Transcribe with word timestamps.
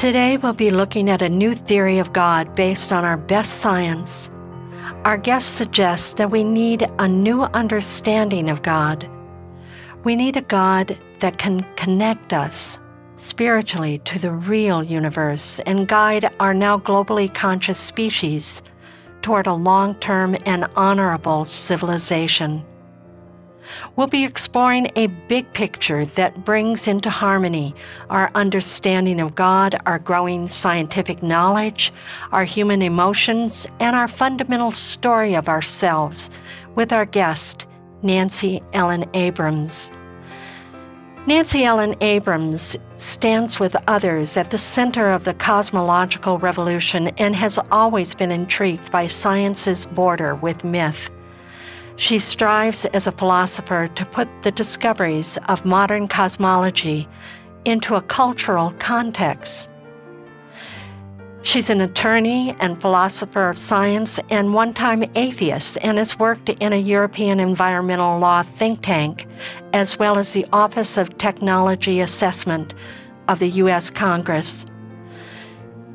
Today, 0.00 0.38
we'll 0.38 0.54
be 0.54 0.70
looking 0.70 1.10
at 1.10 1.20
a 1.20 1.28
new 1.28 1.54
theory 1.54 1.98
of 1.98 2.14
God 2.14 2.54
based 2.54 2.90
on 2.90 3.04
our 3.04 3.18
best 3.18 3.58
science. 3.58 4.30
Our 5.04 5.18
guest 5.18 5.56
suggests 5.56 6.14
that 6.14 6.30
we 6.30 6.42
need 6.42 6.88
a 6.98 7.06
new 7.06 7.42
understanding 7.42 8.48
of 8.48 8.62
God. 8.62 9.06
We 10.02 10.16
need 10.16 10.38
a 10.38 10.40
God 10.40 10.98
that 11.18 11.36
can 11.36 11.66
connect 11.76 12.32
us 12.32 12.78
spiritually 13.16 13.98
to 14.06 14.18
the 14.18 14.32
real 14.32 14.82
universe 14.82 15.60
and 15.66 15.86
guide 15.86 16.32
our 16.40 16.54
now 16.54 16.78
globally 16.78 17.32
conscious 17.34 17.78
species 17.78 18.62
toward 19.20 19.46
a 19.46 19.52
long 19.52 19.96
term 19.96 20.34
and 20.46 20.64
honorable 20.76 21.44
civilization. 21.44 22.64
We'll 23.96 24.06
be 24.06 24.24
exploring 24.24 24.88
a 24.96 25.06
big 25.06 25.52
picture 25.52 26.04
that 26.04 26.44
brings 26.44 26.86
into 26.88 27.10
harmony 27.10 27.74
our 28.08 28.30
understanding 28.34 29.20
of 29.20 29.34
God, 29.34 29.80
our 29.86 29.98
growing 29.98 30.48
scientific 30.48 31.22
knowledge, 31.22 31.92
our 32.32 32.44
human 32.44 32.82
emotions, 32.82 33.66
and 33.78 33.94
our 33.94 34.08
fundamental 34.08 34.72
story 34.72 35.34
of 35.34 35.48
ourselves 35.48 36.30
with 36.74 36.92
our 36.92 37.04
guest, 37.04 37.66
Nancy 38.02 38.62
Ellen 38.72 39.04
Abrams. 39.14 39.92
Nancy 41.26 41.64
Ellen 41.64 41.94
Abrams 42.00 42.76
stands 42.96 43.60
with 43.60 43.76
others 43.86 44.38
at 44.38 44.50
the 44.50 44.58
center 44.58 45.10
of 45.10 45.24
the 45.24 45.34
cosmological 45.34 46.38
revolution 46.38 47.08
and 47.18 47.36
has 47.36 47.58
always 47.70 48.14
been 48.14 48.30
intrigued 48.32 48.90
by 48.90 49.06
science's 49.06 49.84
border 49.84 50.34
with 50.34 50.64
myth. 50.64 51.10
She 52.00 52.18
strives 52.18 52.86
as 52.86 53.06
a 53.06 53.12
philosopher 53.12 53.86
to 53.86 54.06
put 54.06 54.26
the 54.40 54.50
discoveries 54.50 55.38
of 55.48 55.66
modern 55.66 56.08
cosmology 56.08 57.06
into 57.66 57.94
a 57.94 58.00
cultural 58.00 58.72
context. 58.78 59.68
She's 61.42 61.68
an 61.68 61.82
attorney 61.82 62.56
and 62.58 62.80
philosopher 62.80 63.50
of 63.50 63.58
science 63.58 64.18
and 64.30 64.54
one 64.54 64.72
time 64.72 65.04
atheist 65.14 65.76
and 65.82 65.98
has 65.98 66.18
worked 66.18 66.48
in 66.48 66.72
a 66.72 66.80
European 66.80 67.38
environmental 67.38 68.18
law 68.18 68.44
think 68.44 68.80
tank, 68.80 69.26
as 69.74 69.98
well 69.98 70.16
as 70.16 70.32
the 70.32 70.46
Office 70.54 70.96
of 70.96 71.18
Technology 71.18 72.00
Assessment 72.00 72.72
of 73.28 73.40
the 73.40 73.50
U.S. 73.50 73.90
Congress. 73.90 74.64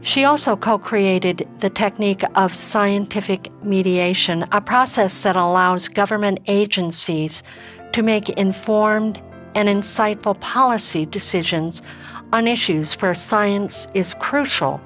She 0.05 0.23
also 0.23 0.55
co 0.55 0.77
created 0.77 1.47
the 1.61 1.69
technique 1.71 2.23
of 2.35 2.55
scientific 2.55 3.49
mediation, 3.63 4.45
a 4.51 4.61
process 4.61 5.23
that 5.23 5.35
allows 5.35 5.87
government 5.87 6.41
agencies 6.45 7.41
to 7.91 8.03
make 8.03 8.29
informed 8.29 9.19
and 9.55 9.67
insightful 9.67 10.39
policy 10.41 11.07
decisions 11.07 11.81
on 12.31 12.47
issues 12.47 12.93
where 13.01 13.15
science 13.15 13.87
is 13.95 14.13
crucial 14.13 14.79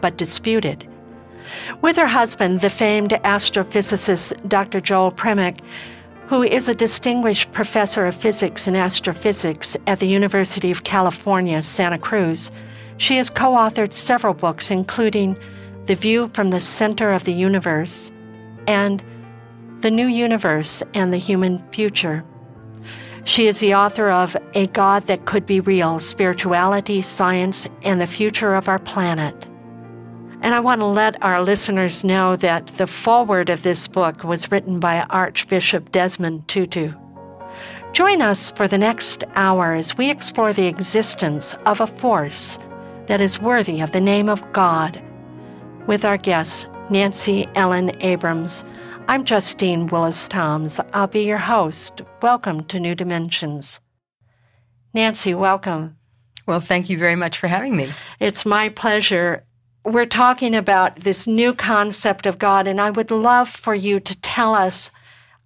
but 0.00 0.16
disputed. 0.18 0.88
With 1.80 1.94
her 1.94 2.08
husband, 2.08 2.60
the 2.60 2.68
famed 2.68 3.10
astrophysicist 3.10 4.48
Dr. 4.48 4.80
Joel 4.80 5.12
Primack, 5.12 5.60
who 6.26 6.42
is 6.42 6.68
a 6.68 6.74
distinguished 6.74 7.52
professor 7.52 8.06
of 8.06 8.16
physics 8.16 8.66
and 8.66 8.76
astrophysics 8.76 9.76
at 9.86 10.00
the 10.00 10.08
University 10.08 10.72
of 10.72 10.82
California, 10.82 11.62
Santa 11.62 11.98
Cruz, 11.98 12.50
she 12.96 13.16
has 13.16 13.30
co 13.30 13.50
authored 13.52 13.92
several 13.92 14.34
books, 14.34 14.70
including 14.70 15.38
The 15.86 15.94
View 15.94 16.30
from 16.34 16.50
the 16.50 16.60
Center 16.60 17.12
of 17.12 17.24
the 17.24 17.32
Universe 17.32 18.12
and 18.66 19.02
The 19.80 19.90
New 19.90 20.06
Universe 20.06 20.82
and 20.94 21.12
the 21.12 21.18
Human 21.18 21.62
Future. 21.72 22.24
She 23.24 23.46
is 23.46 23.60
the 23.60 23.74
author 23.74 24.10
of 24.10 24.36
A 24.54 24.66
God 24.68 25.06
That 25.06 25.24
Could 25.24 25.46
Be 25.46 25.60
Real 25.60 25.98
Spirituality, 25.98 27.00
Science, 27.00 27.66
and 27.82 28.00
the 28.00 28.06
Future 28.06 28.54
of 28.54 28.68
Our 28.68 28.78
Planet. 28.78 29.46
And 30.42 30.54
I 30.54 30.60
want 30.60 30.82
to 30.82 30.86
let 30.86 31.22
our 31.22 31.42
listeners 31.42 32.04
know 32.04 32.36
that 32.36 32.66
the 32.76 32.86
foreword 32.86 33.48
of 33.48 33.62
this 33.62 33.88
book 33.88 34.24
was 34.24 34.52
written 34.52 34.78
by 34.78 35.00
Archbishop 35.08 35.90
Desmond 35.90 36.46
Tutu. 36.48 36.92
Join 37.94 38.20
us 38.20 38.50
for 38.50 38.68
the 38.68 38.76
next 38.76 39.24
hour 39.36 39.72
as 39.72 39.96
we 39.96 40.10
explore 40.10 40.52
the 40.52 40.66
existence 40.66 41.54
of 41.64 41.80
a 41.80 41.86
force 41.86 42.58
that 43.06 43.20
is 43.20 43.40
worthy 43.40 43.80
of 43.80 43.92
the 43.92 44.00
name 44.00 44.28
of 44.28 44.52
God. 44.52 45.02
With 45.86 46.04
our 46.04 46.16
guest, 46.16 46.68
Nancy 46.90 47.46
Ellen 47.54 47.94
Abrams, 48.02 48.64
I'm 49.08 49.24
Justine 49.24 49.86
Willis 49.88 50.28
Toms. 50.28 50.80
I'll 50.94 51.06
be 51.06 51.24
your 51.24 51.38
host. 51.38 52.00
Welcome 52.22 52.64
to 52.64 52.80
New 52.80 52.94
Dimensions. 52.94 53.80
Nancy, 54.94 55.34
welcome. 55.34 55.96
Well, 56.46 56.60
thank 56.60 56.88
you 56.88 56.96
very 56.96 57.16
much 57.16 57.38
for 57.38 57.46
having 57.46 57.76
me. 57.76 57.90
It's 58.20 58.46
my 58.46 58.70
pleasure. 58.70 59.44
We're 59.84 60.06
talking 60.06 60.54
about 60.54 60.96
this 60.96 61.26
new 61.26 61.52
concept 61.52 62.24
of 62.24 62.38
God, 62.38 62.66
and 62.66 62.80
I 62.80 62.90
would 62.90 63.10
love 63.10 63.50
for 63.50 63.74
you 63.74 64.00
to 64.00 64.20
tell 64.20 64.54
us 64.54 64.90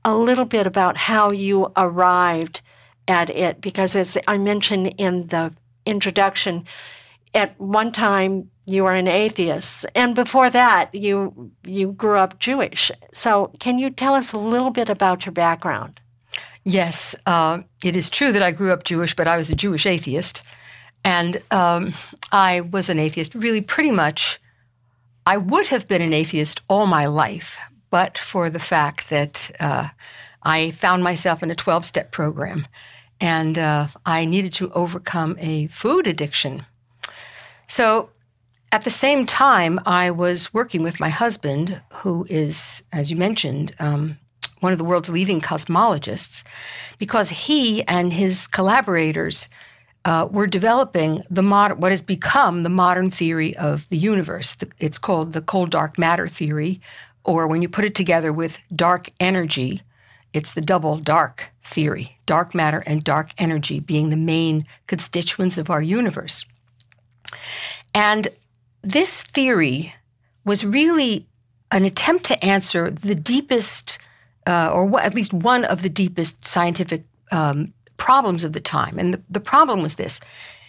a 0.04 0.14
little 0.14 0.44
bit 0.44 0.66
about 0.66 0.96
how 0.96 1.32
you 1.32 1.72
arrived 1.76 2.60
at 3.08 3.30
it, 3.30 3.60
because 3.60 3.96
as 3.96 4.16
I 4.28 4.38
mentioned 4.38 4.94
in 4.98 5.26
the 5.28 5.52
introduction, 5.84 6.64
at 7.34 7.58
one 7.60 7.92
time 7.92 8.50
you 8.66 8.84
were 8.84 8.94
an 8.94 9.08
atheist 9.08 9.86
and 9.94 10.14
before 10.14 10.50
that 10.50 10.94
you 10.94 11.50
you 11.64 11.92
grew 11.92 12.18
up 12.18 12.38
jewish. 12.38 12.90
So 13.12 13.50
can 13.58 13.78
you 13.78 13.90
tell 13.90 14.14
us 14.14 14.32
a 14.32 14.38
little 14.38 14.70
bit 14.70 14.88
about 14.88 15.24
your 15.26 15.32
background? 15.32 16.00
Yes 16.64 17.14
uh, 17.26 17.60
it 17.84 17.96
is 17.96 18.10
true 18.10 18.32
that 18.32 18.42
i 18.42 18.50
grew 18.50 18.72
up 18.72 18.84
jewish 18.84 19.14
but 19.14 19.28
i 19.28 19.36
was 19.36 19.50
a 19.50 19.56
jewish 19.56 19.86
atheist. 19.86 20.42
And 21.04 21.42
um, 21.50 21.92
i 22.32 22.60
was 22.60 22.88
an 22.88 22.98
atheist 22.98 23.34
really 23.34 23.60
pretty 23.60 23.90
much 23.90 24.38
i 25.26 25.36
would 25.36 25.66
have 25.66 25.88
been 25.88 26.02
an 26.02 26.12
atheist 26.12 26.60
all 26.68 26.86
my 26.86 27.06
life 27.06 27.58
but 27.90 28.18
for 28.18 28.50
the 28.50 28.60
fact 28.60 29.08
that 29.08 29.50
uh, 29.60 29.88
i 30.42 30.70
found 30.72 31.02
myself 31.02 31.42
in 31.42 31.50
a 31.50 31.54
12-step 31.54 32.12
program. 32.12 32.66
And 33.20 33.58
uh, 33.58 33.86
i 34.04 34.24
needed 34.24 34.52
to 34.54 34.70
overcome 34.72 35.36
a 35.38 35.68
food 35.68 36.06
addiction 36.06 36.66
so 37.68 38.10
at 38.70 38.82
the 38.82 38.90
same 38.90 39.24
time, 39.24 39.80
I 39.86 40.10
was 40.10 40.52
working 40.52 40.82
with 40.82 41.00
my 41.00 41.08
husband, 41.08 41.80
who 41.92 42.26
is, 42.28 42.82
as 42.92 43.10
you 43.10 43.16
mentioned, 43.16 43.74
um, 43.78 44.18
one 44.60 44.72
of 44.72 44.78
the 44.78 44.84
world's 44.84 45.08
leading 45.08 45.40
cosmologists, 45.40 46.44
because 46.98 47.30
he 47.30 47.82
and 47.84 48.12
his 48.12 48.46
collaborators 48.46 49.48
uh, 50.04 50.28
were 50.30 50.46
developing 50.46 51.22
the 51.30 51.42
mod- 51.42 51.78
what 51.80 51.92
has 51.92 52.02
become 52.02 52.62
the 52.62 52.68
modern 52.68 53.10
theory 53.10 53.56
of 53.56 53.88
the 53.88 53.96
universe. 53.96 54.56
It's 54.78 54.98
called 54.98 55.32
the 55.32 55.40
cold 55.40 55.70
dark 55.70 55.98
matter 55.98 56.28
theory, 56.28 56.80
or 57.24 57.46
when 57.46 57.62
you 57.62 57.68
put 57.68 57.84
it 57.84 57.94
together 57.94 58.32
with 58.32 58.58
dark 58.74 59.10
energy, 59.20 59.82
it's 60.32 60.54
the 60.54 60.60
double 60.60 60.98
dark 60.98 61.48
theory 61.64 62.18
dark 62.24 62.54
matter 62.54 62.82
and 62.86 63.02
dark 63.02 63.30
energy 63.38 63.80
being 63.80 64.10
the 64.10 64.16
main 64.16 64.66
constituents 64.86 65.58
of 65.58 65.70
our 65.70 65.82
universe. 65.82 66.44
And 67.94 68.28
this 68.82 69.22
theory 69.22 69.94
was 70.44 70.64
really 70.64 71.26
an 71.70 71.84
attempt 71.84 72.24
to 72.26 72.44
answer 72.44 72.90
the 72.90 73.14
deepest 73.14 73.98
uh, 74.46 74.70
or 74.72 74.86
what, 74.86 75.04
at 75.04 75.14
least 75.14 75.32
one 75.32 75.64
of 75.66 75.82
the 75.82 75.90
deepest 75.90 76.46
scientific 76.46 77.02
um, 77.30 77.74
problems 77.98 78.44
of 78.44 78.54
the 78.54 78.60
time. 78.60 78.98
And 78.98 79.14
the, 79.14 79.22
the 79.28 79.40
problem 79.40 79.82
was 79.82 79.96
this 79.96 80.20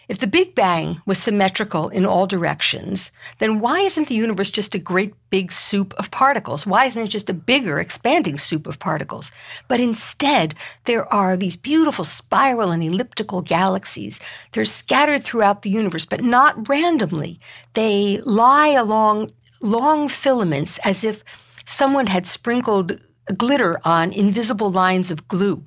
if 0.09 0.17
the 0.17 0.25
Big 0.25 0.55
Bang 0.55 1.01
was 1.05 1.19
symmetrical 1.19 1.87
in 1.89 2.03
all 2.03 2.25
directions, 2.25 3.11
then 3.37 3.59
why 3.59 3.81
isn't 3.81 4.07
the 4.07 4.15
universe 4.15 4.49
just 4.49 4.73
a 4.73 4.79
great 4.79 5.13
big 5.29 5.51
soup 5.51 5.93
of 5.99 6.09
particles? 6.09 6.65
Why 6.65 6.85
isn't 6.85 7.03
it 7.03 7.09
just 7.09 7.29
a 7.29 7.33
bigger, 7.33 7.79
expanding 7.79 8.39
soup 8.39 8.65
of 8.65 8.79
particles? 8.79 9.31
But 9.67 9.79
instead, 9.79 10.55
there 10.85 11.05
are 11.13 11.37
these 11.37 11.55
beautiful 11.55 12.03
spiral 12.03 12.71
and 12.71 12.83
elliptical 12.83 13.43
galaxies. 13.43 14.19
They're 14.51 14.65
scattered 14.65 15.23
throughout 15.23 15.61
the 15.61 15.69
universe, 15.69 16.05
but 16.05 16.23
not 16.23 16.67
randomly. 16.67 17.39
They 17.75 18.19
lie 18.25 18.69
along 18.69 19.31
long 19.61 20.07
filaments 20.07 20.79
as 20.79 21.03
if 21.03 21.23
someone 21.65 22.07
had 22.07 22.25
sprinkled 22.25 22.99
glitter 23.37 23.79
on 23.85 24.11
invisible 24.11 24.71
lines 24.71 25.11
of 25.11 25.27
glue 25.27 25.63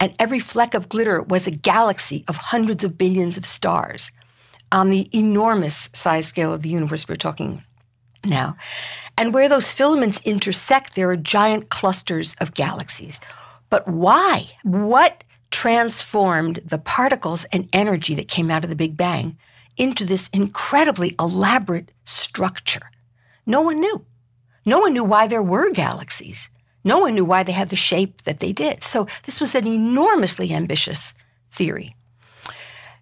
and 0.00 0.14
every 0.18 0.38
fleck 0.38 0.74
of 0.74 0.88
glitter 0.88 1.22
was 1.22 1.46
a 1.46 1.52
galaxy 1.52 2.24
of 2.28 2.36
hundreds 2.36 2.84
of 2.84 2.98
billions 2.98 3.36
of 3.36 3.46
stars 3.46 4.10
on 4.70 4.90
the 4.90 5.08
enormous 5.12 5.90
size 5.92 6.26
scale 6.26 6.52
of 6.52 6.62
the 6.62 6.68
universe 6.68 7.08
we're 7.08 7.16
talking 7.16 7.62
now. 8.24 8.56
And 9.16 9.34
where 9.34 9.48
those 9.48 9.72
filaments 9.72 10.20
intersect, 10.24 10.94
there 10.94 11.10
are 11.10 11.16
giant 11.16 11.70
clusters 11.70 12.34
of 12.40 12.54
galaxies. 12.54 13.20
But 13.70 13.88
why? 13.88 14.46
What 14.62 15.24
transformed 15.50 16.60
the 16.64 16.78
particles 16.78 17.44
and 17.46 17.68
energy 17.72 18.14
that 18.14 18.28
came 18.28 18.50
out 18.50 18.64
of 18.64 18.70
the 18.70 18.76
Big 18.76 18.96
Bang 18.96 19.38
into 19.76 20.04
this 20.04 20.28
incredibly 20.32 21.14
elaborate 21.18 21.90
structure? 22.04 22.90
No 23.46 23.60
one 23.62 23.80
knew. 23.80 24.04
No 24.64 24.78
one 24.78 24.92
knew 24.92 25.04
why 25.04 25.26
there 25.26 25.42
were 25.42 25.70
galaxies. 25.70 26.50
No 26.88 27.00
one 27.00 27.14
knew 27.14 27.24
why 27.26 27.42
they 27.42 27.52
had 27.52 27.68
the 27.68 27.76
shape 27.76 28.22
that 28.22 28.40
they 28.40 28.50
did. 28.50 28.82
So 28.82 29.06
this 29.24 29.40
was 29.40 29.54
an 29.54 29.66
enormously 29.66 30.54
ambitious 30.54 31.12
theory. 31.50 31.90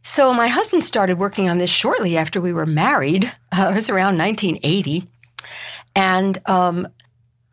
So 0.03 0.35
my 0.35 0.49
husband 0.49 0.83
started 0.83 1.21
working 1.21 1.49
on 1.49 1.59
this 1.59 1.71
shortly 1.71 2.17
after 2.17 2.41
we 2.41 2.53
were 2.53 2.67
married. 2.67 3.33
Uh, 3.57 3.69
it 3.71 3.77
was 3.77 3.89
around 3.89 4.19
1980. 4.19 5.07
And 5.95 6.37
um, 6.47 6.89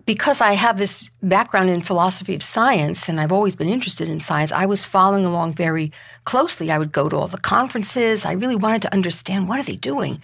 because 0.08 0.42
I 0.42 0.54
have 0.54 0.80
this 0.80 1.12
background 1.22 1.70
in 1.70 1.82
philosophy 1.82 2.34
of 2.34 2.42
science 2.42 3.08
and 3.08 3.20
I've 3.20 3.32
always 3.32 3.56
been 3.56 3.70
interested 3.70 4.10
in 4.10 4.20
science, 4.20 4.52
I 4.52 4.66
was 4.66 4.84
following 4.84 5.26
along 5.26 5.54
very 5.54 5.92
closely. 6.26 6.72
I 6.72 6.80
would 6.80 6.92
go 6.92 7.10
to 7.10 7.16
all 7.16 7.28
the 7.28 7.38
conferences. 7.38 8.26
I 8.26 8.32
really 8.32 8.56
wanted 8.56 8.82
to 8.82 8.94
understand 8.94 9.48
what 9.48 9.60
are 9.60 9.70
they 9.72 9.76
doing. 9.76 10.20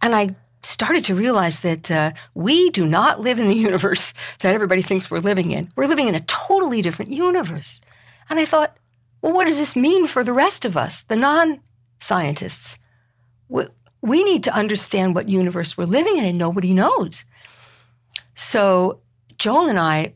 And 0.00 0.14
I 0.14 0.36
started 0.62 1.04
to 1.06 1.14
realize 1.14 1.60
that 1.60 1.90
uh, 1.90 2.12
we 2.34 2.70
do 2.70 2.86
not 2.86 3.20
live 3.20 3.38
in 3.38 3.48
the 3.48 3.54
universe 3.54 4.12
that 4.40 4.54
everybody 4.54 4.82
thinks 4.82 5.10
we're 5.10 5.20
living 5.20 5.50
in. 5.50 5.70
We're 5.76 5.86
living 5.86 6.08
in 6.08 6.14
a 6.14 6.20
totally 6.20 6.82
different 6.82 7.10
universe. 7.10 7.80
And 8.28 8.38
I 8.38 8.44
thought, 8.44 8.76
well, 9.22 9.32
what 9.34 9.46
does 9.46 9.58
this 9.58 9.76
mean 9.76 10.06
for 10.06 10.24
the 10.24 10.32
rest 10.32 10.64
of 10.64 10.76
us, 10.76 11.02
the 11.02 11.16
non 11.16 11.60
scientists? 12.00 12.78
We, 13.48 13.64
we 14.00 14.24
need 14.24 14.44
to 14.44 14.54
understand 14.54 15.14
what 15.14 15.28
universe 15.28 15.76
we're 15.76 15.84
living 15.84 16.16
in, 16.16 16.24
and 16.24 16.38
nobody 16.38 16.72
knows. 16.72 17.24
So, 18.34 19.00
Joel 19.36 19.68
and 19.68 19.78
I, 19.78 20.14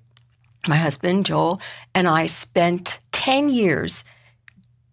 my 0.66 0.76
husband, 0.76 1.26
Joel, 1.26 1.60
and 1.94 2.08
I 2.08 2.26
spent 2.26 3.00
10 3.12 3.50
years 3.50 4.04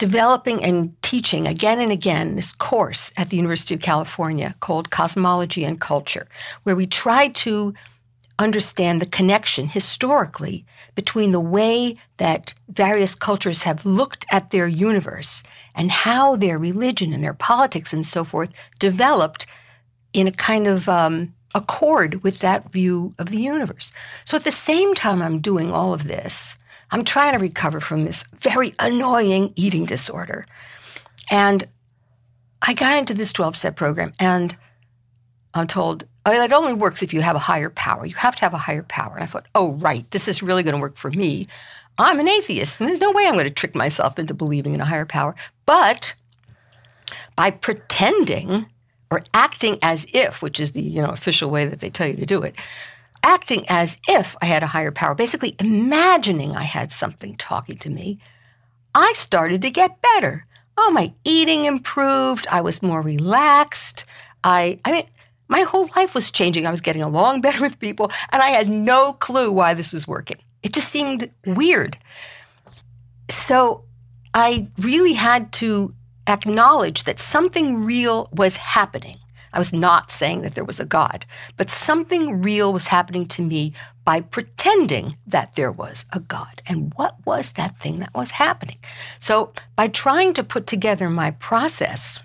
developing 0.02 0.64
and 0.64 1.00
teaching 1.04 1.46
again 1.46 1.80
and 1.80 1.92
again 1.92 2.36
this 2.36 2.52
course 2.54 3.12
at 3.18 3.30
the 3.30 3.38
University 3.38 3.76
of 3.76 3.82
California 3.82 4.56
called 4.60 4.90
Cosmology 4.90 5.64
and 5.64 5.80
Culture, 5.80 6.26
where 6.64 6.76
we 6.76 6.88
try 6.88 7.28
to 7.28 7.76
understand 8.40 9.00
the 9.00 9.06
connection 9.06 9.68
historically 9.68 10.66
between 10.96 11.32
the 11.32 11.40
way 11.40 11.94
that 12.18 12.56
various 12.68 13.14
cultures 13.14 13.62
have 13.62 13.86
looked 13.86 14.26
at 14.32 14.50
their 14.50 14.66
universe 14.66 15.44
and 15.76 15.92
how 15.92 16.36
their 16.36 16.58
religion 16.58 17.14
and 17.14 17.24
their 17.24 17.36
politics 17.36 17.94
and 17.94 18.04
so 18.04 18.24
forth 18.24 18.50
developed 18.80 19.46
in 20.14 20.26
a 20.28 20.32
kind 20.32 20.66
of 20.66 20.90
um, 20.90 21.32
accord 21.54 22.24
with 22.24 22.40
that 22.40 22.72
view 22.72 23.14
of 23.20 23.28
the 23.28 23.40
universe. 23.40 23.94
So 24.26 24.36
at 24.36 24.46
the 24.46 24.50
same 24.50 24.96
time 24.96 25.22
I'm 25.22 25.38
doing 25.38 25.72
all 25.72 25.94
of 25.94 26.06
this, 26.06 26.58
I'm 26.92 27.04
trying 27.04 27.34
to 27.34 27.40
recover 27.40 27.80
from 27.80 28.06
this 28.06 28.24
very 28.40 28.74
annoying 28.80 29.54
eating 29.56 29.86
disorder. 29.86 30.46
And 31.30 31.68
I 32.62 32.74
got 32.74 32.98
into 32.98 33.14
this 33.14 33.34
12 33.34 33.56
step 33.56 33.76
program 33.76 34.14
and 34.20 34.56
I'm 35.54 35.68
told, 35.68 36.06
oh, 36.26 36.32
it 36.32 36.54
only 36.54 36.74
works 36.74 37.02
if 37.02 37.14
you 37.14 37.22
have 37.22 37.36
a 37.36 37.40
higher 37.40 37.70
power. 37.70 38.06
You 38.06 38.16
have 38.16 38.36
to 38.38 38.42
have 38.42 38.54
a 38.54 38.58
higher 38.58 38.84
power. 38.84 39.16
And 39.16 39.24
I 39.24 39.28
thought, 39.28 39.48
oh, 39.56 39.74
right, 39.74 40.10
this 40.12 40.28
is 40.28 40.44
really 40.44 40.64
going 40.64 40.76
to 40.76 40.82
work 40.82 40.96
for 40.96 41.12
me. 41.12 41.48
I'm 41.98 42.20
an 42.20 42.28
atheist, 42.28 42.80
and 42.80 42.88
there's 42.88 43.02
no 43.02 43.12
way 43.12 43.28
I'm 43.28 43.34
going 43.34 43.46
to 43.46 43.52
trick 43.52 43.76
myself 43.76 44.18
into 44.18 44.34
believing 44.34 44.74
in 44.74 44.82
a 44.82 44.86
higher 44.86 45.06
power. 45.06 45.36
But 45.66 46.16
by 47.36 47.52
pretending 47.52 48.68
or 49.10 49.24
acting 49.34 49.78
as 49.82 50.08
if, 50.14 50.42
which 50.42 50.60
is 50.60 50.72
the 50.72 50.82
you 50.82 51.02
know 51.02 51.10
official 51.10 51.52
way 51.52 51.66
that 51.66 51.80
they 51.80 51.90
tell 51.90 52.08
you 52.08 52.16
to 52.16 52.26
do 52.26 52.42
it, 52.44 52.56
acting 53.24 53.66
as 53.70 54.00
if 54.08 54.36
I 54.42 54.46
had 54.46 54.64
a 54.64 54.68
higher 54.68 54.92
power, 54.92 55.16
basically 55.16 55.56
imagining 55.60 56.56
I 56.56 56.64
had 56.64 56.92
something 56.92 57.36
talking 57.36 57.78
to 57.80 57.90
me, 57.90 58.20
I 58.94 59.14
started 59.14 59.62
to 59.62 59.72
get 59.72 60.02
better. 60.02 60.46
Oh, 60.78 60.92
my 60.92 61.14
eating 61.24 61.66
improved. 61.66 62.48
I 62.52 62.62
was 62.62 62.82
more 62.82 63.02
relaxed. 63.02 64.06
I, 64.44 64.78
I 64.86 64.92
mean, 64.92 65.06
my 65.48 65.62
whole 65.62 65.90
life 65.96 66.16
was 66.16 66.32
changing. 66.32 66.66
I 66.66 66.72
was 66.72 66.82
getting 66.82 67.02
along 67.02 67.42
better 67.46 67.62
with 67.62 67.80
people, 67.80 68.12
and 68.32 68.42
I 68.42 68.50
had 68.50 68.70
no 68.70 69.14
clue 69.14 69.52
why 69.52 69.74
this 69.74 69.94
was 69.94 70.08
working. 70.08 70.38
It 70.64 70.74
just 70.74 70.90
seemed 70.90 71.30
weird. 71.46 71.98
So 73.30 73.84
I 74.34 74.68
really 74.80 75.14
had 75.14 75.52
to 75.54 75.94
acknowledge 76.28 77.04
that 77.04 77.20
something 77.20 77.84
real 77.84 78.28
was 78.32 78.58
happening. 78.58 79.16
I 79.54 79.60
was 79.60 79.74
not 79.74 80.12
saying 80.12 80.42
that 80.42 80.56
there 80.56 80.64
was 80.66 80.80
a 80.80 80.86
God, 80.86 81.26
but 81.58 81.70
something 81.70 82.42
real 82.42 82.72
was 82.72 82.88
happening 82.88 83.26
to 83.28 83.42
me 83.42 83.74
by 84.06 84.22
pretending 84.22 85.18
that 85.28 85.56
there 85.56 85.72
was 85.72 86.06
a 86.12 86.20
God. 86.20 86.62
And 86.68 86.94
what 86.96 87.16
was 87.26 87.54
that 87.54 87.80
thing 87.80 88.00
that 88.00 88.14
was 88.14 88.32
happening? 88.32 88.78
So, 89.20 89.54
by 89.76 89.88
trying 89.88 90.34
to 90.34 90.44
put 90.44 90.68
together 90.68 91.10
my 91.10 91.32
process 91.32 92.20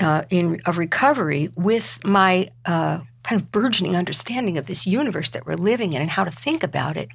uh, 0.00 0.22
in 0.30 0.60
of 0.64 0.78
recovery 0.78 1.50
with 1.56 2.04
my 2.04 2.50
uh, 2.64 3.00
kind 3.22 3.40
of 3.40 3.50
burgeoning 3.52 3.96
understanding 3.96 4.56
of 4.58 4.66
this 4.66 4.86
universe 4.86 5.30
that 5.30 5.46
we're 5.46 5.54
living 5.54 5.92
in 5.92 6.00
and 6.00 6.10
how 6.10 6.24
to 6.24 6.30
think 6.30 6.62
about 6.62 6.96
it, 6.96 7.08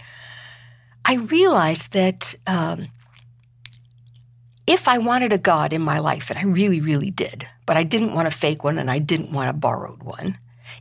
I 1.05 1.15
realized 1.15 1.93
that. 1.93 2.35
Um, 2.47 2.89
if 4.65 4.87
I 4.87 4.97
wanted 4.97 5.33
a 5.33 5.37
God 5.37 5.73
in 5.73 5.81
my 5.81 5.99
life, 5.99 6.29
and 6.29 6.39
I 6.39 6.43
really, 6.43 6.79
really 6.79 7.11
did, 7.11 7.47
but 7.65 7.77
I 7.77 7.83
didn't 7.83 8.13
want 8.13 8.27
a 8.27 8.31
fake 8.31 8.63
one 8.63 8.77
and 8.77 8.89
I 8.89 8.99
didn't 8.99 9.31
want 9.31 9.49
a 9.49 9.53
borrowed 9.53 10.03
one, 10.03 10.37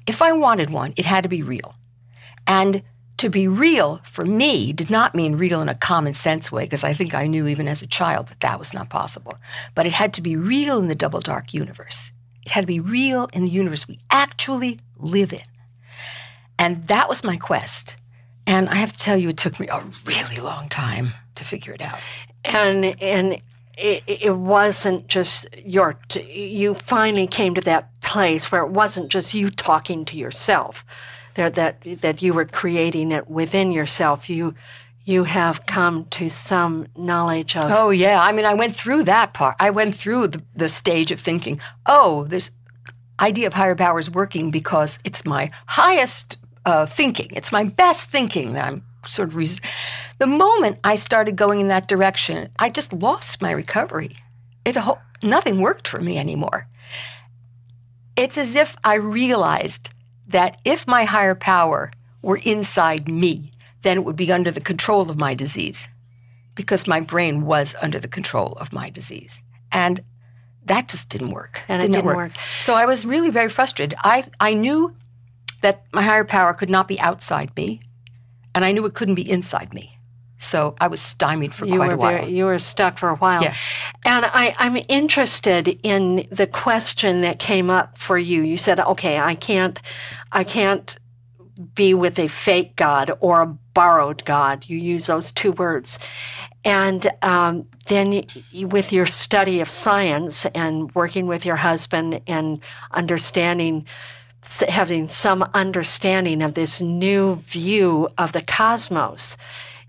if 0.06 0.22
I 0.22 0.32
wanted 0.32 0.70
one, 0.70 0.94
it 0.96 1.04
had 1.04 1.22
to 1.22 1.28
be 1.28 1.42
real. 1.42 1.74
And 2.46 2.82
to 3.18 3.28
be 3.28 3.46
real 3.46 4.00
for 4.04 4.24
me 4.24 4.72
did 4.72 4.90
not 4.90 5.14
mean 5.14 5.36
real 5.36 5.62
in 5.62 5.68
a 5.68 5.74
common 5.74 6.14
sense 6.14 6.50
way, 6.50 6.64
because 6.64 6.84
I 6.84 6.92
think 6.92 7.14
I 7.14 7.26
knew 7.26 7.46
even 7.46 7.68
as 7.68 7.82
a 7.82 7.86
child 7.86 8.28
that 8.28 8.40
that 8.40 8.58
was 8.58 8.74
not 8.74 8.90
possible. 8.90 9.34
But 9.74 9.86
it 9.86 9.92
had 9.92 10.14
to 10.14 10.22
be 10.22 10.36
real 10.36 10.78
in 10.78 10.88
the 10.88 10.94
double 10.94 11.20
dark 11.20 11.54
universe. 11.54 12.12
It 12.44 12.50
had 12.52 12.62
to 12.62 12.66
be 12.66 12.80
real 12.80 13.28
in 13.32 13.44
the 13.44 13.50
universe 13.50 13.86
we 13.86 14.00
actually 14.10 14.80
live 14.98 15.32
in. 15.32 15.42
And 16.58 16.88
that 16.88 17.08
was 17.08 17.22
my 17.22 17.36
quest. 17.36 17.96
And 18.46 18.68
I 18.68 18.74
have 18.76 18.92
to 18.92 18.98
tell 18.98 19.16
you, 19.16 19.28
it 19.28 19.36
took 19.36 19.60
me 19.60 19.68
a 19.68 19.82
really 20.04 20.38
long 20.38 20.68
time 20.68 21.12
to 21.36 21.44
figure 21.44 21.72
it 21.72 21.80
out. 21.80 21.98
And 22.44 23.00
and 23.00 23.40
it, 23.76 24.02
it 24.06 24.36
wasn't 24.36 25.08
just 25.08 25.46
your 25.64 25.98
you 26.24 26.74
finally 26.74 27.26
came 27.26 27.54
to 27.54 27.60
that 27.62 27.88
place 28.00 28.52
where 28.52 28.62
it 28.62 28.70
wasn't 28.70 29.10
just 29.10 29.34
you 29.34 29.50
talking 29.50 30.04
to 30.06 30.16
yourself. 30.16 30.84
There 31.34 31.50
that 31.50 31.82
that 32.00 32.22
you 32.22 32.34
were 32.34 32.44
creating 32.44 33.12
it 33.12 33.28
within 33.28 33.72
yourself. 33.72 34.28
You 34.28 34.54
you 35.04 35.24
have 35.24 35.66
come 35.66 36.04
to 36.04 36.28
some 36.28 36.86
knowledge 36.96 37.56
of 37.56 37.64
oh 37.70 37.90
yeah. 37.90 38.22
I 38.22 38.32
mean 38.32 38.44
i 38.44 38.54
went 38.54 38.74
through 38.74 39.04
that 39.04 39.32
part. 39.32 39.56
I 39.58 39.70
went 39.70 39.94
through 39.94 40.28
the, 40.28 40.42
the 40.54 40.68
stage 40.68 41.10
of 41.10 41.20
thinking 41.20 41.60
oh 41.86 42.24
this 42.24 42.50
idea 43.20 43.46
of 43.46 43.54
higher 43.54 43.76
power 43.76 43.98
is 43.98 44.10
working 44.10 44.50
because 44.50 44.98
it's 45.04 45.24
my 45.24 45.50
highest 45.66 46.38
uh, 46.64 46.86
thinking. 46.86 47.30
It's 47.32 47.52
my 47.52 47.64
best 47.64 48.10
thinking 48.10 48.52
that 48.52 48.66
i'm 48.66 48.84
sort 49.06 49.28
of 49.28 49.36
res- 49.36 49.60
the 50.18 50.26
moment 50.26 50.78
I 50.84 50.94
started 50.94 51.36
going 51.36 51.60
in 51.60 51.68
that 51.68 51.88
direction, 51.88 52.48
I 52.58 52.68
just 52.68 52.92
lost 52.92 53.42
my 53.42 53.50
recovery. 53.50 54.16
It 54.64 54.76
whole, 54.76 54.98
nothing 55.22 55.60
worked 55.60 55.88
for 55.88 56.00
me 56.00 56.18
anymore. 56.18 56.68
It's 58.16 58.38
as 58.38 58.56
if 58.56 58.76
I 58.84 58.94
realized 58.94 59.90
that 60.28 60.58
if 60.64 60.86
my 60.86 61.04
higher 61.04 61.34
power 61.34 61.90
were 62.20 62.40
inside 62.44 63.08
me, 63.08 63.50
then 63.82 63.98
it 63.98 64.04
would 64.04 64.16
be 64.16 64.30
under 64.30 64.50
the 64.50 64.60
control 64.60 65.10
of 65.10 65.18
my 65.18 65.34
disease 65.34 65.88
because 66.54 66.86
my 66.86 67.00
brain 67.00 67.44
was 67.44 67.74
under 67.82 67.98
the 67.98 68.08
control 68.08 68.52
of 68.60 68.72
my 68.72 68.90
disease. 68.90 69.42
And 69.72 70.00
that 70.66 70.88
just 70.88 71.08
didn't 71.08 71.30
work. 71.30 71.62
And 71.68 71.80
didn't 71.80 71.94
it 71.94 71.98
didn't 71.98 72.06
work. 72.06 72.16
work. 72.16 72.32
So 72.60 72.74
I 72.74 72.86
was 72.86 73.04
really 73.04 73.30
very 73.30 73.48
frustrated. 73.48 73.98
I, 74.04 74.24
I 74.38 74.54
knew 74.54 74.94
that 75.62 75.84
my 75.92 76.02
higher 76.02 76.24
power 76.24 76.52
could 76.54 76.70
not 76.70 76.86
be 76.86 77.00
outside 77.00 77.56
me 77.56 77.80
and 78.54 78.64
I 78.64 78.72
knew 78.72 78.84
it 78.86 78.94
couldn't 78.94 79.14
be 79.14 79.28
inside 79.28 79.72
me. 79.72 79.96
So 80.38 80.74
I 80.80 80.88
was 80.88 81.00
stymied 81.00 81.54
for 81.54 81.66
you 81.66 81.76
quite 81.76 81.92
a 81.92 81.96
while. 81.96 82.18
Very, 82.18 82.32
you 82.32 82.46
were 82.46 82.58
stuck 82.58 82.98
for 82.98 83.10
a 83.10 83.14
while. 83.16 83.42
Yeah. 83.42 83.54
And 84.04 84.24
I, 84.24 84.54
I'm 84.58 84.76
interested 84.88 85.78
in 85.84 86.26
the 86.32 86.48
question 86.48 87.20
that 87.20 87.38
came 87.38 87.70
up 87.70 87.96
for 87.96 88.18
you. 88.18 88.42
You 88.42 88.56
said, 88.56 88.80
okay, 88.80 89.18
I 89.20 89.36
can't, 89.36 89.80
I 90.32 90.42
can't 90.42 90.96
be 91.74 91.94
with 91.94 92.18
a 92.18 92.26
fake 92.26 92.74
God 92.74 93.12
or 93.20 93.42
a 93.42 93.46
borrowed 93.46 94.24
God. 94.24 94.68
You 94.68 94.78
use 94.78 95.06
those 95.06 95.30
two 95.30 95.52
words. 95.52 96.00
And 96.64 97.08
um, 97.22 97.66
then 97.86 98.24
you, 98.50 98.66
with 98.66 98.92
your 98.92 99.06
study 99.06 99.60
of 99.60 99.70
science 99.70 100.44
and 100.46 100.92
working 100.94 101.26
with 101.28 101.46
your 101.46 101.56
husband 101.56 102.20
and 102.26 102.60
understanding, 102.90 103.86
having 104.68 105.08
some 105.08 105.42
understanding 105.54 106.42
of 106.42 106.54
this 106.54 106.80
new 106.80 107.36
view 107.36 108.08
of 108.18 108.32
the 108.32 108.42
cosmos, 108.42 109.36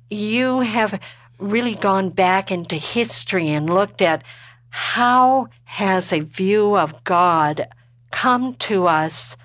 you 0.10 0.62
have 0.62 1.00
really 1.40 1.76
gone 1.76 2.10
back 2.10 2.52
into 2.52 2.76
history 2.76 3.50
and 3.50 3.70
looked 3.70 4.02
at 4.02 4.24
how 4.70 5.48
has 5.66 6.12
a 6.12 6.20
view 6.22 6.78
of 6.78 7.04
God 7.04 7.68
come 8.12 8.56
to 8.56 8.88
us 8.88 9.36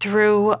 through 0.00 0.56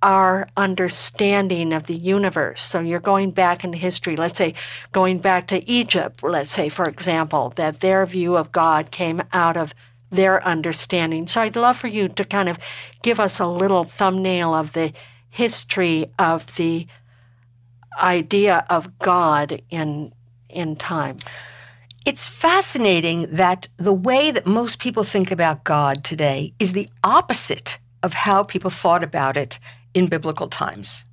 our 0.00 0.48
understanding 0.56 1.72
of 1.72 1.86
the 1.86 1.96
universe. 1.96 2.62
So 2.62 2.80
you're 2.80 3.00
going 3.00 3.32
back 3.32 3.64
into 3.64 3.78
history, 3.78 4.14
let's 4.16 4.38
say 4.38 4.54
going 4.92 5.18
back 5.18 5.48
to 5.48 5.68
Egypt, 5.68 6.22
let's 6.22 6.52
say, 6.52 6.68
for 6.68 6.88
example, 6.88 7.52
that 7.56 7.80
their 7.80 8.06
view 8.06 8.36
of 8.36 8.52
God 8.52 8.92
came 8.92 9.22
out 9.32 9.56
of 9.56 9.74
their 10.10 10.44
understanding. 10.46 11.26
So 11.26 11.42
I'd 11.42 11.56
love 11.56 11.76
for 11.76 11.88
you 11.88 12.08
to 12.08 12.24
kind 12.24 12.48
of 12.48 12.58
give 13.02 13.20
us 13.20 13.38
a 13.38 13.46
little 13.46 13.84
thumbnail 13.84 14.54
of 14.54 14.72
the 14.72 14.92
history 15.30 16.06
of 16.18 16.54
the 16.56 16.86
idea 18.00 18.64
of 18.70 18.98
God 18.98 19.60
in 19.70 20.12
in 20.48 20.76
time. 20.76 21.16
It's 22.06 22.26
fascinating 22.26 23.26
that 23.30 23.68
the 23.76 23.92
way 23.92 24.30
that 24.30 24.46
most 24.46 24.78
people 24.78 25.04
think 25.04 25.30
about 25.30 25.64
God 25.64 26.04
today 26.04 26.54
is 26.58 26.72
the 26.72 26.88
opposite 27.04 27.78
of 28.02 28.14
how 28.14 28.42
people 28.44 28.70
thought 28.70 29.04
about 29.04 29.36
it 29.36 29.58
in 29.92 30.06
biblical 30.06 30.48
times. 30.48 31.04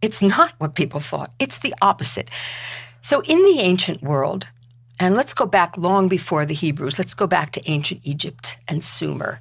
It's 0.00 0.22
not 0.22 0.52
what 0.58 0.76
people 0.76 1.00
thought, 1.00 1.32
it's 1.38 1.58
the 1.58 1.74
opposite. 1.82 2.30
So, 3.00 3.22
in 3.22 3.44
the 3.44 3.60
ancient 3.60 4.02
world, 4.02 4.46
and 4.98 5.14
let's 5.14 5.34
go 5.34 5.46
back 5.46 5.76
long 5.76 6.08
before 6.08 6.44
the 6.44 6.54
Hebrews, 6.54 6.98
let's 6.98 7.14
go 7.14 7.26
back 7.26 7.50
to 7.52 7.70
ancient 7.70 8.00
Egypt 8.04 8.56
and 8.66 8.82
Sumer. 8.82 9.40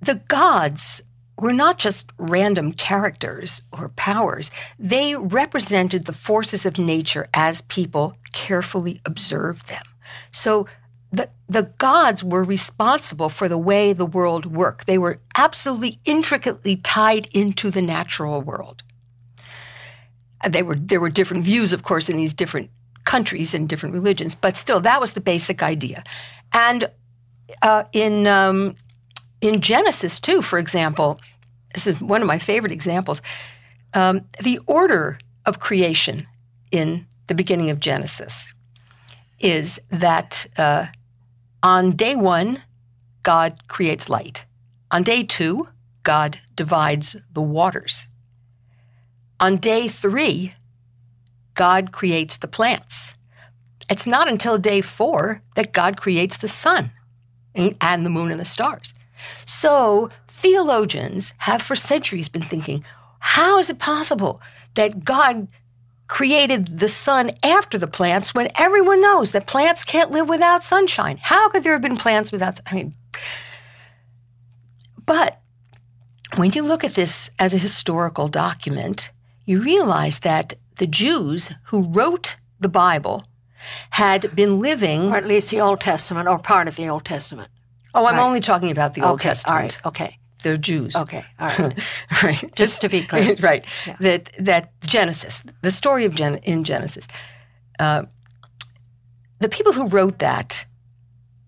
The 0.00 0.22
gods 0.28 1.02
were 1.38 1.52
not 1.52 1.78
just 1.78 2.12
random 2.18 2.72
characters 2.72 3.62
or 3.72 3.88
powers, 3.90 4.50
they 4.78 5.16
represented 5.16 6.06
the 6.06 6.12
forces 6.12 6.66
of 6.66 6.78
nature 6.78 7.28
as 7.32 7.62
people 7.62 8.14
carefully 8.32 9.00
observed 9.04 9.68
them. 9.68 9.84
So 10.30 10.66
the, 11.12 11.28
the 11.48 11.72
gods 11.78 12.22
were 12.22 12.44
responsible 12.44 13.30
for 13.30 13.48
the 13.48 13.58
way 13.58 13.92
the 13.92 14.06
world 14.06 14.46
worked. 14.46 14.86
They 14.86 14.98
were 14.98 15.18
absolutely 15.34 15.98
intricately 16.04 16.76
tied 16.76 17.26
into 17.32 17.70
the 17.70 17.82
natural 17.82 18.40
world. 18.42 18.82
They 20.48 20.62
were, 20.62 20.76
there 20.76 21.00
were 21.00 21.10
different 21.10 21.44
views, 21.44 21.72
of 21.72 21.82
course, 21.82 22.08
in 22.08 22.16
these 22.16 22.32
different 22.32 22.70
countries 23.10 23.54
and 23.54 23.68
different 23.68 23.92
religions, 23.92 24.36
but 24.36 24.56
still, 24.56 24.80
that 24.80 25.00
was 25.00 25.12
the 25.12 25.20
basic 25.20 25.62
idea. 25.62 26.04
And 26.52 26.88
uh, 27.60 27.82
in, 27.92 28.26
um, 28.28 28.76
in 29.40 29.60
Genesis, 29.60 30.20
too, 30.20 30.42
for 30.42 30.60
example, 30.60 31.18
this 31.74 31.86
is 31.88 32.00
one 32.00 32.22
of 32.22 32.28
my 32.28 32.38
favorite 32.38 32.72
examples. 32.72 33.20
Um, 33.94 34.20
the 34.44 34.60
order 34.66 35.18
of 35.44 35.58
creation 35.58 36.26
in 36.70 37.06
the 37.26 37.34
beginning 37.34 37.70
of 37.70 37.80
Genesis 37.80 38.54
is 39.40 39.80
that 39.88 40.46
uh, 40.56 40.86
on 41.64 41.96
day 41.96 42.14
one, 42.14 42.62
God 43.24 43.66
creates 43.66 44.08
light. 44.08 44.44
On 44.92 45.02
day 45.02 45.24
two, 45.24 45.68
God 46.04 46.38
divides 46.54 47.16
the 47.32 47.42
waters. 47.42 48.06
On 49.40 49.56
day 49.56 49.88
three, 49.88 50.54
God 51.60 51.92
creates 51.92 52.38
the 52.38 52.48
plants. 52.48 53.14
It's 53.90 54.06
not 54.06 54.28
until 54.28 54.56
day 54.56 54.80
four 54.80 55.42
that 55.56 55.74
God 55.74 56.00
creates 56.00 56.38
the 56.38 56.48
sun 56.48 56.90
and 57.54 58.06
the 58.06 58.08
moon 58.08 58.30
and 58.30 58.40
the 58.40 58.46
stars. 58.46 58.94
So 59.44 60.08
theologians 60.26 61.34
have 61.36 61.60
for 61.60 61.76
centuries 61.76 62.30
been 62.30 62.40
thinking 62.40 62.82
how 63.18 63.58
is 63.58 63.68
it 63.68 63.78
possible 63.78 64.40
that 64.74 65.04
God 65.04 65.48
created 66.08 66.78
the 66.78 66.88
sun 66.88 67.32
after 67.42 67.76
the 67.76 67.86
plants 67.86 68.34
when 68.34 68.48
everyone 68.54 69.02
knows 69.02 69.32
that 69.32 69.46
plants 69.46 69.84
can't 69.84 70.10
live 70.10 70.30
without 70.30 70.64
sunshine. 70.64 71.18
How 71.20 71.50
could 71.50 71.62
there 71.62 71.74
have 71.74 71.82
been 71.82 71.98
plants 71.98 72.32
without? 72.32 72.58
I 72.70 72.74
mean, 72.74 72.94
but 75.04 75.42
when 76.36 76.52
you 76.52 76.62
look 76.62 76.84
at 76.84 76.94
this 76.94 77.30
as 77.38 77.52
a 77.52 77.58
historical 77.58 78.28
document, 78.28 79.10
you 79.44 79.60
realize 79.60 80.20
that 80.20 80.54
the 80.80 80.86
Jews 80.88 81.52
who 81.66 81.84
wrote 81.84 82.36
the 82.58 82.68
Bible 82.68 83.22
had 83.90 84.34
been 84.34 84.58
living, 84.58 85.12
or 85.12 85.16
at 85.16 85.26
least 85.26 85.50
the 85.50 85.60
Old 85.60 85.80
Testament, 85.80 86.28
or 86.28 86.38
part 86.38 86.66
of 86.66 86.76
the 86.76 86.88
Old 86.88 87.04
Testament. 87.04 87.48
Oh, 87.94 88.06
I'm 88.06 88.16
right. 88.16 88.22
only 88.22 88.40
talking 88.40 88.70
about 88.70 88.94
the 88.94 89.02
Old. 89.02 89.20
Testament. 89.20 89.54
All 89.54 89.62
right. 89.62 89.86
Okay 89.86 90.20
they're 90.42 90.56
Jews. 90.56 90.96
Okay, 90.96 91.24
all 91.38 91.48
right. 91.48 91.78
right. 92.22 92.56
Just 92.56 92.80
to 92.82 92.88
be 92.88 93.02
clear. 93.02 93.34
right. 93.40 93.64
Yeah. 93.86 93.96
That 94.00 94.32
that 94.38 94.80
Genesis, 94.80 95.42
the 95.62 95.70
story 95.70 96.04
of 96.04 96.14
Gen- 96.14 96.40
in 96.44 96.64
Genesis, 96.64 97.06
uh, 97.78 98.04
the 99.38 99.48
people 99.48 99.72
who 99.72 99.88
wrote 99.88 100.18
that 100.18 100.66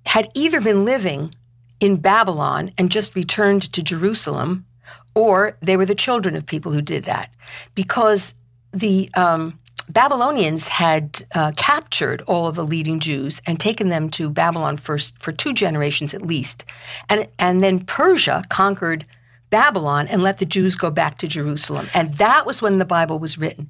had 0.07 0.31
either 0.35 0.61
been 0.61 0.85
living 0.85 1.35
in 1.81 1.97
Babylon 1.97 2.73
and 2.79 2.91
just 2.91 3.17
returned 3.17 3.73
to 3.73 3.83
Jerusalem, 3.83 4.67
or 5.15 5.57
they 5.61 5.77
were 5.77 5.87
the 5.87 5.95
children 5.95 6.37
of 6.37 6.47
people 6.47 6.73
who 6.73 6.83
did 6.83 7.05
that, 7.05 7.31
because 7.75 8.35
the 8.73 9.11
um, 9.15 9.59
Babylonians 9.89 10.69
had 10.69 11.25
uh, 11.35 11.53
captured 11.57 12.23
all 12.23 12.47
of 12.47 12.55
the 12.55 12.65
leading 12.65 13.01
Jews 13.01 13.43
and 13.47 13.59
taken 13.59 13.89
them 13.89 14.11
to 14.11 14.31
Babylon 14.31 14.77
first 14.77 15.21
for 15.23 15.33
two 15.33 15.53
generations 15.53 16.15
at 16.15 16.23
least. 16.23 16.65
And, 17.09 17.29
and 17.39 17.63
then 17.63 17.85
Persia 17.85 18.43
conquered 18.49 19.05
Babylon 19.51 20.09
and 20.09 20.23
let 20.23 20.39
the 20.39 20.47
Jews 20.47 20.77
go 20.77 20.91
back 20.91 21.19
to 21.19 21.29
Jerusalem. 21.29 21.89
And 21.95 22.15
that 22.15 22.47
was 22.47 22.63
when 22.63 22.79
the 22.79 22.87
Bible 22.87 23.19
was 23.19 23.39
written. 23.39 23.69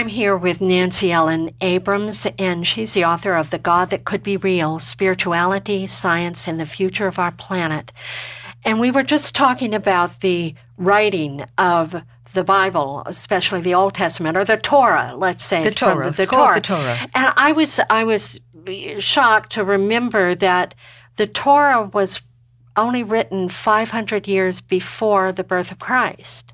I'm 0.07 0.13
here 0.13 0.37
with 0.37 0.61
Nancy 0.61 1.11
Ellen 1.11 1.51
Abrams, 1.61 2.29
and 2.39 2.65
she's 2.65 2.95
the 2.95 3.05
author 3.05 3.35
of 3.35 3.51
The 3.51 3.59
God 3.59 3.91
That 3.91 4.05
Could 4.05 4.23
Be 4.23 4.37
Real 4.37 4.79
Spirituality, 4.79 5.89
Science, 5.89 6.47
and 6.47 6.61
the 6.61 6.65
Future 6.65 7.09
of 7.09 7.19
Our 7.19 7.33
Planet. 7.33 7.91
And 8.65 8.79
we 8.79 8.93
were 8.93 9.03
just 9.03 9.35
talking 9.35 9.75
about 9.75 10.21
the 10.21 10.55
writing 10.77 11.45
of 11.59 12.05
the 12.35 12.45
Bible, 12.45 13.03
especially 13.07 13.63
the 13.63 13.75
Old 13.75 13.95
Testament 13.95 14.37
or 14.37 14.45
the 14.45 14.57
Torah, 14.57 15.13
let's 15.17 15.45
say. 15.45 15.65
The 15.65 15.73
Torah. 15.73 16.13
The, 16.13 16.19
the 16.19 16.27
Torah. 16.27 16.55
the 16.55 16.61
Torah. 16.61 16.99
And 17.13 17.33
I 17.37 17.51
was 17.51 17.81
I 17.91 18.05
was 18.05 18.41
shocked 19.01 19.51
to 19.55 19.65
remember 19.65 20.37
that 20.37 20.77
the 21.17 21.27
Torah 21.27 21.91
was 21.93 22.23
only 22.77 23.03
written 23.03 23.49
500 23.49 24.29
years 24.29 24.61
before 24.61 25.33
the 25.33 25.43
birth 25.43 25.73
of 25.73 25.81
Christ. 25.81 26.53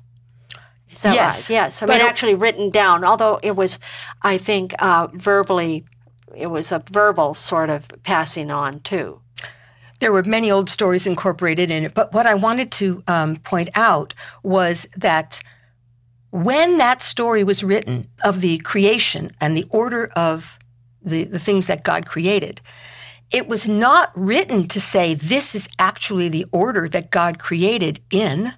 That 1.01 1.15
yes. 1.15 1.49
right? 1.49 1.55
Yes. 1.55 1.81
I 1.81 1.85
but 1.85 1.93
mean, 1.93 2.01
it, 2.01 2.09
actually 2.09 2.35
written 2.35 2.69
down, 2.69 3.03
although 3.03 3.39
it 3.41 3.55
was, 3.55 3.79
I 4.21 4.37
think, 4.37 4.73
uh, 4.79 5.07
verbally, 5.13 5.85
it 6.35 6.47
was 6.47 6.71
a 6.71 6.83
verbal 6.91 7.33
sort 7.33 7.69
of 7.69 7.87
passing 8.03 8.51
on 8.51 8.79
too. 8.81 9.19
There 9.99 10.11
were 10.11 10.23
many 10.23 10.51
old 10.51 10.69
stories 10.69 11.07
incorporated 11.07 11.71
in 11.71 11.83
it, 11.83 11.93
but 11.93 12.13
what 12.13 12.25
I 12.25 12.33
wanted 12.33 12.71
to 12.73 13.03
um, 13.07 13.37
point 13.37 13.69
out 13.75 14.13
was 14.43 14.87
that 14.97 15.41
when 16.31 16.77
that 16.77 17.01
story 17.01 17.43
was 17.43 17.63
written 17.63 18.09
of 18.23 18.41
the 18.41 18.57
creation 18.59 19.31
and 19.39 19.55
the 19.55 19.65
order 19.69 20.07
of 20.15 20.57
the, 21.01 21.25
the 21.25 21.39
things 21.39 21.67
that 21.67 21.83
God 21.83 22.05
created, 22.05 22.59
it 23.31 23.47
was 23.47 23.69
not 23.69 24.11
written 24.15 24.67
to 24.67 24.81
say 24.81 25.13
this 25.13 25.55
is 25.55 25.67
actually 25.79 26.29
the 26.29 26.45
order 26.51 26.89
that 26.89 27.11
God 27.11 27.39
created 27.39 27.99
in. 28.11 28.53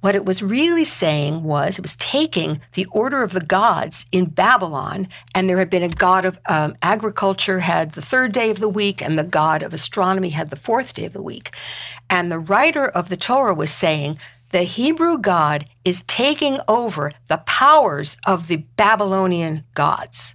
What 0.00 0.14
it 0.14 0.24
was 0.24 0.42
really 0.42 0.84
saying 0.84 1.42
was 1.42 1.78
it 1.78 1.82
was 1.82 1.96
taking 1.96 2.60
the 2.72 2.86
order 2.86 3.22
of 3.22 3.32
the 3.32 3.40
gods 3.40 4.06
in 4.10 4.26
Babylon, 4.26 5.08
and 5.34 5.48
there 5.48 5.58
had 5.58 5.68
been 5.68 5.82
a 5.82 5.88
god 5.88 6.24
of 6.24 6.40
um, 6.48 6.74
agriculture 6.82 7.60
had 7.60 7.92
the 7.92 8.02
third 8.02 8.32
day 8.32 8.50
of 8.50 8.58
the 8.58 8.68
week, 8.68 9.02
and 9.02 9.18
the 9.18 9.24
god 9.24 9.62
of 9.62 9.74
astronomy 9.74 10.30
had 10.30 10.48
the 10.48 10.56
fourth 10.56 10.94
day 10.94 11.04
of 11.04 11.12
the 11.12 11.22
week. 11.22 11.54
And 12.08 12.32
the 12.32 12.38
writer 12.38 12.86
of 12.88 13.08
the 13.08 13.16
Torah 13.16 13.54
was 13.54 13.70
saying 13.70 14.18
the 14.52 14.62
Hebrew 14.62 15.18
God 15.18 15.66
is 15.84 16.02
taking 16.04 16.58
over 16.66 17.12
the 17.28 17.38
powers 17.38 18.16
of 18.26 18.48
the 18.48 18.64
Babylonian 18.76 19.64
gods. 19.74 20.34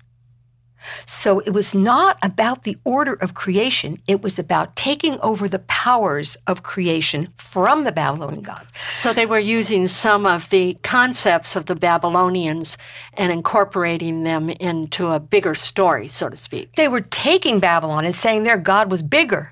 So 1.06 1.40
it 1.40 1.52
was 1.52 1.74
not 1.74 2.18
about 2.22 2.64
the 2.64 2.78
order 2.84 3.14
of 3.14 3.34
creation, 3.34 3.98
it 4.08 4.22
was 4.22 4.40
about 4.40 4.76
taking 4.76 5.20
over 5.22 5.48
the 5.48 5.60
powers 5.60 6.38
of 6.48 6.64
creation 6.64 7.30
from 7.36 7.84
the 7.84 7.92
Babylonian 7.92 8.42
gods. 8.42 8.72
So 8.96 9.14
they 9.14 9.26
were 9.26 9.40
using 9.40 9.88
some 9.88 10.26
of 10.26 10.50
the 10.50 10.78
concepts 10.84 11.56
of 11.56 11.66
the 11.66 11.76
Babylonians 11.76 12.78
and 13.14 13.32
incorporating 13.32 14.24
them 14.24 14.50
into 14.50 15.12
a 15.12 15.20
bigger 15.20 15.56
story, 15.56 16.08
so 16.08 16.30
to 16.30 16.38
speak. 16.38 16.76
They 16.76 16.88
were 16.88 17.02
taking 17.02 17.60
Babylon 17.60 18.06
and 18.06 18.16
saying 18.16 18.44
their 18.44 18.58
God 18.58 18.92
was 18.92 19.04
bigger. 19.04 19.52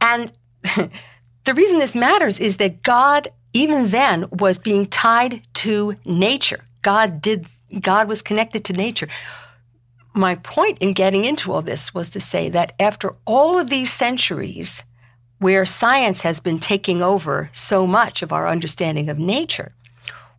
And 0.00 0.32
the 1.44 1.54
reason 1.54 1.78
this 1.78 1.94
matters 1.94 2.38
is 2.40 2.58
that 2.58 2.82
God, 2.82 3.28
even 3.52 3.88
then, 3.88 4.26
was 4.30 4.58
being 4.58 4.86
tied 4.86 5.42
to 5.54 5.96
nature. 6.04 6.64
God 6.82 7.20
did, 7.20 7.46
God 7.80 8.08
was 8.08 8.22
connected 8.22 8.64
to 8.66 8.72
nature 8.72 9.08
my 10.18 10.34
point 10.34 10.78
in 10.78 10.92
getting 10.92 11.24
into 11.24 11.52
all 11.52 11.62
this 11.62 11.94
was 11.94 12.10
to 12.10 12.20
say 12.20 12.48
that 12.50 12.72
after 12.78 13.14
all 13.24 13.58
of 13.58 13.70
these 13.70 13.92
centuries 13.92 14.82
where 15.38 15.64
science 15.64 16.22
has 16.22 16.40
been 16.40 16.58
taking 16.58 17.00
over 17.00 17.48
so 17.52 17.86
much 17.86 18.22
of 18.22 18.32
our 18.32 18.46
understanding 18.48 19.08
of 19.08 19.18
nature, 19.18 19.72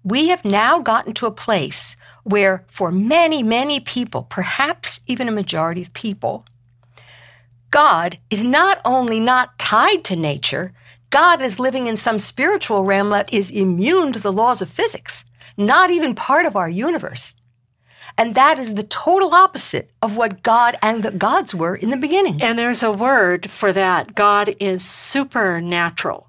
we 0.03 0.27
have 0.27 0.45
now 0.45 0.79
gotten 0.79 1.13
to 1.13 1.25
a 1.25 1.31
place 1.31 1.95
where, 2.23 2.63
for 2.67 2.91
many, 2.91 3.41
many 3.41 3.79
people, 3.79 4.23
perhaps 4.23 4.99
even 5.07 5.27
a 5.27 5.31
majority 5.31 5.81
of 5.81 5.93
people, 5.93 6.45
God 7.71 8.17
is 8.29 8.43
not 8.43 8.81
only 8.83 9.19
not 9.19 9.57
tied 9.57 10.03
to 10.05 10.15
nature, 10.15 10.73
God 11.09 11.41
is 11.41 11.59
living 11.59 11.87
in 11.87 11.95
some 11.95 12.19
spiritual 12.19 12.83
realm 12.83 13.09
that 13.09 13.33
is 13.33 13.51
immune 13.51 14.13
to 14.13 14.19
the 14.19 14.31
laws 14.31 14.61
of 14.61 14.69
physics, 14.69 15.25
not 15.57 15.89
even 15.89 16.13
part 16.15 16.45
of 16.45 16.55
our 16.55 16.69
universe. 16.69 17.35
And 18.19 18.35
that 18.35 18.59
is 18.59 18.75
the 18.75 18.83
total 18.83 19.33
opposite 19.33 19.91
of 20.01 20.17
what 20.17 20.43
God 20.43 20.77
and 20.81 21.03
the 21.03 21.11
gods 21.11 21.55
were 21.55 21.73
in 21.73 21.89
the 21.89 21.95
beginning. 21.95 22.41
And 22.41 22.59
there's 22.59 22.83
a 22.83 22.91
word 22.91 23.49
for 23.49 23.71
that. 23.71 24.13
God 24.13 24.53
is 24.59 24.83
supernatural. 24.83 26.27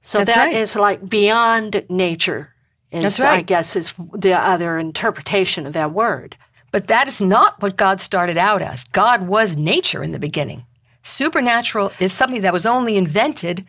So 0.00 0.18
That's 0.18 0.34
that 0.34 0.44
right. 0.46 0.54
is 0.54 0.74
like 0.74 1.06
beyond 1.06 1.84
nature. 1.90 2.54
Is, 2.90 3.02
That's 3.02 3.20
right. 3.20 3.40
I 3.40 3.42
guess 3.42 3.76
is 3.76 3.92
the 4.14 4.32
other 4.32 4.78
interpretation 4.78 5.66
of 5.66 5.74
that 5.74 5.92
word. 5.92 6.34
But 6.72 6.86
that 6.86 7.08
is 7.08 7.20
not 7.20 7.60
what 7.60 7.76
God 7.76 8.00
started 8.00 8.38
out 8.38 8.62
as. 8.62 8.84
God 8.84 9.28
was 9.28 9.58
nature 9.58 10.02
in 10.02 10.12
the 10.12 10.18
beginning. 10.18 10.64
Supernatural 11.02 11.92
is 12.00 12.10
something 12.10 12.40
that 12.40 12.54
was 12.54 12.64
only 12.64 12.96
invented 12.96 13.66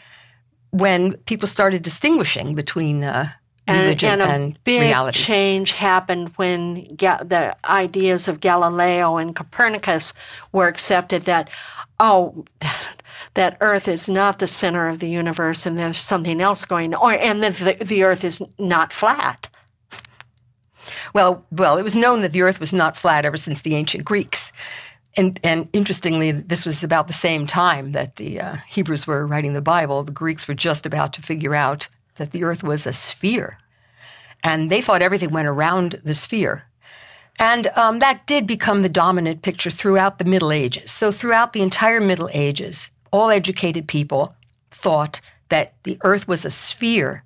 when 0.72 1.18
people 1.26 1.48
started 1.48 1.82
distinguishing 1.82 2.56
between 2.56 3.04
uh, 3.04 3.28
and, 3.70 4.04
and, 4.04 4.56
a 4.56 4.60
big 4.64 4.82
reality. 4.82 5.20
change 5.20 5.74
happened 5.74 6.30
when 6.36 6.96
Ga- 6.96 7.24
the 7.24 7.56
ideas 7.70 8.28
of 8.28 8.40
Galileo 8.40 9.18
and 9.18 9.36
Copernicus 9.36 10.14
were 10.52 10.68
accepted 10.68 11.26
that, 11.26 11.50
oh, 12.00 12.46
that 13.36 13.58
Earth 13.62 13.88
is 13.88 14.10
not 14.10 14.40
the 14.40 14.48
center 14.48 14.88
of 14.88 15.00
the 15.00 15.10
universe 15.10 15.66
and 15.66 15.78
there's 15.78 15.98
something 15.98 16.42
else 16.42 16.66
going 16.66 16.94
on, 16.94 17.02
or, 17.02 17.20
and 17.20 17.44
that 17.44 17.56
the, 17.56 17.86
the 17.86 18.04
Earth 18.04 18.24
is 18.24 18.42
not 18.58 18.92
flat. 18.92 19.48
Well, 21.14 21.46
well, 21.52 21.78
it 21.78 21.84
was 21.84 21.96
known 21.96 22.22
that 22.22 22.32
the 22.32 22.42
Earth 22.42 22.60
was 22.60 22.74
not 22.74 22.98
flat 22.98 23.26
ever 23.26 23.38
since 23.38 23.62
the 23.62 23.76
ancient 23.76 24.06
Greeks. 24.06 24.52
And, 25.18 25.40
and 25.44 25.68
interestingly, 25.74 26.32
this 26.32 26.66
was 26.66 26.84
about 26.84 27.08
the 27.08 27.14
same 27.14 27.48
time 27.48 27.92
that 27.94 28.16
the 28.16 28.40
uh, 28.40 28.56
Hebrews 28.68 29.08
were 29.08 29.26
writing 29.26 29.54
the 29.54 29.62
Bible. 29.62 30.04
The 30.04 30.12
Greeks 30.12 30.48
were 30.48 30.54
just 30.54 30.86
about 30.86 31.14
to 31.14 31.22
figure 31.22 31.56
out 31.56 31.88
that 32.20 32.32
the 32.32 32.44
Earth 32.44 32.64
was 32.64 32.86
a 32.86 32.94
sphere. 32.94 33.58
And 34.44 34.70
they 34.70 34.82
thought 34.82 35.02
everything 35.02 35.32
went 35.32 35.48
around 35.48 36.00
the 36.04 36.14
sphere. 36.14 36.64
And 37.40 37.68
um, 37.76 38.00
that 38.00 38.28
did 38.28 38.46
become 38.46 38.82
the 38.82 38.90
dominant 38.90 39.42
picture 39.42 39.72
throughout 39.72 40.20
the 40.20 40.26
Middle 40.26 40.52
Ages. 40.52 40.92
So, 40.92 41.12
throughout 41.12 41.54
the 41.54 41.62
entire 41.62 42.02
Middle 42.02 42.30
Ages, 42.34 42.92
all 43.12 43.32
educated 43.32 43.88
people 43.88 44.36
thought 44.72 45.20
that 45.50 45.74
the 45.84 45.98
Earth 46.04 46.28
was 46.28 46.46
a 46.46 46.52
sphere 46.52 47.24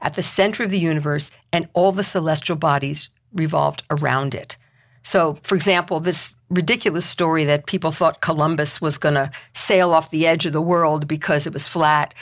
at 0.00 0.14
the 0.14 0.22
center 0.22 0.62
of 0.62 0.70
the 0.70 0.78
universe 0.78 1.30
and 1.52 1.68
all 1.74 1.92
the 1.92 2.04
celestial 2.04 2.56
bodies 2.56 3.10
revolved 3.32 3.82
around 3.90 4.34
it. 4.34 4.56
So, 5.02 5.34
for 5.42 5.54
example, 5.54 6.00
this 6.00 6.34
ridiculous 6.50 7.06
story 7.06 7.44
that 7.44 7.66
people 7.66 7.90
thought 7.92 8.20
Columbus 8.20 8.80
was 8.80 8.98
going 8.98 9.14
to 9.14 9.30
sail 9.52 9.92
off 9.92 10.10
the 10.10 10.26
edge 10.26 10.46
of 10.46 10.52
the 10.52 10.60
world 10.60 11.06
because 11.06 11.46
it 11.46 11.52
was 11.52 11.68
flat. 11.68 12.14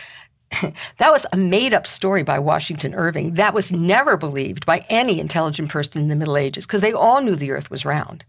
that 0.99 1.13
was 1.13 1.27
a 1.33 1.37
made 1.37 1.75
up 1.75 1.87
story 1.87 2.23
by 2.23 2.39
Washington 2.39 2.95
Irving. 2.95 3.35
That 3.35 3.55
was 3.55 3.73
never 3.73 4.17
believed 4.17 4.67
by 4.67 4.87
any 4.89 5.21
intelligent 5.21 5.71
person 5.71 6.01
in 6.01 6.09
the 6.09 6.17
Middle 6.17 6.37
Ages 6.37 6.67
because 6.67 6.81
they 6.81 6.93
all 6.93 7.21
knew 7.23 7.37
the 7.37 7.51
earth 7.51 7.71
was 7.71 7.85
round. 7.85 8.25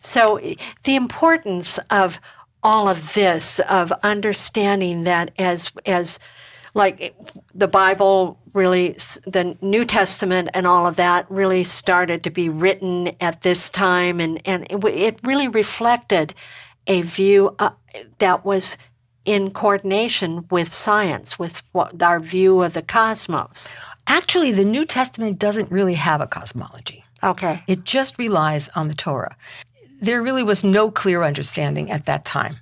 So, 0.00 0.40
the 0.84 0.96
importance 0.96 1.78
of 1.90 2.20
all 2.62 2.88
of 2.88 3.14
this, 3.14 3.58
of 3.60 3.92
understanding 4.02 5.04
that 5.04 5.32
as, 5.38 5.72
as 5.86 6.18
like 6.74 7.14
the 7.54 7.68
Bible 7.68 8.38
really, 8.52 8.90
the 9.26 9.56
New 9.60 9.84
Testament 9.84 10.50
and 10.54 10.66
all 10.66 10.86
of 10.86 10.96
that 10.96 11.30
really 11.30 11.64
started 11.64 12.22
to 12.24 12.30
be 12.30 12.48
written 12.48 13.12
at 13.20 13.42
this 13.42 13.68
time, 13.68 14.20
and, 14.20 14.40
and 14.46 14.66
it, 14.70 15.18
really 15.22 15.48
reflected 15.48 16.34
a 16.86 17.02
view 17.02 17.54
uh, 17.58 17.70
that 18.18 18.44
was 18.44 18.76
in 19.24 19.50
coordination 19.50 20.46
with 20.50 20.72
science, 20.72 21.38
with 21.38 21.62
what, 21.72 22.02
our 22.02 22.20
view 22.20 22.62
of 22.62 22.72
the 22.72 22.82
cosmos. 22.82 23.76
Actually, 24.06 24.52
the 24.52 24.64
New 24.64 24.84
Testament 24.84 25.38
doesn't 25.38 25.70
really 25.70 25.94
have 25.94 26.20
a 26.20 26.26
cosmology. 26.26 27.04
Okay. 27.22 27.62
It 27.68 27.84
just 27.84 28.18
relies 28.18 28.68
on 28.70 28.88
the 28.88 28.94
Torah. 28.94 29.36
There 30.00 30.22
really 30.22 30.42
was 30.42 30.64
no 30.64 30.90
clear 30.90 31.22
understanding 31.22 31.90
at 31.90 32.06
that 32.06 32.24
time. 32.24 32.56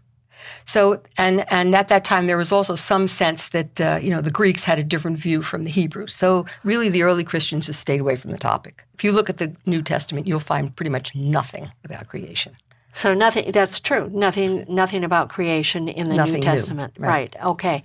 So, 0.67 1.03
and 1.19 1.51
and 1.51 1.75
at 1.75 1.89
that 1.89 2.05
time, 2.05 2.27
there 2.27 2.37
was 2.37 2.53
also 2.53 2.77
some 2.77 3.09
sense 3.09 3.49
that 3.49 3.81
uh, 3.81 3.99
you 4.01 4.11
know 4.11 4.21
the 4.21 4.31
Greeks 4.31 4.63
had 4.63 4.79
a 4.79 4.85
different 4.85 5.19
view 5.19 5.43
from 5.43 5.65
the 5.65 5.71
Hebrews. 5.71 6.15
So, 6.15 6.47
really, 6.63 6.89
the 6.89 7.03
early 7.03 7.25
Christians 7.25 7.67
just 7.67 7.81
stayed 7.81 8.01
away 8.01 8.15
from 8.15 8.31
the 8.31 8.39
topic. 8.39 8.85
If 8.95 9.03
you 9.03 9.11
look 9.11 9.29
at 9.29 9.39
the 9.39 9.53
New 9.67 9.83
Testament, 9.83 10.29
you'll 10.29 10.39
find 10.39 10.75
pretty 10.77 10.91
much 10.91 11.13
nothing 11.15 11.71
about 11.85 12.07
creation. 12.07 12.55
So 12.93 13.15
nothing. 13.15 13.53
That's 13.53 13.81
true. 13.81 14.11
Nothing. 14.13 14.65
Nothing 14.69 15.05
about 15.05 15.29
creation 15.29 15.89
in 15.89 16.09
the 16.09 16.17
Nothing 16.17 16.35
New 16.35 16.39
new, 16.41 16.45
Testament. 16.45 16.95
right. 16.99 17.35
right. 17.35 17.45
Okay. 17.45 17.83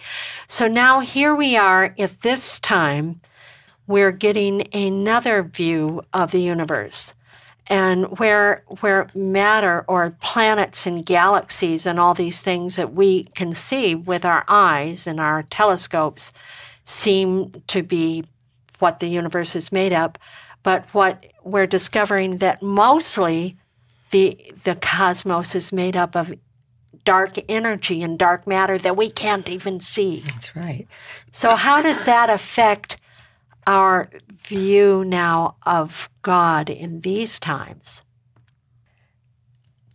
So 0.48 0.68
now 0.68 1.00
here 1.00 1.36
we 1.36 1.56
are. 1.56 1.94
At 1.98 2.22
this 2.22 2.60
time, 2.60 3.22
we're 3.88 4.12
getting 4.12 4.68
another 4.74 5.44
view 5.44 6.02
of 6.12 6.32
the 6.32 6.42
universe, 6.42 7.14
and 7.68 8.18
where 8.18 8.64
where 8.80 9.08
matter 9.14 9.86
or 9.88 10.18
planets 10.22 10.86
and 10.88 11.06
galaxies 11.06 11.86
and 11.86 12.00
all 12.00 12.14
these 12.14 12.42
things 12.42 12.76
that 12.76 12.94
we 12.94 13.26
can 13.36 13.54
see 13.54 13.94
with 13.96 14.26
our 14.26 14.44
eyes 14.48 15.06
and 15.08 15.20
our 15.20 15.44
telescopes 15.44 16.34
seem 16.84 17.52
to 17.68 17.84
be 17.84 18.24
what 18.80 19.00
the 19.00 19.08
universe 19.08 19.56
is 19.56 19.72
made 19.72 19.94
up. 19.94 20.18
But 20.64 20.86
what 20.94 21.26
we're 21.44 21.68
discovering 21.68 22.38
that 22.38 22.62
mostly 22.64 23.58
the 24.16 24.54
the 24.64 24.76
cosmos 24.76 25.56
is 25.56 25.74
made 25.74 25.98
up 25.98 26.16
of 26.16 26.34
dark 27.04 27.38
energy 27.50 28.02
and 28.02 28.18
dark 28.18 28.48
matter 28.48 28.78
that 28.78 28.96
we 28.96 29.10
can't 29.10 29.50
even 29.50 29.82
see. 29.82 30.22
That's 30.26 30.56
right. 30.56 30.88
So 31.34 31.56
how 31.56 31.82
does 31.82 32.06
that 32.06 32.30
affect 32.30 32.96
our 33.68 34.10
view 34.42 35.04
now 35.04 35.58
of 35.66 36.10
God 36.22 36.70
in 36.70 37.02
these 37.02 37.40
times? 37.40 38.04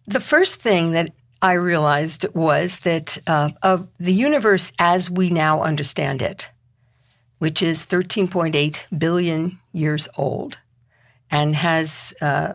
The 0.07 0.21
first 0.21 0.61
thing 0.61 0.91
that 0.91 1.11
I 1.41 1.55
realized 1.55 2.27
was 2.35 2.81
that 2.81 3.17
uh, 3.27 3.53
of 3.63 3.89
the 3.99 4.13
universe 4.13 4.75
as 4.79 5.11
we 5.11 5.31
now 5.31 5.63
understand 5.63 6.21
it, 6.21 6.51
which 7.39 7.63
is 7.63 7.87
13.8 7.87 8.85
billion 8.99 9.59
years 9.73 10.09
old 10.19 10.59
and 11.31 11.57
has 11.57 12.13
uh, 12.21 12.53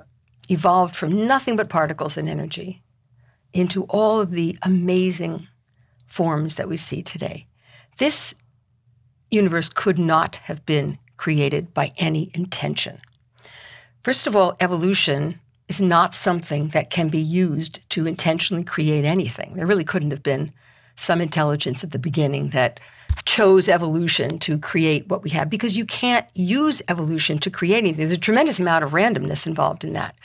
evolved 0.49 0.95
from 0.95 1.27
nothing 1.27 1.55
but 1.55 1.69
particles 1.69 2.17
and 2.17 2.29
energy 2.29 2.81
into 3.53 3.83
all 3.85 4.19
of 4.19 4.31
the 4.31 4.57
amazing 4.63 5.47
forms 6.07 6.55
that 6.55 6.67
we 6.67 6.77
see 6.77 7.01
today. 7.01 7.47
This 7.97 8.35
universe 9.31 9.69
could 9.69 9.97
not 9.97 10.37
have 10.37 10.65
been 10.65 10.97
created 11.17 11.73
by 11.73 11.93
any 11.97 12.31
intention. 12.33 12.99
First 14.03 14.27
of 14.27 14.35
all, 14.35 14.55
evolution 14.59 15.39
is 15.67 15.81
not 15.81 16.13
something 16.13 16.69
that 16.69 16.89
can 16.89 17.09
be 17.09 17.19
used 17.19 17.89
to 17.89 18.05
intentionally 18.05 18.63
create 18.63 19.05
anything. 19.05 19.55
There 19.55 19.65
really 19.65 19.83
couldn't 19.83 20.11
have 20.11 20.23
been 20.23 20.53
some 20.95 21.21
intelligence 21.21 21.83
at 21.83 21.91
the 21.91 21.99
beginning 21.99 22.49
that 22.49 22.79
chose 23.25 23.67
evolution 23.67 24.39
to 24.39 24.57
create 24.57 25.07
what 25.07 25.23
we 25.23 25.29
have 25.31 25.49
because 25.49 25.77
you 25.77 25.85
can't 25.85 26.25
use 26.35 26.81
evolution 26.87 27.39
to 27.39 27.49
create 27.49 27.79
anything. 27.79 27.97
There's 27.97 28.11
a 28.11 28.17
tremendous 28.17 28.59
amount 28.59 28.83
of 28.83 28.91
randomness 28.91 29.47
involved 29.47 29.83
in 29.83 29.93
that. 29.93 30.15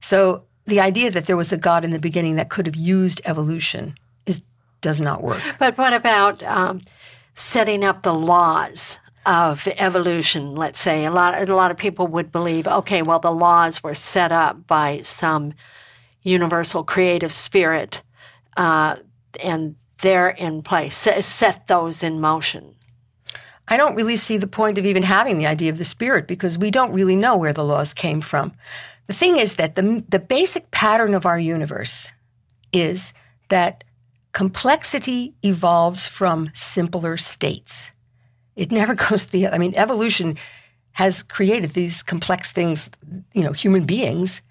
So 0.00 0.44
the 0.66 0.80
idea 0.80 1.10
that 1.10 1.26
there 1.26 1.36
was 1.36 1.52
a 1.52 1.56
God 1.56 1.84
in 1.84 1.90
the 1.90 1.98
beginning 1.98 2.36
that 2.36 2.48
could 2.48 2.66
have 2.66 2.76
used 2.76 3.20
evolution 3.24 3.94
is 4.26 4.42
does 4.80 5.00
not 5.00 5.22
work. 5.22 5.42
But 5.58 5.78
what 5.78 5.92
about 5.92 6.42
um, 6.42 6.80
setting 7.34 7.84
up 7.84 8.02
the 8.02 8.14
laws 8.14 8.98
of 9.26 9.66
evolution? 9.78 10.54
Let's 10.54 10.80
say 10.80 11.04
a 11.04 11.10
lot 11.10 11.48
a 11.48 11.54
lot 11.54 11.70
of 11.70 11.76
people 11.76 12.06
would 12.08 12.32
believe, 12.32 12.66
okay, 12.66 13.02
well 13.02 13.18
the 13.18 13.32
laws 13.32 13.82
were 13.82 13.94
set 13.94 14.32
up 14.32 14.66
by 14.66 15.02
some 15.02 15.54
universal 16.22 16.84
creative 16.84 17.32
spirit, 17.32 18.02
uh, 18.56 18.96
and 19.42 19.76
they're 20.00 20.30
in 20.30 20.62
place. 20.62 20.96
Set 20.96 21.66
those 21.66 22.02
in 22.02 22.20
motion. 22.20 22.74
I 23.68 23.76
don't 23.76 23.94
really 23.94 24.16
see 24.16 24.36
the 24.36 24.46
point 24.46 24.76
of 24.78 24.84
even 24.84 25.02
having 25.02 25.38
the 25.38 25.46
idea 25.46 25.70
of 25.70 25.78
the 25.78 25.84
spirit 25.84 26.26
because 26.26 26.58
we 26.58 26.70
don't 26.70 26.92
really 26.92 27.16
know 27.16 27.36
where 27.36 27.52
the 27.52 27.64
laws 27.64 27.94
came 27.94 28.20
from. 28.20 28.52
The 29.06 29.14
thing 29.14 29.36
is 29.36 29.54
that 29.54 29.74
the, 29.74 30.04
the 30.08 30.18
basic 30.18 30.70
pattern 30.70 31.14
of 31.14 31.26
our 31.26 31.38
universe 31.38 32.12
is 32.72 33.14
that 33.48 33.84
complexity 34.32 35.34
evolves 35.42 36.06
from 36.06 36.50
simpler 36.52 37.16
states. 37.16 37.90
It 38.56 38.70
never 38.70 38.94
goes 39.08 39.26
the 39.26 39.48
I 39.48 39.58
mean 39.58 39.74
evolution 39.76 40.36
has 40.92 41.22
created 41.22 41.70
these 41.70 42.02
complex 42.02 42.52
things, 42.52 42.90
you 43.32 43.42
know, 43.42 43.52
human 43.52 43.84
beings. 43.84 44.42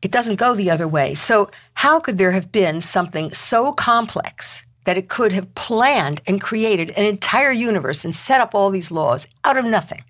It 0.00 0.10
doesn't 0.10 0.36
go 0.36 0.54
the 0.54 0.70
other 0.70 0.88
way. 0.88 1.14
So 1.14 1.50
how 1.74 2.00
could 2.00 2.18
there 2.18 2.32
have 2.32 2.50
been 2.50 2.80
something 2.80 3.32
so 3.32 3.72
complex 3.72 4.64
that 4.84 4.96
it 4.96 5.08
could 5.08 5.32
have 5.32 5.54
planned 5.54 6.20
and 6.26 6.40
created 6.40 6.90
an 6.92 7.04
entire 7.04 7.52
universe 7.52 8.04
and 8.04 8.14
set 8.14 8.40
up 8.40 8.54
all 8.54 8.70
these 8.70 8.90
laws 8.90 9.28
out 9.44 9.56
of 9.56 9.64
nothing. 9.64 10.04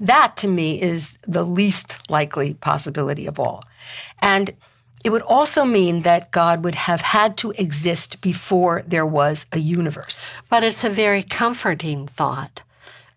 That 0.00 0.36
to 0.38 0.48
me 0.48 0.80
is 0.80 1.18
the 1.26 1.44
least 1.44 2.10
likely 2.10 2.54
possibility 2.54 3.26
of 3.26 3.38
all. 3.38 3.62
And 4.20 4.50
it 5.04 5.10
would 5.10 5.22
also 5.22 5.64
mean 5.64 6.02
that 6.02 6.32
God 6.32 6.64
would 6.64 6.74
have 6.74 7.00
had 7.00 7.36
to 7.38 7.52
exist 7.52 8.20
before 8.20 8.82
there 8.86 9.06
was 9.06 9.46
a 9.52 9.58
universe. 9.58 10.34
But 10.50 10.64
it's 10.64 10.84
a 10.84 10.90
very 10.90 11.22
comforting 11.22 12.08
thought. 12.08 12.62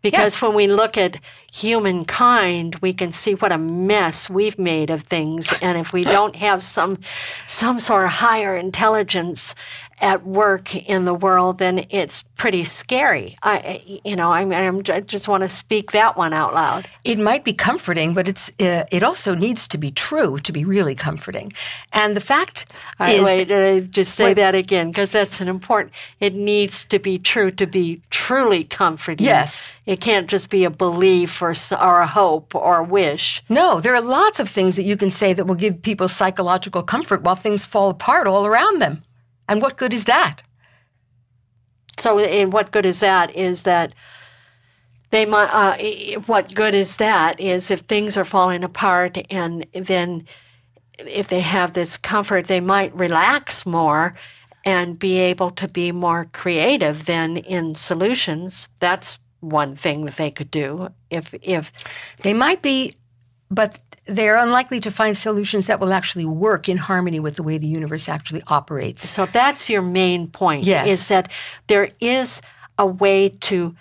Because 0.01 0.35
Yes. 0.35 0.41
when 0.41 0.53
we 0.53 0.67
look 0.67 0.97
at 0.97 1.17
humankind, 1.51 2.75
we 2.75 2.93
can 2.93 3.11
see 3.11 3.33
what 3.33 3.51
a 3.51 3.57
mess 3.57 4.29
we've 4.29 4.57
made 4.57 4.89
of 4.89 5.03
things. 5.03 5.53
And 5.61 5.77
if 5.77 5.91
we 5.91 6.03
don't 6.03 6.35
have 6.37 6.63
some 6.63 6.99
some 7.47 7.79
sort 7.79 8.05
of 8.05 8.11
higher 8.11 8.55
intelligence 8.55 9.55
at 10.01 10.25
work 10.25 10.75
in 10.75 11.05
the 11.05 11.13
world, 11.13 11.57
then 11.57 11.85
it's 11.89 12.23
pretty 12.23 12.63
scary. 12.63 13.37
I, 13.43 14.01
you 14.05 14.15
know, 14.15 14.31
I'm, 14.31 14.51
I'm, 14.53 14.81
I 14.89 15.01
just 15.01 15.27
want 15.27 15.43
to 15.43 15.49
speak 15.49 15.91
that 15.91 16.15
one 16.17 16.33
out 16.33 16.53
loud. 16.53 16.87
It 17.03 17.19
might 17.19 17.43
be 17.43 17.53
comforting, 17.53 18.13
but 18.13 18.27
it's 18.27 18.49
uh, 18.59 18.85
it 18.91 19.03
also 19.03 19.35
needs 19.35 19.67
to 19.67 19.77
be 19.77 19.91
true 19.91 20.39
to 20.39 20.51
be 20.51 20.63
really 20.63 20.95
comforting. 20.95 21.51
And 21.91 22.15
the 22.15 22.21
fact 22.21 22.73
I, 22.99 23.13
is 23.13 23.23
wait, 23.23 23.51
uh, 23.51 23.81
just 23.81 24.15
say 24.15 24.25
Wait. 24.25 24.35
that 24.35 24.55
again 24.55 24.89
because 24.89 25.11
that's 25.11 25.41
an 25.41 25.47
important. 25.47 25.93
It 26.19 26.33
needs 26.33 26.85
to 26.85 26.99
be 26.99 27.19
true 27.19 27.51
to 27.51 27.67
be 27.67 28.01
truly 28.09 28.63
comforting. 28.63 29.25
Yes. 29.25 29.73
it 29.85 29.99
can't 29.99 30.29
just 30.29 30.49
be 30.49 30.63
a 30.63 30.69
belief 30.69 31.41
or 31.41 31.53
or 31.81 32.01
a 32.01 32.07
hope 32.07 32.55
or 32.55 32.77
a 32.77 32.83
wish. 32.83 33.43
No, 33.49 33.81
there 33.81 33.95
are 33.95 34.01
lots 34.01 34.39
of 34.39 34.47
things 34.47 34.75
that 34.77 34.83
you 34.83 34.95
can 34.95 35.09
say 35.09 35.33
that 35.33 35.45
will 35.45 35.55
give 35.55 35.81
people 35.81 36.07
psychological 36.07 36.83
comfort 36.83 37.21
while 37.21 37.35
things 37.35 37.65
fall 37.65 37.89
apart 37.89 38.27
all 38.27 38.45
around 38.45 38.81
them. 38.81 39.03
And 39.49 39.61
what 39.61 39.75
good 39.77 39.93
is 39.93 40.05
that? 40.05 40.43
So, 41.97 42.19
and 42.19 42.53
what 42.53 42.71
good 42.71 42.85
is 42.85 43.01
that? 43.01 43.35
Is 43.35 43.63
that 43.63 43.93
they 45.09 45.25
might? 45.25 45.49
Uh, 45.51 46.19
what 46.27 46.53
good 46.53 46.73
is 46.73 46.97
that? 46.97 47.39
Is 47.39 47.71
if 47.71 47.81
things 47.81 48.15
are 48.15 48.23
falling 48.23 48.63
apart, 48.63 49.17
and 49.29 49.65
then 49.73 50.25
if 50.99 51.27
they 51.27 51.41
have 51.41 51.73
this 51.73 51.97
comfort, 51.97 52.47
they 52.47 52.61
might 52.61 52.95
relax 52.95 53.65
more 53.65 54.13
and 54.65 54.99
be 54.99 55.17
able 55.17 55.49
to 55.51 55.67
be 55.67 55.91
more 55.91 56.25
creative 56.25 57.05
then 57.05 57.37
in 57.37 57.73
solutions. 57.73 58.67
That's 58.79 59.17
one 59.39 59.75
thing 59.75 60.05
that 60.05 60.17
they 60.17 60.31
could 60.31 60.51
do. 60.51 60.89
If 61.09 61.33
if 61.41 61.71
They 62.21 62.33
might 62.33 62.61
be, 62.61 62.95
but 63.49 63.81
they're 64.09 64.37
unlikely 64.37 64.79
to 64.81 64.91
find 64.91 65.17
solutions 65.17 65.67
that 65.67 65.79
will 65.79 65.93
actually 65.93 66.25
work 66.25 66.67
in 66.67 66.77
harmony 66.77 67.19
with 67.19 67.35
the 67.35 67.43
way 67.43 67.57
the 67.57 67.67
universe 67.67 68.09
actually 68.09 68.43
operates. 68.47 69.07
So 69.07 69.25
that's 69.25 69.69
your 69.69 69.81
main 69.81 70.27
point. 70.27 70.65
Yes. 70.65 70.87
Is 70.87 71.07
that 71.09 71.31
there 71.67 71.89
is 71.99 72.41
a 72.77 72.85
way 72.85 73.29
to 73.29 73.75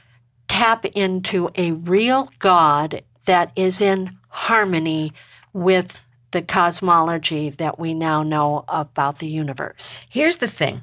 tap 0.48 0.84
into 0.84 1.50
a 1.56 1.72
real 1.72 2.30
God 2.38 3.02
that 3.26 3.52
is 3.56 3.80
in 3.80 4.16
harmony 4.28 5.12
with 5.52 6.00
the 6.30 6.42
cosmology 6.42 7.50
that 7.50 7.78
we 7.78 7.94
now 7.94 8.22
know 8.22 8.64
about 8.68 9.18
the 9.18 9.26
universe. 9.26 10.00
Here's 10.08 10.38
the 10.38 10.46
thing 10.46 10.82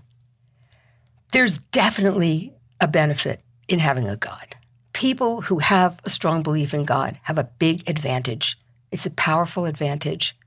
there's 1.32 1.58
definitely 1.58 2.54
a 2.80 2.88
benefit 2.88 3.42
in 3.68 3.80
having 3.80 4.08
a 4.08 4.16
God. 4.16 4.56
People 4.94 5.42
who 5.42 5.60
have 5.60 6.00
a 6.06 6.10
strong 6.10 6.42
belief 6.44 6.74
in 6.74 6.86
God 6.86 7.20
have 7.24 7.38
a 7.38 7.44
big 7.44 7.88
advantage. 7.90 8.58
It's 8.92 9.06
a 9.06 9.12
powerful 9.12 9.66
advantage. 9.66 10.38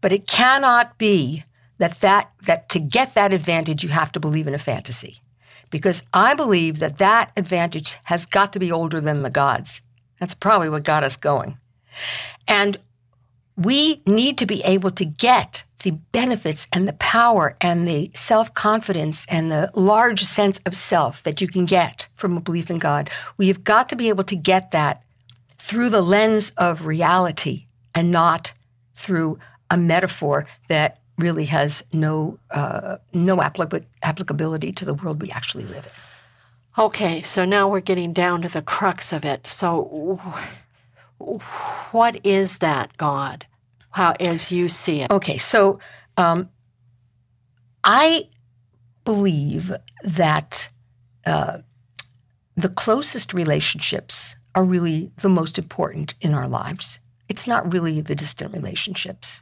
But 0.00 0.12
it 0.12 0.26
cannot 0.26 0.98
be 0.98 1.44
that, 1.78 2.00
that, 2.00 2.32
that 2.44 2.68
to 2.70 2.80
get 2.80 3.14
that 3.14 3.32
advantage, 3.32 3.82
you 3.82 3.90
have 3.90 4.12
to 4.12 4.20
believe 4.20 4.48
in 4.48 4.54
a 4.54 4.58
fantasy. 4.58 5.18
Because 5.70 6.04
I 6.14 6.34
believe 6.34 6.78
that 6.78 6.98
that 6.98 7.32
advantage 7.36 7.98
has 8.04 8.26
got 8.26 8.52
to 8.54 8.58
be 8.58 8.72
older 8.72 9.00
than 9.00 9.22
the 9.22 9.30
gods. 9.30 9.82
That's 10.18 10.34
probably 10.34 10.70
what 10.70 10.82
got 10.82 11.04
us 11.04 11.16
going. 11.16 11.58
And 12.46 12.76
we 13.56 14.02
need 14.06 14.38
to 14.38 14.46
be 14.46 14.62
able 14.64 14.90
to 14.92 15.04
get 15.04 15.64
the 15.82 15.90
benefits 15.90 16.66
and 16.72 16.88
the 16.88 16.94
power 16.94 17.56
and 17.60 17.86
the 17.86 18.10
self 18.14 18.52
confidence 18.54 19.26
and 19.28 19.50
the 19.50 19.70
large 19.74 20.24
sense 20.24 20.60
of 20.66 20.74
self 20.74 21.22
that 21.22 21.40
you 21.40 21.48
can 21.48 21.66
get 21.66 22.08
from 22.14 22.36
a 22.36 22.40
belief 22.40 22.70
in 22.70 22.78
God. 22.78 23.10
We 23.36 23.48
have 23.48 23.64
got 23.64 23.88
to 23.90 23.96
be 23.96 24.08
able 24.08 24.24
to 24.24 24.36
get 24.36 24.70
that 24.72 25.02
through 25.58 25.90
the 25.90 26.00
lens 26.00 26.50
of 26.56 26.86
reality 26.86 27.66
and 27.94 28.10
not 28.10 28.52
through 28.94 29.38
a 29.70 29.76
metaphor 29.76 30.46
that 30.68 31.00
really 31.18 31.44
has 31.46 31.84
no 31.92 32.38
uh, 32.50 32.96
no 33.12 33.36
applic- 33.38 33.84
applicability 34.02 34.72
to 34.72 34.84
the 34.84 34.94
world 34.94 35.20
we 35.20 35.30
actually 35.30 35.64
live 35.64 35.86
in. 35.86 35.92
Okay, 36.84 37.22
so 37.22 37.44
now 37.44 37.68
we're 37.68 37.80
getting 37.80 38.12
down 38.12 38.40
to 38.42 38.48
the 38.48 38.62
crux 38.62 39.12
of 39.12 39.24
it. 39.24 39.48
So, 39.48 40.20
what 41.90 42.20
is 42.24 42.58
that 42.58 42.96
God? 42.96 43.46
How, 43.90 44.12
as 44.20 44.52
you 44.52 44.68
see 44.68 45.00
it? 45.00 45.10
Okay, 45.10 45.38
so 45.38 45.80
um, 46.16 46.48
I 47.82 48.28
believe 49.04 49.72
that 50.04 50.68
uh, 51.26 51.58
the 52.56 52.68
closest 52.68 53.34
relationships 53.34 54.36
are 54.58 54.64
really 54.64 55.12
the 55.18 55.28
most 55.28 55.56
important 55.56 56.14
in 56.20 56.34
our 56.34 56.46
lives. 56.46 56.98
It's 57.28 57.46
not 57.46 57.72
really 57.72 58.00
the 58.00 58.16
distant 58.16 58.52
relationships. 58.52 59.40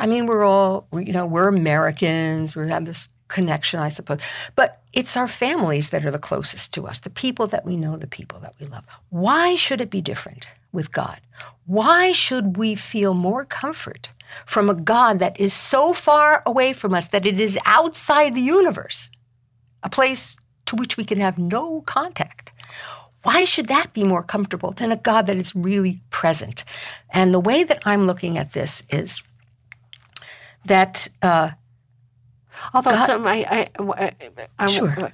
I 0.00 0.08
mean, 0.08 0.26
we're 0.26 0.44
all, 0.44 0.88
you 0.92 1.12
know, 1.12 1.24
we're 1.24 1.46
Americans. 1.46 2.56
We 2.56 2.68
have 2.68 2.84
this 2.84 3.08
connection, 3.28 3.78
I 3.78 3.90
suppose. 3.90 4.20
But 4.56 4.82
it's 4.92 5.16
our 5.16 5.28
families 5.28 5.90
that 5.90 6.04
are 6.04 6.10
the 6.10 6.18
closest 6.18 6.74
to 6.74 6.88
us, 6.88 6.98
the 6.98 7.10
people 7.10 7.46
that 7.46 7.64
we 7.64 7.76
know, 7.76 7.96
the 7.96 8.08
people 8.08 8.40
that 8.40 8.54
we 8.58 8.66
love. 8.66 8.82
Why 9.10 9.54
should 9.54 9.80
it 9.80 9.88
be 9.88 10.00
different 10.00 10.50
with 10.72 10.90
God? 10.90 11.20
Why 11.66 12.10
should 12.10 12.56
we 12.56 12.74
feel 12.74 13.14
more 13.14 13.44
comfort 13.44 14.10
from 14.46 14.68
a 14.68 14.74
God 14.74 15.20
that 15.20 15.38
is 15.38 15.52
so 15.52 15.92
far 15.92 16.42
away 16.44 16.72
from 16.72 16.92
us 16.92 17.06
that 17.08 17.24
it 17.24 17.38
is 17.38 17.56
outside 17.66 18.34
the 18.34 18.40
universe, 18.40 19.12
a 19.84 19.88
place 19.88 20.36
to 20.66 20.74
which 20.74 20.96
we 20.96 21.04
can 21.04 21.20
have 21.20 21.38
no 21.38 21.82
contact? 21.82 22.52
Why 23.22 23.44
should 23.44 23.66
that 23.66 23.92
be 23.92 24.04
more 24.04 24.22
comfortable 24.22 24.72
than 24.72 24.92
a 24.92 24.96
God 24.96 25.26
that 25.26 25.36
is 25.36 25.54
really 25.54 26.00
present? 26.10 26.64
And 27.12 27.34
the 27.34 27.40
way 27.40 27.64
that 27.64 27.82
I'm 27.84 28.06
looking 28.06 28.38
at 28.38 28.52
this 28.52 28.82
is 28.90 29.22
that 30.64 31.08
uh, 31.22 31.50
Although 32.74 32.90
God, 32.90 33.06
some, 33.06 33.26
I, 33.26 33.66
I, 33.78 34.12
I, 34.58 34.66
sure. 34.66 35.12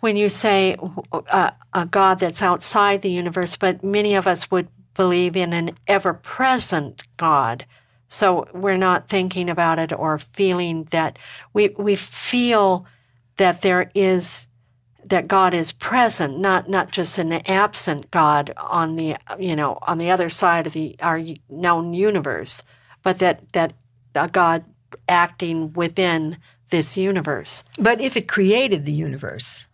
when 0.00 0.16
you 0.16 0.28
say 0.28 0.76
uh, 1.12 1.50
a 1.72 1.86
God 1.86 2.18
that's 2.20 2.42
outside 2.42 3.02
the 3.02 3.10
universe, 3.10 3.56
but 3.56 3.82
many 3.82 4.14
of 4.14 4.26
us 4.26 4.50
would 4.50 4.68
believe 4.94 5.36
in 5.36 5.52
an 5.52 5.70
ever-present 5.86 7.02
God. 7.16 7.66
So 8.08 8.48
we're 8.54 8.76
not 8.76 9.08
thinking 9.08 9.50
about 9.50 9.78
it 9.78 9.92
or 9.92 10.18
feeling 10.18 10.84
that 10.90 11.18
we 11.52 11.70
we 11.76 11.96
feel 11.96 12.86
that 13.36 13.62
there 13.62 13.90
is 13.94 14.46
that 15.06 15.28
God 15.28 15.54
is 15.54 15.72
present, 15.72 16.38
not 16.38 16.68
not 16.68 16.90
just 16.90 17.16
an 17.16 17.32
absent 17.32 18.10
God 18.10 18.52
on 18.56 18.96
the 18.96 19.16
you 19.38 19.56
know 19.56 19.78
on 19.82 19.98
the 19.98 20.10
other 20.10 20.28
side 20.28 20.66
of 20.66 20.72
the 20.72 20.96
our 21.00 21.20
known 21.48 21.94
universe, 21.94 22.62
but 23.02 23.18
that 23.20 23.52
that 23.52 23.72
a 24.14 24.28
God 24.28 24.64
acting 25.08 25.72
within 25.72 26.38
this 26.70 26.96
universe. 26.96 27.62
But 27.78 28.00
if 28.00 28.16
it 28.16 28.26
created 28.26 28.84
the 28.84 28.92
universe, 28.92 29.66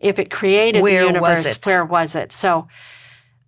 if 0.00 0.18
it 0.18 0.30
created 0.30 0.82
where 0.82 1.02
the 1.02 1.08
universe, 1.08 1.44
was 1.44 1.56
it? 1.56 1.66
where 1.66 1.84
was 1.84 2.14
it? 2.14 2.32
So 2.32 2.68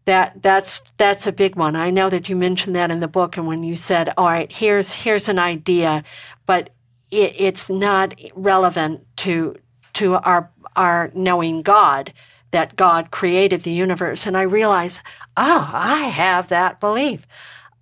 that 0.05 0.43
that's 0.43 0.83
that's 0.99 1.27
a 1.27 1.33
big 1.33 1.57
one. 1.57 1.77
I 1.77 1.91
know 1.91 2.11
that 2.11 2.29
you 2.29 2.37
mentioned 2.37 2.77
that 2.77 2.91
in 2.91 3.01
the 3.01 3.09
book, 3.09 3.37
and 3.37 3.47
when 3.47 3.63
you 3.63 3.77
said, 3.77 4.13
"All 4.19 4.27
right, 4.27 4.51
here's 4.53 4.93
here's 4.93 5.29
an 5.29 5.39
idea," 5.39 6.05
but 6.45 6.71
it, 7.11 7.35
it's 7.39 7.71
not 7.71 8.15
relevant 8.35 9.07
to 9.19 9.57
to 9.95 10.15
our 10.15 10.51
our 10.79 11.11
knowing 11.15 11.63
God 11.63 12.13
that 12.53 12.77
God 12.77 13.11
created 13.11 13.65
the 13.65 13.73
universe. 13.73 14.27
And 14.27 14.37
I 14.37 14.43
realized, 14.43 15.01
oh, 15.37 15.71
I 15.75 16.05
have 16.05 16.49
that 16.49 16.81
belief. 16.81 17.27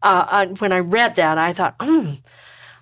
Uh, 0.02 0.26
uh 0.28 0.46
when 0.58 0.72
I 0.72 0.80
read 0.80 1.14
that, 1.16 1.38
I 1.38 1.52
thought, 1.52 1.76
hmm 1.80 2.14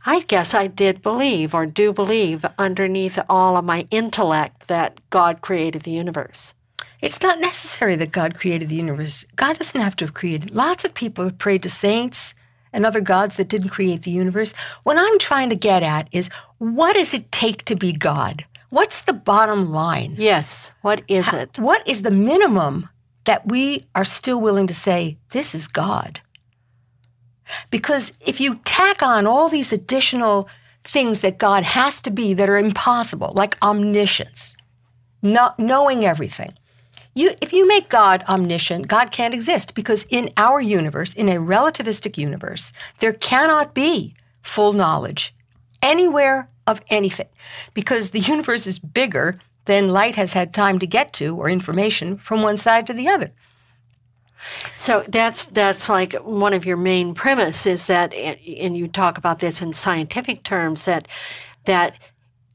I 0.06 0.20
guess 0.20 0.52
I 0.52 0.66
did 0.66 1.00
believe 1.00 1.54
or 1.54 1.64
do 1.64 1.90
believe 1.92 2.44
underneath 2.58 3.18
all 3.28 3.56
of 3.56 3.64
my 3.64 3.86
intellect 3.90 4.68
that 4.68 5.00
God 5.08 5.40
created 5.40 5.82
the 5.82 5.92
universe. 5.92 6.52
It's 7.00 7.22
not 7.22 7.40
necessary 7.40 7.96
that 7.96 8.12
God 8.12 8.38
created 8.38 8.68
the 8.68 8.74
universe. 8.74 9.24
God 9.34 9.56
doesn't 9.56 9.80
have 9.80 9.96
to 9.96 10.04
have 10.04 10.14
created. 10.14 10.54
Lots 10.54 10.84
of 10.84 10.92
people 10.92 11.24
have 11.24 11.38
prayed 11.38 11.62
to 11.62 11.70
saints 11.70 12.34
and 12.72 12.84
other 12.84 13.00
gods 13.00 13.36
that 13.36 13.48
didn't 13.48 13.70
create 13.70 14.02
the 14.02 14.10
universe. 14.10 14.52
What 14.82 14.98
I'm 14.98 15.18
trying 15.18 15.48
to 15.50 15.56
get 15.56 15.82
at 15.82 16.08
is 16.12 16.28
what 16.58 16.96
does 16.96 17.14
it 17.14 17.32
take 17.32 17.64
to 17.64 17.76
be 17.76 17.92
God? 17.92 18.44
What's 18.74 19.02
the 19.02 19.12
bottom 19.12 19.70
line? 19.70 20.16
Yes. 20.18 20.72
What 20.82 21.02
is 21.06 21.32
it? 21.32 21.60
What 21.60 21.86
is 21.86 22.02
the 22.02 22.10
minimum 22.10 22.88
that 23.22 23.46
we 23.46 23.86
are 23.94 24.02
still 24.02 24.40
willing 24.40 24.66
to 24.66 24.74
say, 24.74 25.16
this 25.30 25.54
is 25.54 25.68
God? 25.68 26.18
Because 27.70 28.14
if 28.18 28.40
you 28.40 28.56
tack 28.64 29.00
on 29.00 29.28
all 29.28 29.48
these 29.48 29.72
additional 29.72 30.48
things 30.82 31.20
that 31.20 31.38
God 31.38 31.62
has 31.62 32.00
to 32.00 32.10
be 32.10 32.34
that 32.34 32.50
are 32.50 32.58
impossible, 32.58 33.30
like 33.36 33.56
omniscience, 33.62 34.56
not 35.22 35.56
knowing 35.56 36.04
everything, 36.04 36.54
you, 37.14 37.32
if 37.40 37.52
you 37.52 37.68
make 37.68 37.88
God 37.88 38.24
omniscient, 38.28 38.88
God 38.88 39.12
can't 39.12 39.34
exist 39.34 39.76
because 39.76 40.04
in 40.10 40.30
our 40.36 40.60
universe, 40.60 41.14
in 41.14 41.28
a 41.28 41.36
relativistic 41.36 42.18
universe, 42.18 42.72
there 42.98 43.12
cannot 43.12 43.72
be 43.72 44.14
full 44.42 44.72
knowledge 44.72 45.32
anywhere 45.84 46.48
of 46.66 46.80
anything 46.88 47.28
because 47.74 48.10
the 48.10 48.20
universe 48.20 48.66
is 48.66 48.78
bigger 48.78 49.38
than 49.66 49.90
light 49.90 50.16
has 50.16 50.32
had 50.32 50.52
time 50.52 50.78
to 50.78 50.86
get 50.86 51.12
to 51.12 51.36
or 51.36 51.48
information 51.48 52.16
from 52.16 52.42
one 52.42 52.56
side 52.56 52.86
to 52.86 52.92
the 52.92 53.08
other. 53.08 53.32
So 54.76 55.04
that's 55.08 55.46
that's 55.46 55.88
like 55.88 56.12
one 56.14 56.52
of 56.52 56.66
your 56.66 56.76
main 56.76 57.14
premise 57.14 57.64
is 57.64 57.86
that, 57.86 58.12
and 58.12 58.76
you 58.76 58.88
talk 58.88 59.16
about 59.16 59.38
this 59.38 59.62
in 59.62 59.72
scientific 59.72 60.42
terms 60.42 60.84
that 60.84 61.08
that 61.64 61.96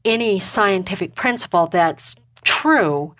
any 0.04 0.38
scientific 0.38 1.14
principle 1.14 1.66
that's 1.66 2.14
true 2.42 3.14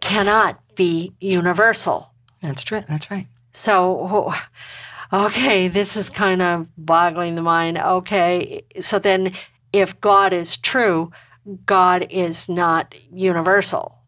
cannot 0.00 0.60
be 0.74 1.14
universal. 1.20 2.10
That's 2.42 2.62
true. 2.62 2.82
That's 2.86 3.10
right. 3.10 3.26
So, 3.52 4.34
okay, 5.12 5.68
this 5.68 5.96
is 5.96 6.10
kind 6.10 6.42
of 6.42 6.66
boggling 6.76 7.34
the 7.34 7.42
mind. 7.42 7.78
Okay, 7.78 8.62
so 8.80 8.98
then 8.98 9.32
if 9.72 10.00
God 10.00 10.32
is 10.32 10.56
true, 10.56 11.12
God 11.64 12.06
is 12.10 12.48
not 12.48 12.94
universal. 13.12 13.98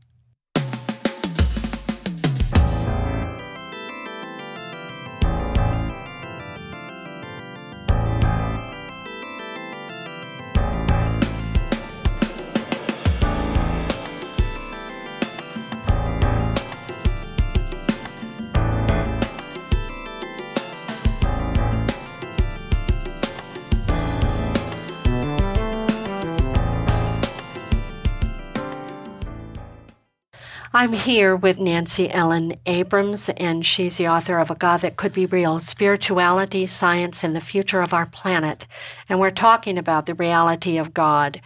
I'm 30.82 30.94
here 30.94 31.36
with 31.36 31.60
Nancy 31.60 32.10
Ellen 32.10 32.54
Abrams, 32.66 33.28
and 33.28 33.64
she's 33.64 33.98
the 33.98 34.08
author 34.08 34.38
of 34.38 34.50
A 34.50 34.56
God 34.56 34.80
That 34.80 34.96
Could 34.96 35.12
Be 35.12 35.26
Real 35.26 35.60
Spirituality, 35.60 36.66
Science, 36.66 37.22
and 37.22 37.36
the 37.36 37.40
Future 37.40 37.80
of 37.82 37.94
Our 37.94 38.06
Planet. 38.06 38.66
And 39.08 39.20
we're 39.20 39.30
talking 39.30 39.78
about 39.78 40.06
the 40.06 40.16
reality 40.16 40.78
of 40.78 40.92
God. 40.92 41.40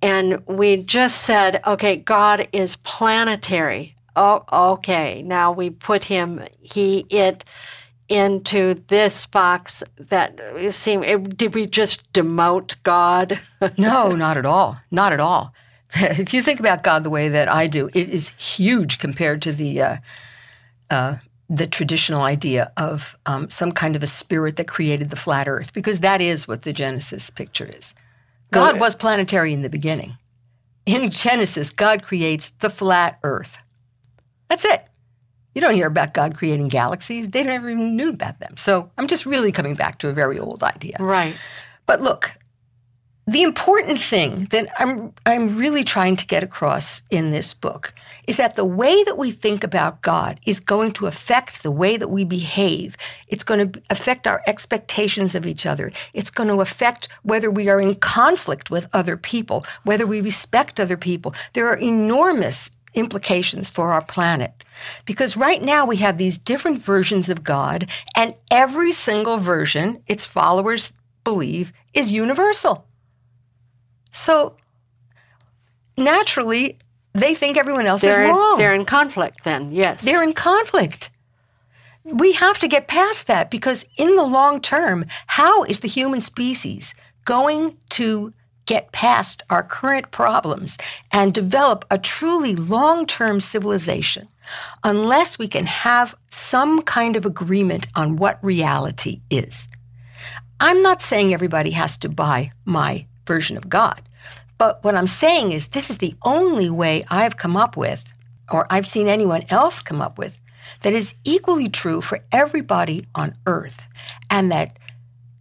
And 0.00 0.46
we 0.46 0.76
just 0.76 1.22
said, 1.22 1.60
okay, 1.66 1.96
God 1.96 2.46
is 2.52 2.76
planetary. 2.76 3.96
Oh, 4.14 4.44
okay. 4.52 5.20
Now 5.22 5.50
we 5.50 5.70
put 5.70 6.04
him, 6.04 6.44
he, 6.60 7.06
it, 7.10 7.44
into 8.08 8.74
this 8.86 9.26
box 9.26 9.82
that 9.98 10.38
seem 10.70 11.00
did 11.30 11.56
we 11.56 11.66
just 11.66 12.12
demote 12.12 12.76
God? 12.84 13.40
no, 13.78 14.12
not 14.12 14.36
at 14.36 14.46
all. 14.46 14.78
Not 14.92 15.12
at 15.12 15.18
all. 15.18 15.52
if 15.94 16.32
you 16.32 16.42
think 16.42 16.60
about 16.60 16.82
God 16.82 17.04
the 17.04 17.10
way 17.10 17.28
that 17.28 17.48
I 17.48 17.66
do, 17.66 17.88
it 17.94 18.08
is 18.08 18.30
huge 18.30 18.98
compared 18.98 19.42
to 19.42 19.52
the 19.52 19.82
uh, 19.82 19.96
uh, 20.90 21.16
the 21.48 21.66
traditional 21.66 22.22
idea 22.22 22.72
of 22.76 23.18
um, 23.26 23.50
some 23.50 23.72
kind 23.72 23.96
of 23.96 24.02
a 24.02 24.06
spirit 24.06 24.56
that 24.56 24.68
created 24.68 25.08
the 25.08 25.16
flat 25.16 25.48
Earth, 25.48 25.72
because 25.72 26.00
that 26.00 26.20
is 26.20 26.46
what 26.46 26.62
the 26.62 26.72
Genesis 26.72 27.28
picture 27.28 27.66
is. 27.66 27.94
God 28.52 28.80
was 28.80 28.94
planetary 28.94 29.52
in 29.52 29.62
the 29.62 29.68
beginning. 29.68 30.16
In 30.86 31.10
Genesis, 31.10 31.72
God 31.72 32.02
creates 32.02 32.50
the 32.60 32.70
flat 32.70 33.18
Earth. 33.22 33.62
That's 34.48 34.64
it. 34.64 34.84
You 35.54 35.60
don't 35.60 35.74
hear 35.74 35.88
about 35.88 36.14
God 36.14 36.36
creating 36.36 36.68
galaxies. 36.68 37.28
They 37.28 37.42
never 37.42 37.70
even 37.70 37.96
knew 37.96 38.10
about 38.10 38.38
them. 38.40 38.56
So 38.56 38.90
I'm 38.96 39.08
just 39.08 39.26
really 39.26 39.52
coming 39.52 39.74
back 39.74 39.98
to 39.98 40.08
a 40.08 40.12
very 40.12 40.38
old 40.38 40.62
idea. 40.62 40.96
Right. 41.00 41.34
But 41.86 42.00
look, 42.00 42.36
the 43.26 43.42
important 43.42 44.00
thing 44.00 44.46
that 44.50 44.68
I'm, 44.78 45.12
I'm 45.26 45.56
really 45.56 45.84
trying 45.84 46.16
to 46.16 46.26
get 46.26 46.42
across 46.42 47.02
in 47.10 47.30
this 47.30 47.54
book 47.54 47.94
is 48.26 48.38
that 48.38 48.56
the 48.56 48.64
way 48.64 49.04
that 49.04 49.18
we 49.18 49.30
think 49.30 49.62
about 49.62 50.02
God 50.02 50.40
is 50.46 50.58
going 50.58 50.92
to 50.92 51.06
affect 51.06 51.62
the 51.62 51.70
way 51.70 51.96
that 51.96 52.08
we 52.08 52.24
behave. 52.24 52.96
It's 53.28 53.44
going 53.44 53.70
to 53.70 53.82
affect 53.90 54.26
our 54.26 54.42
expectations 54.46 55.34
of 55.34 55.46
each 55.46 55.64
other. 55.66 55.92
It's 56.12 56.30
going 56.30 56.48
to 56.48 56.60
affect 56.60 57.08
whether 57.22 57.50
we 57.50 57.68
are 57.68 57.80
in 57.80 57.94
conflict 57.96 58.70
with 58.70 58.88
other 58.92 59.16
people, 59.16 59.64
whether 59.84 60.06
we 60.06 60.20
respect 60.20 60.80
other 60.80 60.96
people. 60.96 61.34
There 61.52 61.68
are 61.68 61.76
enormous 61.76 62.70
implications 62.94 63.70
for 63.70 63.92
our 63.92 64.02
planet. 64.02 64.64
Because 65.04 65.36
right 65.36 65.62
now 65.62 65.86
we 65.86 65.98
have 65.98 66.18
these 66.18 66.38
different 66.38 66.78
versions 66.78 67.28
of 67.28 67.44
God, 67.44 67.88
and 68.16 68.34
every 68.50 68.92
single 68.92 69.36
version, 69.36 70.02
its 70.08 70.24
followers 70.24 70.92
believe, 71.22 71.72
is 71.94 72.10
universal. 72.10 72.86
So 74.10 74.56
naturally, 75.96 76.78
they 77.12 77.34
think 77.34 77.56
everyone 77.56 77.86
else 77.86 78.02
they're 78.02 78.24
is 78.24 78.30
wrong. 78.30 78.52
In, 78.54 78.58
they're 78.58 78.74
in 78.74 78.84
conflict 78.84 79.44
then, 79.44 79.72
yes. 79.72 80.02
They're 80.02 80.22
in 80.22 80.32
conflict. 80.32 81.10
We 82.04 82.32
have 82.32 82.58
to 82.60 82.68
get 82.68 82.88
past 82.88 83.26
that 83.26 83.50
because, 83.50 83.84
in 83.96 84.16
the 84.16 84.24
long 84.24 84.60
term, 84.60 85.04
how 85.26 85.64
is 85.64 85.80
the 85.80 85.88
human 85.88 86.20
species 86.20 86.94
going 87.24 87.76
to 87.90 88.32
get 88.66 88.92
past 88.92 89.42
our 89.50 89.62
current 89.62 90.10
problems 90.10 90.78
and 91.10 91.34
develop 91.34 91.84
a 91.90 91.98
truly 91.98 92.54
long 92.56 93.04
term 93.04 93.40
civilization 93.40 94.28
unless 94.82 95.38
we 95.38 95.46
can 95.46 95.66
have 95.66 96.14
some 96.30 96.82
kind 96.82 97.16
of 97.16 97.26
agreement 97.26 97.86
on 97.94 98.16
what 98.16 98.42
reality 98.42 99.20
is? 99.28 99.68
I'm 100.58 100.82
not 100.82 101.02
saying 101.02 101.32
everybody 101.32 101.70
has 101.72 101.98
to 101.98 102.08
buy 102.08 102.52
my 102.64 103.06
version 103.26 103.56
of 103.56 103.68
God. 103.68 104.00
But 104.58 104.84
what 104.84 104.94
I'm 104.94 105.06
saying 105.06 105.52
is, 105.52 105.68
this 105.68 105.88
is 105.88 105.98
the 105.98 106.14
only 106.22 106.68
way 106.68 107.04
I've 107.08 107.36
come 107.36 107.56
up 107.56 107.76
with, 107.76 108.14
or 108.50 108.66
I've 108.70 108.86
seen 108.86 109.08
anyone 109.08 109.44
else 109.48 109.80
come 109.80 110.02
up 110.02 110.18
with, 110.18 110.38
that 110.82 110.92
is 110.92 111.14
equally 111.24 111.68
true 111.68 112.00
for 112.00 112.20
everybody 112.32 113.06
on 113.14 113.34
earth 113.46 113.86
and 114.30 114.52
that 114.52 114.78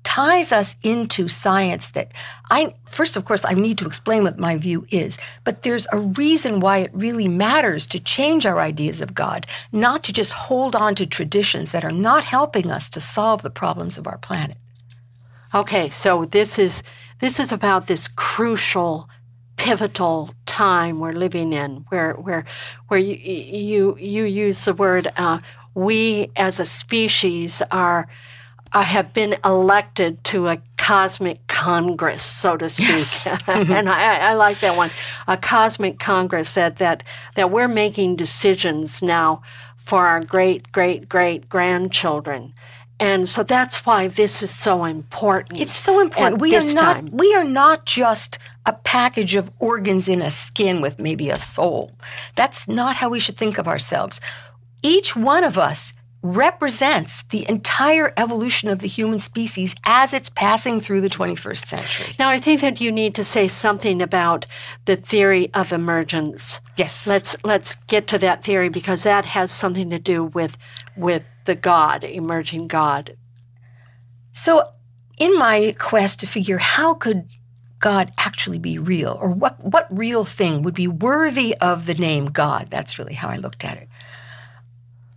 ties 0.04 0.52
us 0.52 0.76
into 0.84 1.28
science 1.28 1.92
that 1.92 2.12
I, 2.50 2.74
first, 2.86 3.16
of 3.16 3.26
course, 3.26 3.46
I 3.46 3.54
need 3.54 3.78
to 3.78 3.86
explain 3.86 4.24
what 4.24 4.40
my 4.40 4.58
view 4.58 4.86
is, 4.90 5.20
but 5.44 5.62
there's 5.62 5.86
a 5.92 6.00
reason 6.00 6.62
why 6.62 6.80
it 6.80 6.92
really 6.94 7.28
matters 7.28 7.86
to 7.88 8.00
change 8.00 8.46
our 8.46 8.60
ideas 8.60 9.02
of 9.02 9.14
God, 9.14 9.46
not 9.72 10.04
to 10.06 10.14
just 10.14 10.34
hold 10.34 10.76
on 10.76 10.96
to 10.96 11.06
traditions 11.06 11.72
that 11.74 11.86
are 11.86 11.92
not 11.92 12.24
helping 12.24 12.72
us 12.72 12.90
to 12.90 13.00
solve 13.00 13.44
the 13.44 13.52
problems 13.52 13.98
of 13.98 14.08
our 14.08 14.18
planet. 14.18 14.58
Okay, 15.54 15.90
so 15.90 16.26
this 16.26 16.58
is 16.58 16.82
this 17.20 17.40
is 17.40 17.52
about 17.52 17.88
this 17.88 18.08
crucial, 18.08 19.10
pivotal 19.58 20.34
time 20.46 21.00
we're 21.00 21.12
living 21.12 21.54
in, 21.54 21.86
where 21.90 22.14
where 22.14 22.46
where 22.88 23.00
you 23.00 23.16
you 23.16 23.98
you 24.00 24.24
use 24.24 24.66
the 24.66 24.74
word 24.74 25.12
uh, 25.18 25.40
we 25.74 26.32
as 26.36 26.60
a 26.60 26.66
species 26.66 27.62
are. 27.72 28.08
I 28.72 28.84
have 28.84 29.16
been 29.16 29.36
elected 29.44 30.24
to 30.26 30.48
a 30.48 30.62
cosmic 30.78 31.48
congress, 31.48 32.22
so 32.22 32.56
to 32.56 32.70
speak, 32.70 32.88
yes. 32.88 33.44
and 33.48 33.90
I, 33.90 34.30
I, 34.30 34.34
like 34.36 34.60
that 34.60 34.78
one. 34.78 34.92
A 35.28 35.38
cosmic 35.38 35.98
congress 35.98 36.54
that 36.54 36.78
that 36.78 37.04
that 37.34 37.50
we're 37.50 37.68
making 37.68 38.16
decisions 38.16 39.02
now 39.02 39.42
for 39.78 40.06
our 40.06 40.22
great 40.22 40.72
great 40.72 41.10
great 41.10 41.50
grandchildren, 41.50 42.54
and 43.00 43.30
so 43.30 43.44
that's 43.44 43.86
why 43.86 44.08
this 44.08 44.44
is 44.44 44.52
so 44.52 44.84
important. 44.84 45.60
It's 45.60 45.76
so 45.76 46.00
important. 46.00 46.42
We 46.42 46.56
are 46.56 46.74
not 46.74 46.96
time. 46.96 47.10
we 47.12 47.34
are 47.34 47.44
not 47.44 47.86
just 47.86 48.38
a 48.66 48.74
package 48.74 49.36
of 49.36 49.50
organs 49.60 50.10
in 50.10 50.22
a 50.22 50.30
skin 50.30 50.82
with 50.82 51.00
maybe 51.00 51.30
a 51.30 51.38
soul. 51.38 51.92
That's 52.36 52.68
not 52.68 52.98
how 52.98 53.10
we 53.10 53.20
should 53.20 53.38
think 53.38 53.58
of 53.58 53.68
ourselves. 53.68 54.20
Each 54.84 55.16
one 55.16 55.44
of 55.44 55.58
us 55.58 55.94
represents 56.22 57.24
the 57.24 57.50
entire 57.50 58.12
evolution 58.18 58.68
of 58.68 58.80
the 58.80 58.88
human 58.88 59.20
species 59.20 59.74
as 59.86 60.14
it's 60.14 60.30
passing 60.30 60.80
through 60.80 61.00
the 61.00 61.10
21st 61.10 61.66
century. 61.66 62.16
Now, 62.20 62.30
I 62.30 62.40
think 62.40 62.60
that 62.60 62.82
you 62.82 62.92
need 62.92 63.16
to 63.16 63.24
say 63.24 63.48
something 63.48 64.02
about 64.02 64.46
the 64.84 64.98
theory 64.98 65.50
of 65.54 65.72
emergence. 65.72 66.60
Yes. 66.76 67.08
Let's 67.08 67.38
let's 67.44 67.76
get 67.88 68.08
to 68.08 68.18
that 68.18 68.44
theory 68.44 68.70
because 68.70 69.04
that 69.04 69.26
has 69.26 69.52
something 69.52 69.90
to 69.92 70.00
do 70.00 70.26
with 70.26 70.58
with 70.98 71.28
the 71.50 71.56
God, 71.56 72.04
emerging 72.04 72.68
God. 72.68 73.18
So, 74.32 74.70
in 75.18 75.38
my 75.38 75.76
quest 75.78 76.22
to 76.22 76.28
figure 76.28 76.60
how 76.60 76.94
could 76.94 77.26
God 77.80 78.12
actually 78.18 78.60
be 78.60 78.78
real 78.78 79.18
or 79.22 79.32
what 79.32 79.64
what 79.64 79.88
real 79.90 80.24
thing 80.24 80.62
would 80.62 80.76
be 80.76 80.88
worthy 80.88 81.56
of 81.58 81.86
the 81.86 81.94
name 81.94 82.28
God, 82.28 82.68
that's 82.70 82.98
really 82.98 83.16
how 83.16 83.28
I 83.30 83.38
looked 83.38 83.66
at 83.66 83.78
it 83.78 83.90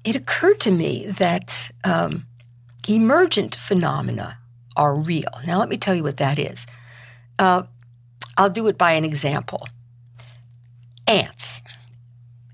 it 0.05 0.16
occurred 0.16 0.61
to 0.61 0.71
me 0.71 1.07
that 1.07 1.71
um, 1.85 2.25
emergent 2.88 3.55
phenomena 3.55 4.38
are 4.77 4.97
real. 4.97 5.31
Now, 5.47 5.59
let 5.59 5.68
me 5.68 5.77
tell 5.77 5.95
you 5.95 6.03
what 6.03 6.16
that 6.16 6.38
is. 6.38 6.66
Uh, 7.38 7.64
I'll 8.37 8.51
do 8.51 8.66
it 8.66 8.79
by 8.79 8.92
an 8.92 9.05
example. 9.05 9.61
Ants. 11.07 11.62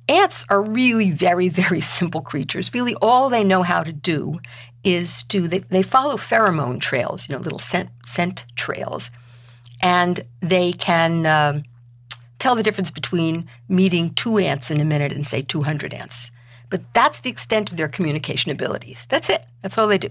Ants 0.09 0.47
are 0.49 0.63
really 0.63 1.11
very, 1.11 1.49
very 1.49 1.81
simple 1.81 2.23
creatures. 2.23 2.73
Really, 2.75 2.95
all 2.97 3.29
they 3.29 3.45
know 3.45 3.63
how 3.63 3.83
to 3.83 3.93
do 3.93 4.41
is 4.85 5.23
to, 5.25 5.49
they, 5.49 5.59
they 5.59 5.83
follow 5.83 6.17
pheromone 6.17 6.81
trails, 6.81 7.29
you 7.29 7.35
know, 7.35 7.41
little 7.41 7.59
scent, 7.59 7.91
scent 8.07 8.45
trails, 8.57 9.11
and 9.83 10.21
they 10.41 10.73
can 10.73 11.27
um, 11.27 11.65
tell 12.39 12.55
the 12.55 12.63
difference 12.63 12.91
between 12.91 13.47
meeting 13.69 14.15
two 14.15 14.39
ants 14.39 14.71
in 14.71 14.81
a 14.81 14.85
minute 14.85 15.13
and, 15.13 15.27
say, 15.27 15.43
200 15.43 15.93
ants. 15.93 16.31
But 16.71 16.93
that's 16.95 17.21
the 17.21 17.31
extent 17.31 17.71
of 17.71 17.77
their 17.77 17.89
communication 17.89 18.51
abilities. 18.51 19.07
That's 19.09 19.31
it. 19.31 19.45
That's 19.63 19.79
all 19.79 19.89
they 19.89 19.99
do. 19.99 20.11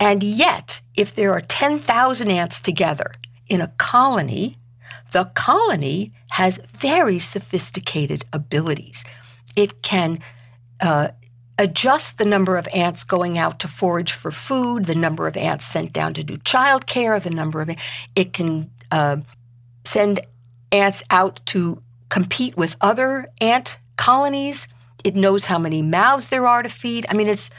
And 0.00 0.22
yet, 0.22 0.80
if 0.96 1.14
there 1.14 1.32
are 1.32 1.40
10,000 1.40 2.30
ants 2.30 2.60
together 2.60 3.12
in 3.48 3.60
a 3.60 3.68
colony, 3.78 4.56
the 5.12 5.24
colony 5.34 6.12
has 6.30 6.58
very 6.58 7.18
sophisticated 7.18 8.24
abilities. 8.32 9.04
It 9.56 9.82
can 9.82 10.20
uh, 10.80 11.08
adjust 11.58 12.18
the 12.18 12.24
number 12.24 12.56
of 12.56 12.68
ants 12.74 13.04
going 13.04 13.36
out 13.36 13.58
to 13.60 13.68
forage 13.68 14.12
for 14.12 14.30
food, 14.30 14.84
the 14.84 14.94
number 14.94 15.26
of 15.26 15.36
ants 15.36 15.64
sent 15.64 15.92
down 15.92 16.14
to 16.14 16.22
do 16.22 16.36
childcare, 16.38 17.20
the 17.20 17.30
number 17.30 17.60
of 17.60 17.70
it 18.14 18.32
can 18.32 18.70
uh, 18.90 19.18
send 19.84 20.20
ants 20.70 21.02
out 21.10 21.40
to 21.46 21.82
compete 22.08 22.56
with 22.56 22.76
other 22.80 23.28
ant 23.40 23.78
colonies. 23.96 24.68
It 25.04 25.14
knows 25.14 25.44
how 25.44 25.58
many 25.58 25.82
mouths 25.82 26.28
there 26.28 26.46
are 26.46 26.62
to 26.62 26.68
feed. 26.68 27.06
I 27.08 27.14
mean, 27.14 27.28
it's 27.28 27.50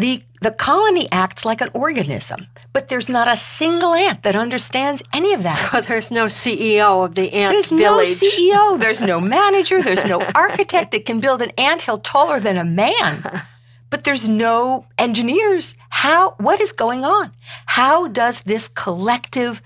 the 0.00 0.22
the 0.42 0.50
colony 0.50 1.06
acts 1.12 1.44
like 1.44 1.60
an 1.60 1.68
organism, 1.74 2.46
but 2.72 2.88
there's 2.88 3.10
not 3.10 3.28
a 3.28 3.36
single 3.36 3.92
ant 3.92 4.22
that 4.22 4.34
understands 4.34 5.02
any 5.12 5.34
of 5.34 5.42
that. 5.42 5.70
So 5.70 5.80
there's 5.82 6.10
no 6.10 6.26
CEO 6.26 7.04
of 7.04 7.14
the 7.14 7.32
ant 7.34 7.52
there's 7.52 7.70
village. 7.70 8.18
There's 8.18 8.22
no 8.22 8.28
CEO. 8.28 8.80
There's 8.80 9.00
no 9.02 9.20
manager. 9.20 9.82
There's 9.82 10.06
no 10.06 10.22
architect 10.34 10.92
that 10.92 11.04
can 11.04 11.20
build 11.20 11.42
an 11.42 11.50
ant 11.58 11.82
hill 11.82 11.98
taller 11.98 12.40
than 12.40 12.56
a 12.56 12.64
man. 12.64 13.42
But 13.90 14.04
there's 14.04 14.28
no 14.28 14.86
engineers. 14.96 15.74
How? 15.90 16.36
What 16.38 16.60
is 16.60 16.72
going 16.72 17.04
on? 17.04 17.32
How 17.66 18.08
does 18.08 18.42
this 18.44 18.66
collective 18.68 19.60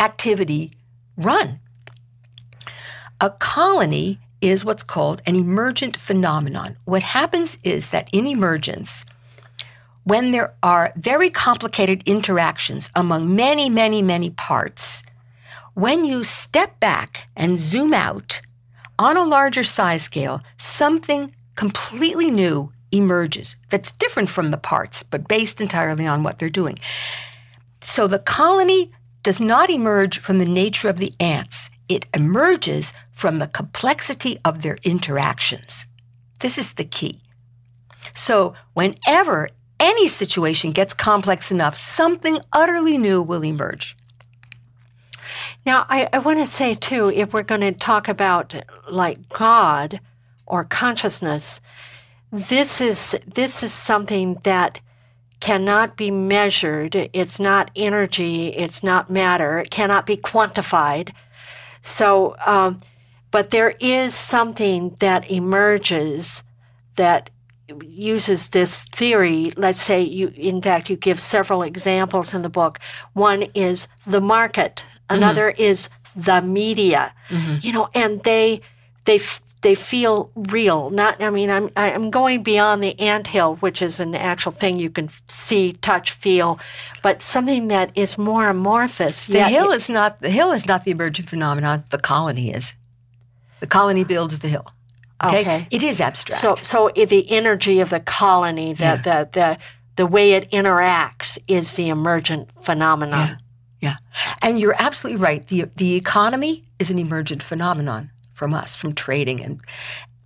activity 0.00 0.72
run? 1.16 1.60
A 3.20 3.30
colony 3.30 4.18
is 4.40 4.64
what's 4.64 4.82
called 4.82 5.20
an 5.26 5.36
emergent 5.36 5.96
phenomenon. 5.96 6.76
What 6.86 7.02
happens 7.02 7.58
is 7.62 7.90
that 7.90 8.08
in 8.12 8.26
emergence, 8.26 9.04
when 10.04 10.32
there 10.32 10.54
are 10.62 10.92
very 10.96 11.30
complicated 11.30 12.02
interactions 12.06 12.90
among 12.94 13.34
many, 13.34 13.68
many, 13.68 14.02
many 14.02 14.30
parts, 14.30 15.02
when 15.74 16.04
you 16.04 16.24
step 16.24 16.80
back 16.80 17.28
and 17.36 17.58
zoom 17.58 17.94
out 17.94 18.40
on 18.98 19.16
a 19.16 19.24
larger 19.24 19.64
size 19.64 20.02
scale, 20.02 20.42
something 20.56 21.34
completely 21.54 22.30
new 22.30 22.72
emerges 22.92 23.56
that's 23.68 23.92
different 23.92 24.28
from 24.28 24.50
the 24.50 24.56
parts, 24.56 25.02
but 25.02 25.28
based 25.28 25.60
entirely 25.60 26.06
on 26.06 26.22
what 26.22 26.38
they're 26.38 26.50
doing. 26.50 26.78
So 27.82 28.06
the 28.06 28.18
colony 28.18 28.90
does 29.22 29.40
not 29.40 29.70
emerge 29.70 30.18
from 30.18 30.38
the 30.38 30.44
nature 30.44 30.88
of 30.88 30.96
the 30.96 31.12
ants 31.20 31.70
it 31.90 32.06
emerges 32.14 32.94
from 33.10 33.40
the 33.40 33.48
complexity 33.48 34.38
of 34.44 34.62
their 34.62 34.78
interactions. 34.84 35.86
This 36.38 36.56
is 36.56 36.74
the 36.74 36.84
key. 36.84 37.20
So, 38.14 38.54
whenever 38.74 39.48
any 39.80 40.06
situation 40.06 40.70
gets 40.70 40.94
complex 40.94 41.50
enough, 41.50 41.74
something 41.74 42.38
utterly 42.52 42.98
new 42.98 43.20
will 43.22 43.44
emerge. 43.44 43.96
Now, 45.66 45.86
I, 45.88 46.08
I 46.12 46.18
want 46.18 46.38
to 46.38 46.46
say 46.46 46.74
too, 46.74 47.10
if 47.10 47.32
we're 47.32 47.42
going 47.42 47.60
to 47.62 47.72
talk 47.72 48.08
about 48.08 48.54
like 48.88 49.28
God 49.30 50.00
or 50.46 50.64
consciousness, 50.64 51.60
this 52.32 52.80
is 52.80 53.18
this 53.26 53.62
is 53.62 53.72
something 53.72 54.38
that 54.44 54.80
cannot 55.40 55.96
be 55.96 56.10
measured. 56.10 57.10
It's 57.12 57.40
not 57.40 57.70
energy. 57.74 58.48
It's 58.48 58.82
not 58.82 59.10
matter. 59.10 59.58
It 59.58 59.70
cannot 59.70 60.06
be 60.06 60.16
quantified. 60.16 61.12
So, 61.82 62.36
um, 62.46 62.80
but 63.30 63.50
there 63.50 63.74
is 63.80 64.14
something 64.14 64.96
that 64.98 65.30
emerges 65.30 66.42
that 66.96 67.30
uses 67.82 68.48
this 68.48 68.84
theory. 68.84 69.52
Let's 69.56 69.82
say 69.82 70.02
you, 70.02 70.32
in 70.34 70.60
fact, 70.62 70.90
you 70.90 70.96
give 70.96 71.20
several 71.20 71.62
examples 71.62 72.34
in 72.34 72.42
the 72.42 72.48
book. 72.48 72.78
One 73.12 73.42
is 73.54 73.88
the 74.06 74.20
market. 74.20 74.84
Another 75.08 75.50
mm-hmm. 75.50 75.62
is 75.62 75.88
the 76.14 76.42
media. 76.42 77.12
Mm-hmm. 77.28 77.56
You 77.62 77.72
know, 77.72 77.88
and 77.94 78.22
they 78.22 78.60
they 79.04 79.20
they 79.62 79.74
feel 79.74 80.30
real. 80.34 80.90
Not, 80.90 81.22
I 81.22 81.30
mean, 81.30 81.50
I'm 81.50 81.68
I'm 81.76 82.10
going 82.10 82.42
beyond 82.42 82.82
the 82.82 82.98
ant 82.98 83.26
hill, 83.26 83.56
which 83.56 83.82
is 83.82 84.00
an 84.00 84.14
actual 84.14 84.52
thing 84.52 84.78
you 84.78 84.90
can 84.90 85.10
see, 85.26 85.74
touch, 85.74 86.12
feel, 86.12 86.58
but 87.02 87.22
something 87.22 87.68
that 87.68 87.90
is 87.94 88.16
more 88.16 88.48
amorphous. 88.48 89.26
The 89.26 89.44
hill 89.44 89.70
it, 89.70 89.76
is 89.76 89.90
not 89.90 90.20
the 90.20 90.30
hill 90.30 90.52
is 90.52 90.66
not 90.66 90.84
the 90.84 90.92
emergent 90.92 91.28
phenomenon. 91.28 91.84
The 91.90 91.98
colony 91.98 92.52
is. 92.52 92.74
The 93.60 93.66
colony 93.66 94.04
builds 94.04 94.38
the 94.38 94.48
hill. 94.48 94.66
Okay, 95.22 95.40
okay. 95.40 95.66
it 95.70 95.82
is 95.82 96.00
abstract. 96.00 96.40
So, 96.40 96.54
so 96.54 96.90
the 96.94 97.30
energy 97.30 97.80
of 97.80 97.90
the 97.90 98.00
colony, 98.00 98.72
the 98.72 98.84
yeah. 98.84 98.96
the 98.96 99.28
the 99.32 99.58
the 99.96 100.06
way 100.06 100.32
it 100.32 100.50
interacts, 100.50 101.38
is 101.46 101.76
the 101.76 101.88
emergent 101.88 102.48
phenomenon. 102.62 103.28
Yeah. 103.28 103.36
Yeah. 103.80 103.96
And 104.42 104.58
you're 104.58 104.76
absolutely 104.78 105.20
right. 105.20 105.46
The 105.46 105.64
the 105.76 105.94
economy 105.96 106.64
is 106.78 106.90
an 106.90 106.98
emergent 106.98 107.42
phenomenon 107.42 108.10
from 108.32 108.54
us, 108.54 108.74
from 108.74 108.94
trading 108.94 109.42
and 109.42 109.60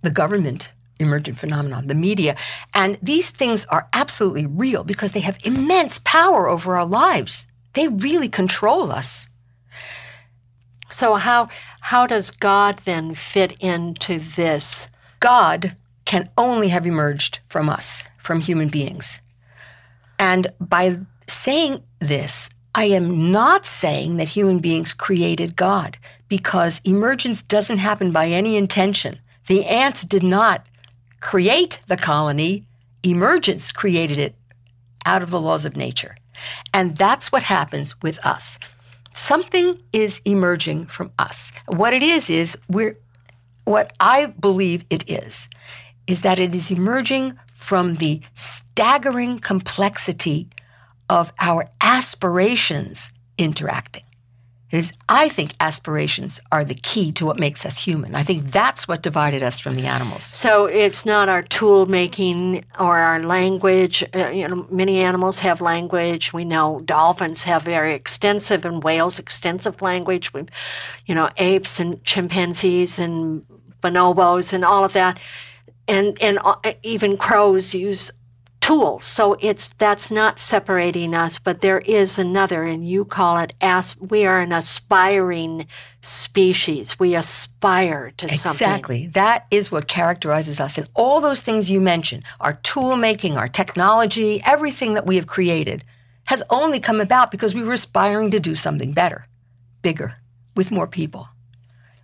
the 0.01 0.11
government 0.11 0.71
emergent 0.99 1.37
phenomenon, 1.37 1.87
the 1.87 1.95
media. 1.95 2.35
And 2.73 2.97
these 3.01 3.29
things 3.29 3.65
are 3.65 3.87
absolutely 3.93 4.45
real 4.45 4.83
because 4.83 5.11
they 5.11 5.19
have 5.21 5.37
immense 5.43 5.99
power 6.03 6.47
over 6.47 6.77
our 6.77 6.85
lives. 6.85 7.47
They 7.73 7.87
really 7.87 8.29
control 8.29 8.91
us. 8.91 9.27
So 10.89 11.15
how 11.15 11.49
how 11.81 12.07
does 12.07 12.31
God 12.31 12.79
then 12.85 13.15
fit 13.15 13.53
into 13.59 14.19
this? 14.19 14.87
God 15.19 15.75
can 16.05 16.29
only 16.37 16.69
have 16.69 16.85
emerged 16.85 17.39
from 17.45 17.69
us, 17.69 18.03
from 18.17 18.41
human 18.41 18.69
beings. 18.69 19.21
And 20.19 20.47
by 20.59 20.99
saying 21.27 21.83
this, 21.99 22.49
I 22.73 22.85
am 22.85 23.31
not 23.31 23.65
saying 23.65 24.17
that 24.17 24.29
human 24.29 24.59
beings 24.59 24.93
created 24.93 25.55
God 25.55 25.97
because 26.27 26.81
emergence 26.83 27.41
doesn't 27.41 27.77
happen 27.77 28.11
by 28.11 28.27
any 28.27 28.57
intention. 28.57 29.19
The 29.47 29.65
ants 29.65 30.05
did 30.05 30.23
not 30.23 30.65
create 31.21 31.79
the 31.87 31.97
colony, 31.97 32.65
emergence 33.03 33.71
created 33.71 34.17
it 34.17 34.35
out 35.05 35.23
of 35.23 35.29
the 35.29 35.39
laws 35.39 35.65
of 35.65 35.77
nature. 35.77 36.15
And 36.73 36.91
that's 36.91 37.31
what 37.31 37.43
happens 37.43 38.01
with 38.01 38.23
us. 38.25 38.59
Something 39.15 39.81
is 39.91 40.21
emerging 40.25 40.87
from 40.87 41.11
us. 41.17 41.51
What 41.67 41.93
it 41.93 42.03
is, 42.03 42.29
is 42.29 42.57
we're, 42.69 42.95
what 43.63 43.93
I 43.99 44.27
believe 44.27 44.85
it 44.89 45.09
is, 45.09 45.49
is 46.05 46.21
that 46.21 46.39
it 46.39 46.53
is 46.55 46.69
emerging 46.71 47.37
from 47.53 47.95
the 47.95 48.21
staggering 48.33 49.39
complexity 49.39 50.47
of 51.09 51.33
our 51.39 51.65
aspirations 51.81 53.11
interacting. 53.37 54.04
Is 54.71 54.93
I 55.07 55.29
think 55.29 55.53
aspirations 55.59 56.41
are 56.51 56.65
the 56.65 56.73
key 56.73 57.11
to 57.13 57.25
what 57.25 57.39
makes 57.39 57.65
us 57.65 57.77
human. 57.77 58.15
I 58.15 58.23
think 58.23 58.51
that's 58.51 58.87
what 58.87 59.03
divided 59.03 59.43
us 59.43 59.59
from 59.59 59.75
the 59.75 59.85
animals. 59.85 60.23
So 60.23 60.65
it's 60.65 61.05
not 61.05 61.29
our 61.29 61.43
tool 61.43 61.85
making 61.85 62.65
or 62.79 62.97
our 62.97 63.21
language. 63.21 64.03
Uh, 64.13 64.29
you 64.29 64.47
know, 64.47 64.65
many 64.71 65.01
animals 65.01 65.39
have 65.39 65.61
language. 65.61 66.33
We 66.33 66.45
know 66.45 66.79
dolphins 66.83 67.43
have 67.43 67.61
very 67.61 67.93
extensive 67.93 68.65
and 68.65 68.83
whales 68.83 69.19
extensive 69.19 69.83
language. 69.83 70.33
We, 70.33 70.45
you 71.05 71.13
know, 71.13 71.29
apes 71.37 71.79
and 71.79 72.03
chimpanzees 72.03 72.97
and 72.97 73.45
bonobos 73.81 74.51
and 74.51 74.65
all 74.65 74.83
of 74.83 74.93
that, 74.93 75.19
and 75.87 76.17
and 76.21 76.39
uh, 76.43 76.55
even 76.81 77.17
crows 77.17 77.75
use 77.75 78.11
tools. 78.65 79.05
So 79.05 79.37
it's 79.41 79.67
that's 79.67 80.09
not 80.09 80.39
separating 80.39 81.13
us, 81.13 81.37
but 81.37 81.61
there 81.61 81.81
is 81.81 82.17
another, 82.17 82.63
and 82.63 82.87
you 82.87 83.05
call 83.05 83.37
it 83.37 83.53
as 83.61 83.95
we 83.99 84.25
are 84.25 84.39
an 84.39 84.51
aspiring 84.51 85.67
species. 86.01 86.99
We 86.99 87.13
aspire 87.15 88.11
to 88.17 88.25
exactly. 88.25 88.37
something. 88.37 88.67
Exactly. 88.67 89.07
That 89.07 89.45
is 89.51 89.71
what 89.71 89.87
characterizes 89.87 90.59
us. 90.59 90.79
And 90.79 90.89
all 90.95 91.21
those 91.21 91.43
things 91.43 91.69
you 91.69 91.79
mentioned, 91.79 92.23
our 92.39 92.53
tool 92.53 92.95
making, 92.95 93.37
our 93.37 93.47
technology, 93.47 94.41
everything 94.43 94.95
that 94.95 95.05
we 95.05 95.15
have 95.17 95.27
created 95.27 95.83
has 96.27 96.43
only 96.49 96.79
come 96.79 96.99
about 96.99 97.29
because 97.29 97.53
we 97.53 97.63
were 97.63 97.73
aspiring 97.73 98.31
to 98.31 98.39
do 98.39 98.55
something 98.55 98.93
better, 98.93 99.27
bigger, 99.83 100.15
with 100.55 100.71
more 100.71 100.87
people. 100.87 101.27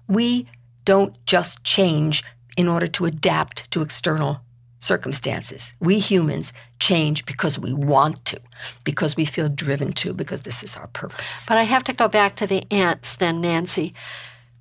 We 0.07 0.47
don't 0.85 1.15
just 1.25 1.63
change 1.63 2.23
in 2.55 2.67
order 2.67 2.85
to 2.85 3.05
adapt 3.05 3.71
to 3.71 3.81
external 3.81 4.41
circumstances. 4.81 5.73
We 5.79 5.99
humans 5.99 6.51
change 6.79 7.25
because 7.25 7.57
we 7.57 7.71
want 7.73 8.25
to, 8.25 8.41
because 8.83 9.15
we 9.15 9.25
feel 9.25 9.47
driven 9.47 9.93
to, 9.93 10.13
because 10.13 10.43
this 10.43 10.63
is 10.63 10.75
our 10.75 10.87
purpose. 10.87 11.45
But 11.47 11.57
I 11.57 11.63
have 11.63 11.83
to 11.85 11.93
go 11.93 12.07
back 12.07 12.35
to 12.37 12.47
the 12.47 12.65
ants 12.71 13.15
then, 13.15 13.39
Nancy. 13.39 13.93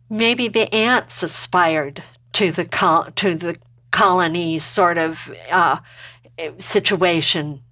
Maybe 0.09 0.47
the 0.47 0.73
ants 0.73 1.23
aspired 1.23 2.03
to 2.35 2.53
the 2.53 2.65
col- 2.65 3.11
to 3.17 3.35
the 3.35 3.59
colony 3.91 4.59
sort 4.59 4.99
of 4.99 5.33
uh, 5.51 5.79
situation. 6.59 7.63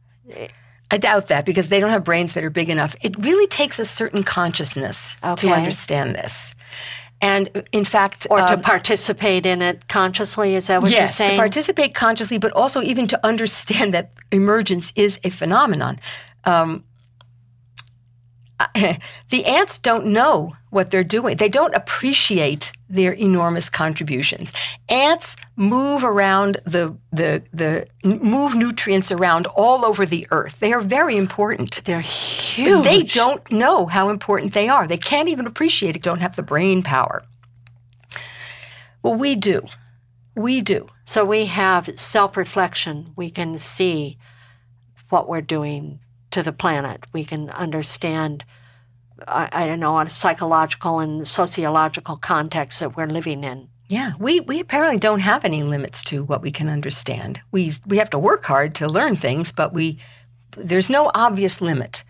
I 0.90 0.96
doubt 0.96 1.28
that 1.28 1.44
because 1.44 1.68
they 1.68 1.80
don't 1.80 1.90
have 1.90 2.04
brains 2.04 2.34
that 2.34 2.44
are 2.44 2.50
big 2.50 2.70
enough. 2.70 2.96
It 3.02 3.16
really 3.22 3.46
takes 3.46 3.78
a 3.78 3.84
certain 3.84 4.22
consciousness 4.22 5.16
okay. 5.22 5.48
to 5.48 5.54
understand 5.54 6.14
this. 6.14 6.54
And 7.20 7.66
in 7.72 7.84
fact, 7.84 8.26
or 8.30 8.38
to 8.38 8.52
um, 8.52 8.60
participate 8.60 9.44
in 9.44 9.60
it 9.60 9.88
consciously, 9.88 10.54
is 10.54 10.68
that 10.68 10.82
what 10.82 10.90
yes, 10.90 10.98
you're 10.98 11.08
saying? 11.08 11.30
Yes, 11.30 11.36
to 11.36 11.40
participate 11.40 11.94
consciously, 11.94 12.38
but 12.38 12.52
also 12.52 12.80
even 12.82 13.08
to 13.08 13.26
understand 13.26 13.92
that 13.94 14.12
emergence 14.30 14.92
is 14.94 15.18
a 15.24 15.30
phenomenon. 15.30 15.98
Um, 16.44 16.84
the 19.30 19.44
ants 19.44 19.78
don't 19.78 20.06
know 20.06 20.54
what 20.70 20.90
they're 20.90 21.04
doing. 21.04 21.36
They 21.36 21.48
don't 21.48 21.74
appreciate 21.74 22.72
their 22.88 23.12
enormous 23.12 23.68
contributions. 23.68 24.52
Ants 24.88 25.36
move 25.56 26.04
around 26.04 26.58
the 26.64 26.96
the 27.12 27.44
the 27.52 27.86
move 28.04 28.54
nutrients 28.54 29.12
around 29.12 29.46
all 29.46 29.84
over 29.84 30.06
the 30.06 30.26
earth. 30.30 30.58
They 30.60 30.72
are 30.72 30.80
very 30.80 31.16
important. 31.16 31.84
They're 31.84 32.00
huge. 32.00 32.84
They 32.84 33.02
don't 33.02 33.50
know 33.50 33.86
how 33.86 34.08
important 34.08 34.52
they 34.54 34.68
are. 34.68 34.86
They 34.86 34.96
can't 34.96 35.28
even 35.28 35.46
appreciate 35.46 35.96
it. 35.96 36.02
Don't 36.02 36.20
have 36.20 36.36
the 36.36 36.42
brain 36.42 36.82
power. 36.82 37.22
Well, 39.02 39.14
we 39.14 39.36
do. 39.36 39.62
We 40.34 40.60
do. 40.60 40.88
So 41.04 41.24
we 41.24 41.46
have 41.46 41.98
self-reflection. 41.98 43.12
We 43.16 43.30
can 43.30 43.58
see 43.58 44.16
what 45.08 45.28
we're 45.28 45.40
doing 45.40 46.00
to 46.30 46.42
the 46.42 46.52
planet. 46.52 47.04
We 47.12 47.24
can 47.24 47.50
understand, 47.50 48.44
I, 49.26 49.48
I 49.52 49.66
don't 49.66 49.80
know, 49.80 49.96
on 49.96 50.06
a 50.06 50.10
psychological 50.10 51.00
and 51.00 51.26
sociological 51.26 52.16
context 52.16 52.80
that 52.80 52.96
we're 52.96 53.06
living 53.06 53.44
in. 53.44 53.68
Yeah, 53.88 54.12
we, 54.18 54.40
we 54.40 54.60
apparently 54.60 54.98
don't 54.98 55.20
have 55.20 55.44
any 55.44 55.62
limits 55.62 56.04
to 56.04 56.22
what 56.22 56.42
we 56.42 56.52
can 56.52 56.68
understand. 56.68 57.40
We, 57.50 57.72
we 57.86 57.96
have 57.96 58.10
to 58.10 58.18
work 58.18 58.44
hard 58.44 58.74
to 58.76 58.86
learn 58.86 59.16
things, 59.16 59.50
but 59.50 59.72
we, 59.72 59.98
there's 60.56 60.90
no 60.90 61.10
obvious 61.14 61.60
limit. 61.60 62.02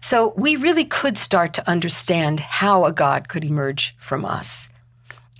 So 0.00 0.34
we 0.36 0.56
really 0.56 0.84
could 0.84 1.16
start 1.16 1.54
to 1.54 1.68
understand 1.68 2.40
how 2.40 2.84
a 2.84 2.92
God 2.92 3.28
could 3.28 3.44
emerge 3.44 3.94
from 3.98 4.24
us. 4.24 4.68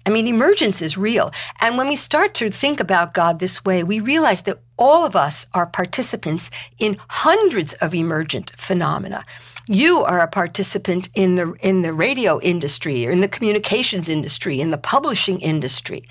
I 0.07 0.11
mean, 0.11 0.27
emergence 0.27 0.81
is 0.81 0.97
real. 0.97 1.33
And 1.61 1.77
when 1.77 1.87
we 1.87 1.97
start 1.97 2.33
to 2.35 2.51
think 2.51 2.81
about 2.81 3.13
God 3.13 3.39
this 3.39 3.63
way, 3.63 3.83
we 3.83 4.01
realize 4.01 4.41
that 4.43 4.61
all 4.79 5.05
of 5.05 5.15
us 5.15 5.47
are 5.53 5.67
participants 5.67 6.51
in 6.79 6.97
hundreds 7.09 7.75
of 7.75 7.95
emergent 7.95 8.53
phenomena. 8.57 9.23
You 9.69 10.03
are 10.05 10.21
a 10.21 10.29
participant 10.29 11.11
in 11.15 11.35
the 11.35 11.53
in 11.61 11.83
the 11.83 11.93
radio 11.93 12.41
industry, 12.41 13.07
or 13.07 13.11
in 13.11 13.21
the 13.21 13.29
communications 13.29 14.09
industry, 14.09 14.61
in 14.61 14.71
the 14.71 14.79
publishing 14.79 15.41
industry. 15.41 16.05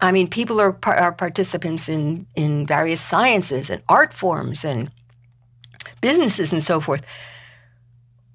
I 0.00 0.12
mean, 0.12 0.28
people 0.28 0.60
are, 0.60 0.78
are 0.84 1.12
participants 1.12 1.88
in 1.88 2.26
in 2.34 2.66
various 2.66 3.00
sciences 3.00 3.70
and 3.70 3.82
art 3.88 4.14
forms 4.14 4.64
and 4.64 4.90
businesses 6.00 6.52
and 6.52 6.62
so 6.62 6.80
forth. 6.80 7.06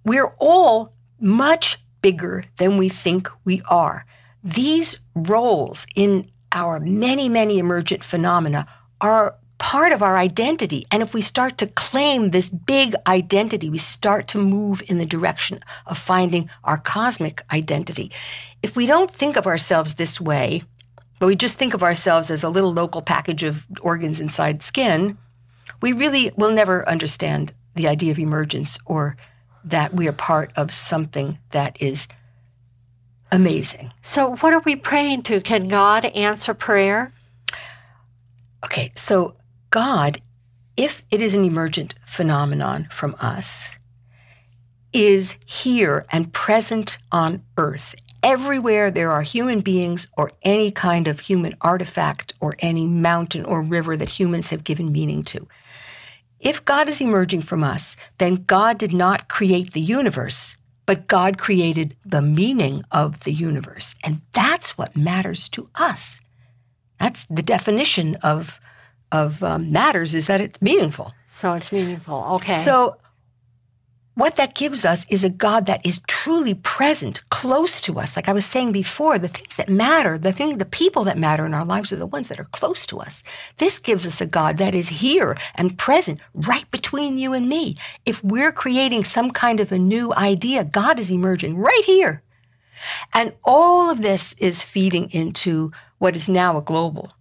We're 0.05 0.33
all 0.37 0.93
much 1.19 1.79
bigger 2.01 2.43
than 2.57 2.77
we 2.77 2.89
think 2.89 3.29
we 3.45 3.61
are. 3.69 4.05
These 4.43 4.99
roles 5.15 5.85
in 5.95 6.31
our 6.51 6.79
many, 6.79 7.29
many 7.29 7.59
emergent 7.59 8.03
phenomena 8.03 8.67
are 8.99 9.35
part 9.61 9.91
of 9.91 10.01
our 10.01 10.17
identity. 10.17 10.87
And 10.91 11.03
if 11.03 11.13
we 11.13 11.21
start 11.21 11.59
to 11.59 11.67
claim 11.67 12.31
this 12.31 12.49
big 12.49 12.95
identity, 13.05 13.69
we 13.69 13.77
start 13.77 14.27
to 14.29 14.39
move 14.39 14.81
in 14.87 14.97
the 14.97 15.05
direction 15.05 15.59
of 15.85 15.99
finding 15.99 16.49
our 16.63 16.79
cosmic 16.79 17.43
identity. 17.53 18.11
If 18.63 18.75
we 18.75 18.87
don't 18.87 19.11
think 19.11 19.37
of 19.37 19.45
ourselves 19.45 19.93
this 19.93 20.19
way, 20.19 20.63
but 21.19 21.27
we 21.27 21.35
just 21.35 21.59
think 21.59 21.75
of 21.75 21.83
ourselves 21.83 22.31
as 22.31 22.43
a 22.43 22.49
little 22.49 22.73
local 22.73 23.03
package 23.03 23.43
of 23.43 23.67
organs 23.81 24.19
inside 24.19 24.63
skin, 24.63 25.15
we 25.79 25.93
really 25.93 26.31
will 26.35 26.51
never 26.51 26.87
understand 26.89 27.53
the 27.75 27.87
idea 27.87 28.11
of 28.11 28.17
emergence 28.17 28.79
or 28.87 29.15
that 29.63 29.93
we 29.93 30.07
are 30.07 30.13
part 30.13 30.51
of 30.55 30.73
something 30.73 31.37
that 31.51 31.79
is 31.79 32.07
amazing. 33.31 33.93
So, 34.01 34.35
what 34.37 34.53
are 34.53 34.63
we 34.65 34.75
praying 34.75 35.21
to? 35.23 35.39
Can 35.39 35.67
God 35.67 36.05
answer 36.05 36.55
prayer? 36.55 37.13
Okay, 38.65 38.91
so 38.95 39.35
God, 39.71 40.21
if 40.77 41.03
it 41.09 41.21
is 41.21 41.33
an 41.33 41.45
emergent 41.45 41.95
phenomenon 42.05 42.87
from 42.91 43.15
us, 43.19 43.75
is 44.93 45.37
here 45.45 46.05
and 46.11 46.33
present 46.33 46.97
on 47.11 47.41
earth. 47.57 47.95
Everywhere 48.21 48.91
there 48.91 49.11
are 49.11 49.21
human 49.21 49.61
beings 49.61 50.07
or 50.17 50.31
any 50.43 50.69
kind 50.71 51.07
of 51.07 51.21
human 51.21 51.55
artifact 51.61 52.33
or 52.39 52.55
any 52.59 52.85
mountain 52.85 53.45
or 53.45 53.61
river 53.63 53.95
that 53.97 54.09
humans 54.09 54.49
have 54.49 54.63
given 54.63 54.91
meaning 54.91 55.23
to. 55.23 55.47
If 56.41 56.65
God 56.65 56.89
is 56.89 56.99
emerging 56.99 57.43
from 57.43 57.63
us, 57.63 57.95
then 58.17 58.43
God 58.45 58.77
did 58.77 58.93
not 58.93 59.29
create 59.29 59.71
the 59.71 59.79
universe, 59.79 60.57
but 60.85 61.07
God 61.07 61.37
created 61.37 61.95
the 62.05 62.21
meaning 62.21 62.83
of 62.91 63.23
the 63.23 63.31
universe. 63.31 63.95
And 64.03 64.21
that's 64.33 64.77
what 64.77 64.97
matters 64.97 65.47
to 65.49 65.69
us. 65.75 66.19
That's 66.99 67.25
the 67.29 67.43
definition 67.43 68.15
of, 68.15 68.59
of 69.11 69.43
um, 69.43 69.71
matters 69.71 70.13
is 70.15 70.27
that 70.27 70.41
it's 70.41 70.61
meaningful. 70.61 71.13
So 71.27 71.53
it's 71.53 71.71
meaningful. 71.71 72.23
Okay. 72.35 72.63
So 72.63 72.97
what 74.15 74.35
that 74.35 74.55
gives 74.55 74.83
us 74.83 75.05
is 75.09 75.23
a 75.23 75.29
God 75.29 75.65
that 75.67 75.85
is 75.85 76.01
truly 76.05 76.53
present, 76.53 77.27
close 77.29 77.79
to 77.81 77.97
us. 77.97 78.15
Like 78.15 78.27
I 78.27 78.33
was 78.33 78.45
saying 78.45 78.73
before, 78.73 79.17
the 79.17 79.29
things 79.29 79.55
that 79.55 79.69
matter, 79.69 80.17
the 80.17 80.33
thing, 80.33 80.57
the 80.57 80.65
people 80.65 81.05
that 81.05 81.17
matter 81.17 81.45
in 81.45 81.53
our 81.53 81.63
lives 81.63 81.93
are 81.93 81.97
the 81.97 82.05
ones 82.05 82.27
that 82.27 82.39
are 82.39 82.45
close 82.51 82.85
to 82.87 82.99
us. 82.99 83.23
This 83.57 83.79
gives 83.79 84.05
us 84.05 84.19
a 84.19 84.25
God 84.25 84.57
that 84.57 84.75
is 84.75 84.89
here 84.89 85.37
and 85.55 85.77
present, 85.77 86.19
right 86.33 86.69
between 86.71 87.17
you 87.17 87.31
and 87.31 87.47
me. 87.47 87.77
If 88.05 88.21
we're 88.21 88.51
creating 88.51 89.05
some 89.05 89.31
kind 89.31 89.61
of 89.61 89.71
a 89.71 89.79
new 89.79 90.13
idea, 90.13 90.65
God 90.65 90.99
is 90.99 91.11
emerging 91.11 91.57
right 91.57 91.83
here. 91.85 92.21
And 93.13 93.33
all 93.45 93.89
of 93.89 94.01
this 94.01 94.33
is 94.33 94.61
feeding 94.61 95.09
into 95.11 95.71
what 95.99 96.17
is 96.17 96.27
now 96.27 96.57
a 96.57 96.61
global 96.61 97.13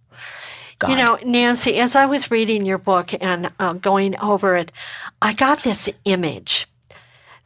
God. 0.81 0.89
You 0.89 0.97
know, 0.97 1.19
Nancy, 1.23 1.75
as 1.75 1.95
I 1.95 2.07
was 2.07 2.31
reading 2.31 2.65
your 2.65 2.79
book 2.79 3.13
and 3.21 3.51
uh, 3.59 3.73
going 3.73 4.17
over 4.19 4.55
it, 4.55 4.71
I 5.21 5.33
got 5.33 5.61
this 5.61 5.89
image 6.05 6.67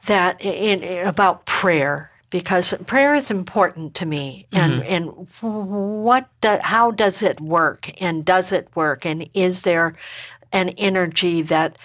that 0.05 0.39
in, 0.39 0.81
in, 0.81 1.05
about 1.05 1.45
prayer 1.45 2.11
because 2.29 2.73
prayer 2.86 3.13
is 3.13 3.29
important 3.29 3.93
to 3.95 4.05
me 4.05 4.47
and 4.53 4.81
mm-hmm. 4.81 4.83
and 4.93 5.27
what 5.41 6.29
do, 6.39 6.57
how 6.61 6.91
does 6.91 7.21
it 7.21 7.41
work 7.41 7.91
and 8.01 8.23
does 8.23 8.51
it 8.53 8.69
work 8.73 9.05
and 9.05 9.29
is 9.33 9.63
there 9.63 9.95
an 10.53 10.69
energy 10.69 11.41
that 11.41 11.77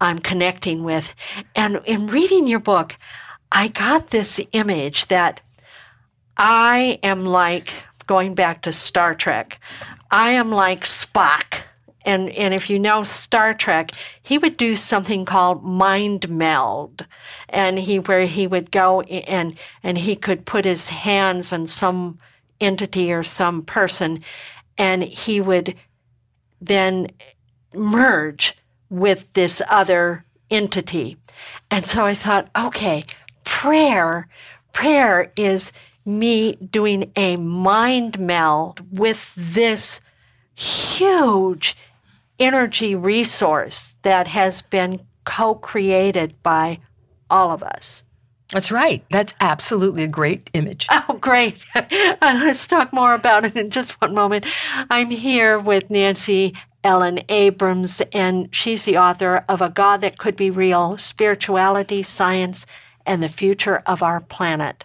I'm 0.00 0.18
connecting 0.18 0.82
with 0.82 1.14
and 1.54 1.80
in 1.84 2.06
reading 2.06 2.46
your 2.46 2.60
book 2.60 2.96
I 3.52 3.68
got 3.68 4.10
this 4.10 4.40
image 4.52 5.06
that 5.06 5.40
I 6.36 6.98
am 7.02 7.24
like 7.24 7.72
going 8.06 8.34
back 8.34 8.62
to 8.62 8.72
Star 8.72 9.14
Trek 9.14 9.60
I 10.10 10.32
am 10.32 10.50
like 10.50 10.84
Spock 10.84 11.62
and 12.06 12.30
and 12.30 12.54
if 12.54 12.70
you 12.70 12.78
know 12.78 13.02
Star 13.02 13.52
Trek, 13.52 13.90
he 14.22 14.38
would 14.38 14.56
do 14.56 14.76
something 14.76 15.24
called 15.24 15.64
mind 15.64 16.30
meld, 16.30 17.04
and 17.48 17.78
he 17.78 17.98
where 17.98 18.26
he 18.26 18.46
would 18.46 18.70
go 18.70 19.00
and 19.02 19.58
and 19.82 19.98
he 19.98 20.14
could 20.14 20.46
put 20.46 20.64
his 20.64 20.88
hands 20.88 21.52
on 21.52 21.66
some 21.66 22.18
entity 22.60 23.12
or 23.12 23.24
some 23.24 23.62
person, 23.62 24.22
and 24.78 25.02
he 25.02 25.40
would 25.40 25.74
then 26.60 27.08
merge 27.74 28.56
with 28.88 29.30
this 29.32 29.60
other 29.68 30.24
entity. 30.48 31.16
And 31.72 31.84
so 31.84 32.06
I 32.06 32.14
thought, 32.14 32.48
okay, 32.56 33.02
prayer, 33.44 34.28
prayer 34.72 35.32
is 35.36 35.72
me 36.06 36.54
doing 36.54 37.12
a 37.16 37.36
mind 37.36 38.18
meld 38.18 38.80
with 38.96 39.32
this 39.36 40.00
huge 40.54 41.76
energy 42.38 42.94
resource 42.94 43.96
that 44.02 44.28
has 44.28 44.62
been 44.62 45.00
co 45.24 45.54
created 45.54 46.40
by 46.42 46.78
all 47.28 47.50
of 47.50 47.62
us. 47.62 48.04
That's 48.52 48.70
right. 48.70 49.04
That's 49.10 49.34
absolutely 49.40 50.04
a 50.04 50.08
great 50.08 50.50
image. 50.54 50.86
Oh, 51.08 51.18
great. 51.18 51.64
Uh, 51.74 52.40
let's 52.42 52.66
talk 52.66 52.92
more 52.92 53.14
about 53.14 53.44
it 53.44 53.54
in 53.56 53.70
just 53.70 54.00
one 54.00 54.14
moment. 54.14 54.46
I'm 54.90 55.10
here 55.10 55.58
with 55.58 55.90
Nancy 55.90 56.54
Ellen 56.82 57.20
Abrams, 57.28 58.00
and 58.12 58.48
she's 58.54 58.84
the 58.84 58.96
author 58.96 59.44
of 59.48 59.60
A 59.60 59.68
God 59.68 60.00
That 60.00 60.18
Could 60.18 60.36
Be 60.36 60.50
Real 60.50 60.96
Spirituality, 60.96 62.02
Science, 62.02 62.66
and 63.04 63.22
the 63.22 63.28
Future 63.28 63.82
of 63.86 64.02
Our 64.02 64.20
Planet. 64.20 64.84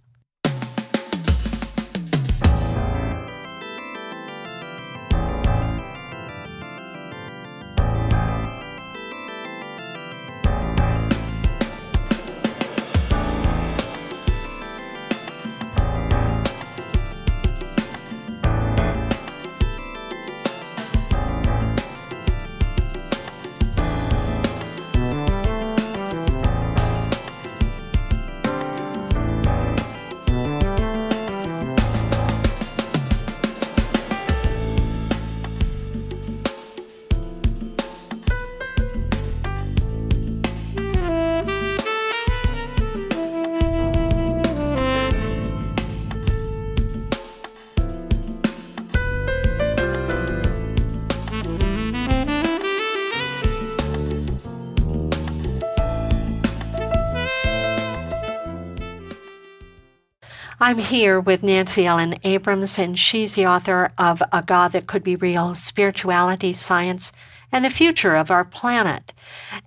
I'm 60.71 60.77
here 60.77 61.19
with 61.19 61.43
Nancy 61.43 61.85
Ellen 61.85 62.15
Abrams, 62.23 62.79
and 62.79 62.97
she's 62.97 63.35
the 63.35 63.45
author 63.45 63.91
of 63.97 64.23
A 64.31 64.41
God 64.41 64.71
That 64.71 64.87
Could 64.87 65.03
Be 65.03 65.17
Real 65.17 65.53
Spirituality, 65.53 66.53
Science, 66.53 67.11
and 67.51 67.65
the 67.65 67.69
Future 67.69 68.15
of 68.15 68.31
Our 68.31 68.45
Planet. 68.45 69.11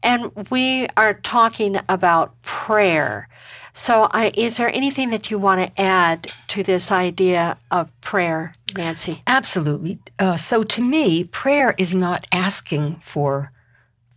And 0.03 0.33
we 0.51 0.87
are 0.97 1.13
talking 1.13 1.79
about 1.91 2.41
prayer. 2.41 3.29
So, 3.75 4.09
I, 4.13 4.33
is 4.35 4.57
there 4.57 4.75
anything 4.75 5.11
that 5.11 5.31
you 5.31 5.39
want 5.39 5.61
to 5.61 5.79
add 5.79 6.33
to 6.49 6.63
this 6.63 6.91
idea 6.91 7.59
of 7.71 8.01
prayer, 8.01 8.55
Nancy? 8.75 9.21
Absolutely. 9.27 9.99
Uh, 10.19 10.39
so, 10.39 10.63
to 10.63 10.81
me, 10.81 11.25
prayer 11.25 11.75
is 11.77 11.95
not 11.95 12.27
asking 12.33 12.97
for 13.03 13.53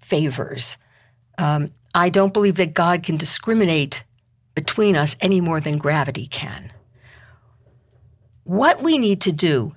favors. 0.01 0.77
Um, 1.37 1.71
I 1.93 2.07
don't 2.07 2.33
believe 2.33 2.55
that 2.55 2.73
God 2.73 3.03
can 3.03 3.17
discriminate 3.17 4.05
between 4.55 4.95
us 4.95 5.17
any 5.19 5.41
more 5.41 5.59
than 5.59 5.77
gravity 5.77 6.27
can. 6.27 6.71
What 8.47 8.81
we 8.81 8.97
need 8.97 9.19
to 9.21 9.33
do 9.33 9.75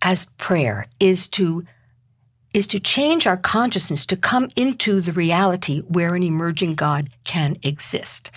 as 0.00 0.26
prayer 0.38 0.86
is 1.00 1.26
to 1.28 1.64
is 2.54 2.68
to 2.68 2.78
change 2.78 3.26
our 3.26 3.36
consciousness 3.36 4.06
to 4.06 4.16
come 4.16 4.48
into 4.54 5.00
the 5.00 5.12
reality 5.12 5.80
where 5.80 6.14
an 6.14 6.22
emerging 6.22 6.76
God 6.76 7.10
can 7.24 7.56
exist. 7.64 8.30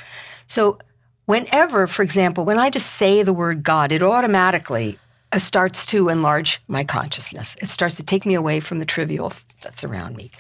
So 0.48 0.80
whenever, 1.26 1.86
for 1.86 2.02
example, 2.02 2.46
when 2.46 2.58
I 2.58 2.72
just 2.72 2.96
say 2.96 3.22
the 3.22 3.32
word 3.32 3.62
God, 3.62 3.92
it 3.92 4.02
automatically 4.02 4.98
uh, 5.32 5.38
starts 5.38 5.86
to 5.86 6.10
enlarge 6.10 6.60
my 6.68 6.84
consciousness. 6.84 7.56
It 7.62 7.70
starts 7.70 7.94
to 7.98 8.04
take 8.04 8.26
me 8.26 8.34
away 8.34 8.62
from 8.62 8.80
the 8.80 8.88
trivial 8.88 9.32
that's 9.62 9.84
around 9.84 10.18
me. 10.18 10.32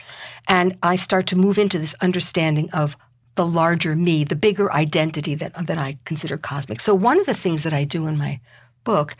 And 0.48 0.76
I 0.82 0.96
start 0.96 1.28
to 1.28 1.38
move 1.38 1.60
into 1.60 1.78
this 1.78 1.94
understanding 2.02 2.72
of 2.72 2.98
the 3.36 3.46
larger 3.46 3.96
me, 3.96 4.24
the 4.24 4.36
bigger 4.36 4.74
identity 4.74 5.36
that, 5.36 5.68
that 5.68 5.78
I 5.78 6.00
consider 6.04 6.36
cosmic. 6.36 6.82
So, 6.82 6.96
one 6.96 7.20
of 7.20 7.28
the 7.28 7.36
things 7.36 7.62
that 7.62 7.74
I 7.74 7.84
do 7.84 8.08
in 8.08 8.18
my 8.18 8.42
book 8.90 9.16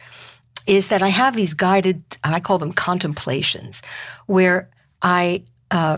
is 0.66 0.88
that 0.88 1.02
I 1.02 1.10
have 1.10 1.36
these 1.36 1.54
guided, 1.54 2.02
I 2.24 2.40
call 2.40 2.60
them 2.60 2.74
contemplations, 2.74 3.82
where 4.26 4.70
I 5.02 5.44
uh, 5.72 5.98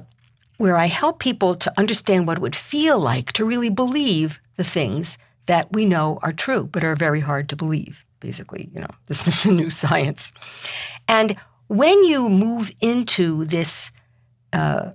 where 0.58 0.78
I 0.86 0.88
help 0.88 1.20
people 1.20 1.56
to 1.56 1.74
understand 1.78 2.28
what 2.28 2.38
it 2.38 2.42
would 2.42 2.56
feel 2.56 3.00
like 3.00 3.32
to 3.34 3.46
really 3.46 3.70
believe 3.70 4.40
the 4.58 4.64
things 4.64 5.18
that 5.48 5.66
we 5.72 5.86
know 5.86 6.20
are 6.22 6.34
true, 6.34 6.64
but 6.72 6.84
are 6.84 6.96
very 6.96 7.22
hard 7.22 7.50
to 7.50 7.56
believe. 7.56 8.06
Basically, 8.20 8.70
you 8.74 8.82
know, 8.82 8.94
this 9.08 9.28
is 9.28 9.44
the 9.44 9.52
new 9.52 9.70
science. 9.70 10.32
And 11.08 11.36
when 11.68 12.04
you 12.04 12.30
move 12.30 12.72
into 12.82 13.46
this 13.46 13.92
uh, 14.54 14.92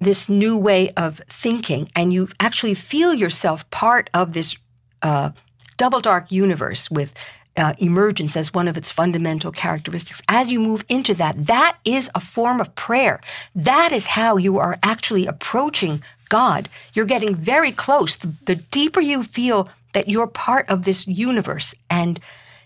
this 0.00 0.28
new 0.28 0.56
way 0.56 0.90
of 0.96 1.20
thinking, 1.28 1.90
and 1.94 2.12
you 2.12 2.28
actually 2.38 2.74
feel 2.74 3.12
yourself 3.12 3.68
part 3.70 4.08
of 4.14 4.32
this 4.32 4.56
uh, 5.02 5.30
double 5.76 6.00
dark 6.00 6.32
universe 6.32 6.90
with 6.90 7.12
uh, 7.56 7.74
emergence 7.78 8.36
as 8.36 8.54
one 8.54 8.68
of 8.68 8.76
its 8.76 8.90
fundamental 8.90 9.52
characteristics. 9.52 10.22
As 10.28 10.50
you 10.52 10.60
move 10.60 10.84
into 10.88 11.14
that, 11.14 11.36
that 11.46 11.78
is 11.84 12.10
a 12.14 12.20
form 12.20 12.60
of 12.60 12.74
prayer. 12.74 13.20
That 13.54 13.92
is 13.92 14.06
how 14.06 14.36
you 14.36 14.58
are 14.58 14.78
actually 14.82 15.26
approaching 15.26 16.02
God. 16.28 16.68
You're 16.94 17.06
getting 17.06 17.34
very 17.34 17.72
close. 17.72 18.16
The, 18.16 18.32
the 18.46 18.54
deeper 18.56 19.00
you 19.00 19.22
feel 19.22 19.68
that 19.92 20.08
you're 20.08 20.28
part 20.28 20.68
of 20.68 20.84
this 20.84 21.06
universe 21.06 21.74
and 21.90 22.20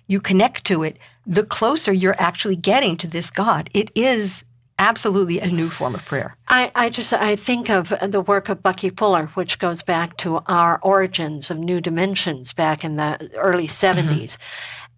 you 0.06 0.20
connect 0.20 0.64
to 0.66 0.82
it, 0.82 0.98
the 1.26 1.44
closer 1.44 1.92
you're 1.92 2.20
actually 2.20 2.56
getting 2.56 2.96
to 2.98 3.06
this 3.06 3.30
God. 3.30 3.70
It 3.72 3.90
is 3.94 4.44
absolutely 4.78 5.40
a 5.40 5.46
new 5.46 5.70
form 5.70 5.94
of 5.94 6.04
prayer. 6.04 6.36
I, 6.48 6.70
I 6.74 6.90
just 6.90 7.12
I 7.12 7.36
think 7.36 7.70
of 7.70 7.92
the 8.02 8.20
work 8.20 8.48
of 8.48 8.62
Bucky 8.62 8.90
Fuller, 8.90 9.26
which 9.34 9.58
goes 9.58 9.82
back 9.82 10.16
to 10.18 10.40
our 10.46 10.80
origins 10.82 11.50
of 11.50 11.58
new 11.58 11.80
dimensions 11.80 12.52
back 12.52 12.84
in 12.84 12.96
the 12.96 13.30
early 13.36 13.68
70s. 13.68 14.04
Mm-hmm. 14.04 14.42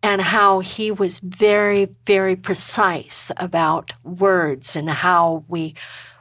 And 0.03 0.20
how 0.20 0.61
he 0.61 0.93
was 0.93 1.18
very, 1.18 1.89
very 2.07 2.37
precise 2.37 3.33
about 3.39 3.93
words 4.05 4.77
and 4.77 4.89
how 4.89 5.45
we 5.49 5.74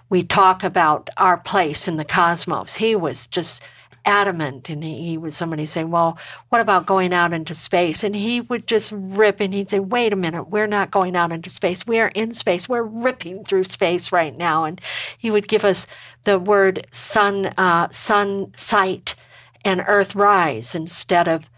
we 0.10 0.24
talk 0.24 0.64
about 0.64 1.10
our 1.18 1.38
place 1.38 1.88
in 1.88 1.98
the 1.98 2.06
cosmos. 2.06 2.76
He 2.76 2.96
was 2.96 3.28
just 3.28 3.62
adamant 4.06 4.70
and 4.70 4.84
he, 4.84 5.04
he 5.04 5.18
was 5.18 5.36
somebody 5.36 5.66
saying, 5.66 5.92
Well, 5.92 6.18
what 6.50 6.62
about 6.62 6.86
going 6.86 7.14
out 7.14 7.34
into 7.34 7.54
space? 7.54 8.04
And 8.04 8.16
he 8.16 8.42
would 8.42 8.68
just 8.68 8.92
rip 8.96 9.40
and 9.40 9.54
he'd 9.54 9.70
say, 9.70 9.80
Wait 9.80 10.14
a 10.14 10.16
minute, 10.16 10.50
we're 10.50 10.68
not 10.68 10.92
going 10.92 11.16
out 11.16 11.32
into 11.32 11.50
space. 11.50 11.86
We 11.86 12.00
are 12.00 12.10
in 12.10 12.34
space. 12.34 12.70
We're 12.70 12.84
ripping 12.84 13.44
through 13.44 13.64
space 13.66 14.12
right 14.12 14.36
now. 14.36 14.66
And 14.66 14.80
he 15.18 15.32
would 15.32 15.48
give 15.48 15.66
us 15.66 15.88
the 16.24 16.40
word 16.40 16.86
sun, 16.92 17.48
uh, 17.58 17.90
sun 17.90 18.52
sight 18.56 19.16
and 19.64 19.84
earth 19.88 20.16
rise 20.16 20.76
instead 20.76 21.28
of 21.28 21.50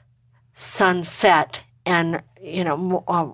sunset 0.54 1.64
and, 1.86 2.22
you 2.42 2.64
know, 2.64 3.04
uh, 3.08 3.32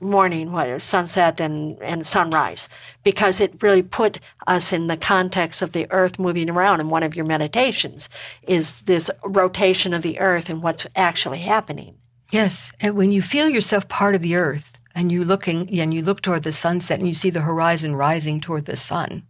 morning, 0.00 0.52
what, 0.52 0.82
sunset 0.82 1.40
and, 1.40 1.80
and 1.82 2.06
sunrise, 2.06 2.68
because 3.04 3.40
it 3.40 3.62
really 3.62 3.82
put 3.82 4.18
us 4.46 4.72
in 4.72 4.86
the 4.86 4.96
context 4.96 5.62
of 5.62 5.72
the 5.72 5.86
earth 5.90 6.18
moving 6.18 6.50
around. 6.50 6.80
And 6.80 6.90
one 6.90 7.02
of 7.02 7.14
your 7.14 7.24
meditations 7.24 8.08
is 8.42 8.82
this 8.82 9.10
rotation 9.24 9.92
of 9.92 10.02
the 10.02 10.18
earth 10.18 10.48
and 10.48 10.62
what's 10.62 10.86
actually 10.96 11.40
happening. 11.40 11.96
Yes. 12.32 12.72
And 12.80 12.96
when 12.96 13.12
you 13.12 13.22
feel 13.22 13.48
yourself 13.48 13.88
part 13.88 14.14
of 14.14 14.22
the 14.22 14.36
earth 14.36 14.78
and 14.94 15.10
you 15.12 15.24
looking 15.24 15.68
and 15.78 15.92
you 15.92 16.02
look 16.02 16.22
toward 16.22 16.44
the 16.44 16.52
sunset 16.52 16.98
and 16.98 17.08
you 17.08 17.14
see 17.14 17.30
the 17.30 17.40
horizon 17.40 17.94
rising 17.94 18.40
toward 18.40 18.66
the 18.66 18.76
sun, 18.76 19.24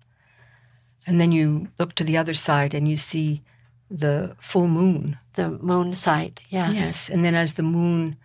and 1.07 1.21
then 1.21 1.33
you 1.33 1.68
look 1.79 1.95
to 1.95 2.05
the 2.05 2.16
other 2.16 2.35
side 2.35 2.75
and 2.75 2.89
you 2.89 2.97
see 2.97 3.43
the 3.91 4.37
full 4.39 4.68
moon. 4.68 5.18
The 5.35 5.51
moon 5.51 5.95
sight, 5.95 6.41
yes. 6.49 6.75
Yes. 6.75 7.09
And 7.09 7.25
then 7.25 7.35
as 7.35 7.55
the 7.55 7.62
moon 7.62 8.16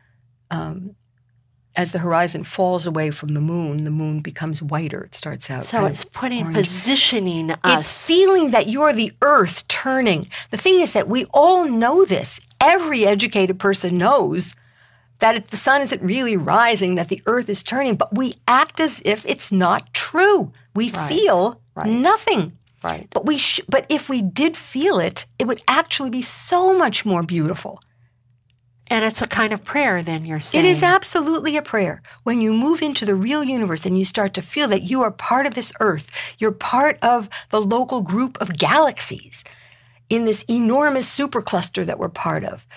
um, 0.51 0.95
as 1.75 1.91
the 1.91 1.99
horizon 1.99 2.43
falls 2.43 2.85
away 2.85 3.11
from 3.11 3.33
the 3.33 3.41
moon, 3.41 3.83
the 3.83 3.91
moon 3.91 4.21
becomes 4.21 4.61
whiter. 4.61 5.03
It 5.03 5.15
starts 5.15 5.49
out. 5.49 5.65
So 5.65 5.85
it's 5.85 6.05
putting, 6.05 6.43
orange. 6.43 6.57
positioning 6.57 7.51
us. 7.51 7.79
It's 7.79 8.07
feeling 8.07 8.51
that 8.51 8.67
you're 8.67 8.93
the 8.93 9.11
earth 9.21 9.67
turning. 9.67 10.29
The 10.51 10.57
thing 10.57 10.79
is 10.79 10.93
that 10.93 11.07
we 11.07 11.25
all 11.33 11.65
know 11.65 12.05
this. 12.05 12.39
Every 12.61 13.05
educated 13.05 13.59
person 13.59 13.97
knows 13.97 14.55
that 15.19 15.47
the 15.47 15.57
sun 15.57 15.81
isn't 15.81 16.01
really 16.01 16.37
rising, 16.37 16.95
that 16.95 17.09
the 17.09 17.21
earth 17.25 17.49
is 17.49 17.63
turning, 17.63 17.95
but 17.95 18.15
we 18.15 18.35
act 18.47 18.79
as 18.79 19.01
if 19.05 19.25
it's 19.25 19.51
not 19.51 19.93
true. 19.93 20.51
We 20.73 20.91
right. 20.91 21.09
feel 21.09 21.61
right. 21.75 21.87
nothing. 21.87 22.53
Right. 22.83 23.07
But 23.11 23.25
we 23.25 23.37
sh- 23.37 23.61
but 23.67 23.85
if 23.89 24.09
we 24.09 24.21
did 24.21 24.55
feel 24.55 24.99
it, 24.99 25.25
it 25.39 25.47
would 25.47 25.61
actually 25.67 26.09
be 26.09 26.21
so 26.21 26.77
much 26.77 27.05
more 27.05 27.23
beautiful. 27.23 27.79
And 28.87 29.03
it's 29.03 29.21
a 29.21 29.27
kind 29.27 29.51
of 29.51 29.63
prayer, 29.63 30.03
then 30.03 30.25
you're 30.25 30.39
saying. 30.39 30.63
It 30.63 30.67
is 30.69 30.83
absolutely 30.83 31.57
a 31.57 31.61
prayer. 31.61 32.03
When 32.23 32.39
you 32.39 32.53
move 32.53 32.81
into 32.81 33.03
the 33.05 33.15
real 33.15 33.43
universe 33.43 33.85
and 33.85 33.97
you 33.97 34.05
start 34.05 34.35
to 34.35 34.41
feel 34.41 34.67
that 34.67 34.83
you 34.83 35.01
are 35.01 35.11
part 35.11 35.47
of 35.47 35.55
this 35.55 35.73
earth, 35.79 36.11
you're 36.37 36.51
part 36.51 36.99
of 37.01 37.29
the 37.49 37.61
local 37.61 38.01
group 38.01 38.39
of 38.39 38.57
galaxies 38.57 39.43
in 40.09 40.25
this 40.25 40.43
enormous 40.43 41.07
supercluster 41.07 41.83
that 41.85 41.97
we're 41.97 42.09
part 42.09 42.43
of, 42.43 42.67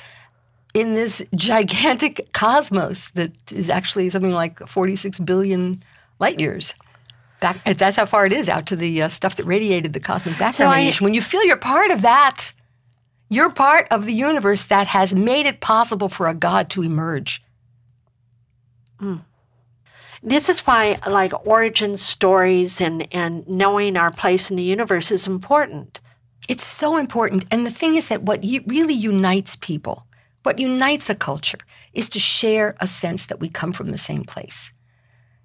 in 0.72 0.94
this 0.94 1.22
gigantic 1.34 2.28
cosmos 2.32 3.11
that 3.11 3.52
is 3.52 3.68
actually 3.68 4.09
something 4.09 4.32
like 4.32 4.66
46 4.66 5.18
billion 5.20 5.76
light 6.18 6.40
years. 6.40 6.74
Back, 7.40 7.62
that's 7.64 7.96
how 7.96 8.06
far 8.06 8.26
it 8.26 8.32
is 8.32 8.48
out 8.48 8.66
to 8.66 8.76
the 8.76 9.02
uh, 9.02 9.09
stuff 9.09 9.36
that 9.36 9.44
radiated 9.44 9.92
the 9.92 10.00
cosmic 10.00 10.34
background 10.34 10.54
so 10.54 10.70
radiation. 10.70 11.04
When 11.04 11.14
you 11.14 11.22
feel 11.22 11.44
you're 11.44 11.56
part 11.56 11.92
of 11.92 12.02
that, 12.02 12.52
you're 13.29 13.51
part 13.51 13.87
of 13.91 14.07
the 14.07 14.12
universe 14.12 14.66
that 14.66 14.87
has 14.89 15.14
made 15.14 15.47
it 15.47 15.61
possible 15.61 16.09
for 16.09 16.26
a 16.26 16.35
God 16.35 16.70
to 16.70 16.83
emerge. 16.83 17.43
Mm. 19.01 19.24
This 20.22 20.49
is 20.49 20.61
why, 20.61 20.99
like 21.07 21.47
origin 21.47 21.97
stories 21.97 22.81
and, 22.81 23.07
and 23.14 23.47
knowing 23.49 23.97
our 23.97 24.11
place 24.11 24.51
in 24.51 24.57
the 24.57 24.62
universe 24.62 25.11
is 25.11 25.26
important. 25.26 26.01
It's 26.49 26.64
so 26.64 26.97
important. 26.97 27.45
And 27.51 27.66
the 27.66 27.70
thing 27.70 27.95
is 27.95 28.09
that 28.09 28.22
what 28.22 28.43
really 28.43 28.95
unites 28.95 29.55
people, 29.57 30.07
what 30.43 30.59
unites 30.59 31.09
a 31.09 31.14
culture, 31.14 31.59
is 31.93 32.09
to 32.11 32.18
share 32.18 32.74
a 32.81 32.87
sense 32.87 33.26
that 33.26 33.39
we 33.39 33.49
come 33.49 33.72
from 33.72 33.91
the 33.91 33.99
same 33.99 34.24
place. 34.24 34.72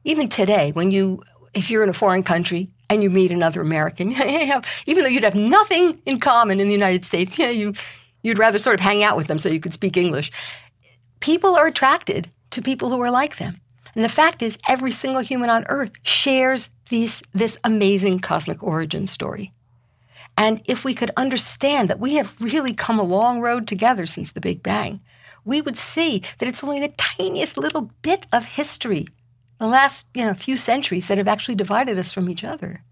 Even 0.03 0.27
today, 0.27 0.71
when 0.71 0.89
you, 0.89 1.21
if 1.53 1.69
you're 1.69 1.83
in 1.83 1.89
a 1.89 1.93
foreign 1.93 2.23
country 2.23 2.67
and 2.93 3.03
you 3.03 3.09
meet 3.09 3.31
another 3.31 3.61
American, 3.61 4.11
even 4.85 5.03
though 5.03 5.09
you'd 5.09 5.23
have 5.23 5.35
nothing 5.35 5.97
in 6.05 6.19
common 6.19 6.59
in 6.59 6.67
the 6.67 6.73
United 6.73 7.05
States, 7.05 7.37
yeah, 7.37 7.49
you 7.49 7.73
you'd 8.21 8.39
rather 8.39 8.59
sort 8.59 8.75
of 8.75 8.79
hang 8.79 9.03
out 9.03 9.17
with 9.17 9.27
them 9.27 9.37
so 9.37 9.49
you 9.49 9.59
could 9.59 9.73
speak 9.73 9.97
English. 9.97 10.31
People 11.19 11.55
are 11.55 11.67
attracted 11.67 12.29
to 12.51 12.61
people 12.61 12.89
who 12.89 13.01
are 13.01 13.11
like 13.11 13.37
them. 13.37 13.59
And 13.95 14.03
the 14.03 14.09
fact 14.09 14.41
is, 14.41 14.57
every 14.67 14.91
single 14.91 15.21
human 15.21 15.49
on 15.49 15.65
earth 15.69 15.91
shares 16.03 16.69
these, 16.89 17.21
this 17.33 17.59
amazing 17.63 18.19
cosmic 18.19 18.63
origin 18.63 19.05
story. 19.05 19.53
And 20.37 20.61
if 20.65 20.83
we 20.83 20.95
could 20.95 21.11
understand 21.15 21.89
that 21.89 21.99
we 21.99 22.15
have 22.15 22.39
really 22.41 22.73
come 22.73 22.97
a 22.97 23.03
long 23.03 23.39
road 23.39 23.67
together 23.67 24.05
since 24.05 24.31
the 24.31 24.41
Big 24.41 24.63
Bang, 24.63 25.01
we 25.45 25.61
would 25.61 25.77
see 25.77 26.23
that 26.39 26.47
it's 26.47 26.63
only 26.63 26.79
the 26.79 26.93
tiniest 26.97 27.57
little 27.57 27.91
bit 28.01 28.25
of 28.31 28.45
history 28.45 29.07
the 29.59 29.67
last 29.67 30.07
you 30.13 30.25
know 30.25 30.33
few 30.33 30.57
centuries 30.57 31.07
that 31.07 31.17
have 31.17 31.27
actually 31.27 31.55
divided 31.55 31.97
us 31.97 32.11
from 32.11 32.29
each 32.29 32.43
other. 32.43 32.83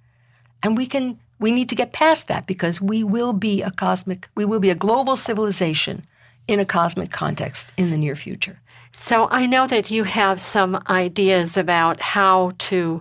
And 0.64 0.78
we 0.78 0.86
can 0.86 1.20
we 1.40 1.52
need 1.52 1.70
to 1.70 1.76
get 1.76 1.94
past 1.94 2.28
that 2.28 2.46
because 2.46 2.80
we 2.80 3.04
will 3.04 3.34
be 3.34 3.62
a 3.62 3.72
cosmic 3.72 4.30
we 4.36 4.46
will 4.46 4.60
be 4.60 4.70
a 4.70 4.76
global 4.76 5.18
civilization 5.18 6.06
in 6.48 6.60
a 6.60 6.66
cosmic 6.66 7.12
context 7.12 7.74
in 7.78 7.92
the 7.92 7.98
near 7.98 8.16
future. 8.16 8.60
So 8.92 9.28
I 9.32 9.46
know 9.46 9.68
that 9.68 9.90
you 9.90 10.04
have 10.04 10.42
some 10.42 10.82
ideas 10.90 11.56
about 11.56 12.02
how 12.02 12.52
to 12.58 13.00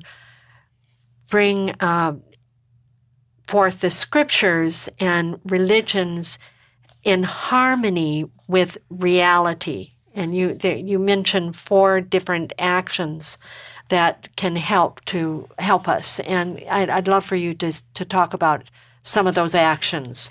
bring 1.29 1.75
uh, 1.81 2.15
forth 3.47 3.81
the 3.81 3.91
scriptures 3.91 4.89
and 5.01 5.41
religions 5.45 6.39
in 7.03 7.25
harmony 7.25 8.25
with 8.47 8.79
reality 8.89 9.93
and 10.15 10.35
you 10.35 10.55
there, 10.55 10.77
you 10.77 10.99
mentioned 10.99 11.57
four 11.57 12.01
different 12.01 12.53
actions 12.59 13.39
that 13.89 14.29
can 14.37 14.57
help 14.57 15.05
to 15.07 15.49
help 15.59 15.89
us, 15.89 16.21
and 16.21 16.63
I'd, 16.71 16.91
I'd 16.91 17.09
love 17.09 17.25
for 17.25 17.37
you 17.37 17.55
to 17.55 17.73
to 17.95 18.05
talk 18.05 18.35
about 18.35 18.65
some 19.03 19.27
of 19.27 19.35
those 19.35 19.55
actions. 19.55 20.31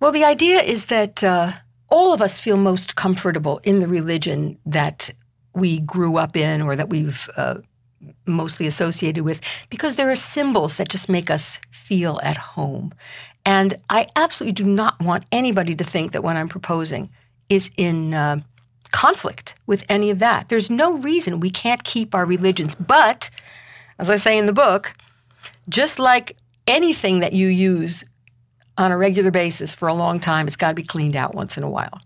Well, 0.00 0.12
the 0.12 0.24
idea 0.24 0.60
is 0.60 0.86
that 0.86 1.22
uh, 1.22 1.52
all 1.88 2.12
of 2.12 2.20
us 2.22 2.40
feel 2.40 2.56
most 2.56 2.96
comfortable 2.96 3.60
in 3.62 3.80
the 3.80 3.88
religion 3.88 4.58
that 4.66 5.10
we 5.54 5.80
grew 5.80 6.16
up 6.16 6.36
in 6.36 6.62
or 6.62 6.74
that 6.74 6.88
we've 6.88 7.28
uh, 7.36 7.56
mostly 8.26 8.66
associated 8.66 9.24
with 9.24 9.40
because 9.70 9.96
there 9.96 10.10
are 10.10 10.16
symbols 10.16 10.76
that 10.76 10.88
just 10.88 11.08
make 11.08 11.30
us 11.30 11.60
feel 11.70 12.18
at 12.22 12.36
home. 12.36 12.92
And 13.44 13.74
I 13.90 14.06
absolutely 14.16 14.54
do 14.54 14.64
not 14.64 15.00
want 15.00 15.24
anybody 15.32 15.74
to 15.74 15.84
think 15.84 16.12
that 16.12 16.22
what 16.22 16.36
I'm 16.36 16.48
proposing 16.48 17.10
is 17.48 17.70
in 17.76 18.14
uh, 18.14 18.40
conflict 18.92 19.54
with 19.66 19.84
any 19.88 20.10
of 20.10 20.18
that. 20.20 20.48
There's 20.48 20.70
no 20.70 20.98
reason 20.98 21.40
we 21.40 21.50
can't 21.50 21.82
keep 21.84 22.14
our 22.14 22.24
religions. 22.24 22.74
But, 22.74 23.30
as 23.98 24.10
I 24.10 24.16
say 24.16 24.38
in 24.38 24.46
the 24.46 24.52
book, 24.52 24.94
just 25.68 25.98
like 25.98 26.36
anything 26.66 27.20
that 27.20 27.32
you 27.32 27.48
use 27.48 28.04
on 28.78 28.92
a 28.92 28.96
regular 28.96 29.30
basis 29.30 29.74
for 29.74 29.88
a 29.88 29.94
long 29.94 30.20
time, 30.20 30.46
it's 30.46 30.56
got 30.56 30.68
to 30.68 30.74
be 30.74 30.82
cleaned 30.82 31.16
out 31.16 31.34
once 31.34 31.56
in 31.56 31.62
a 31.62 31.70
while. 31.70 32.00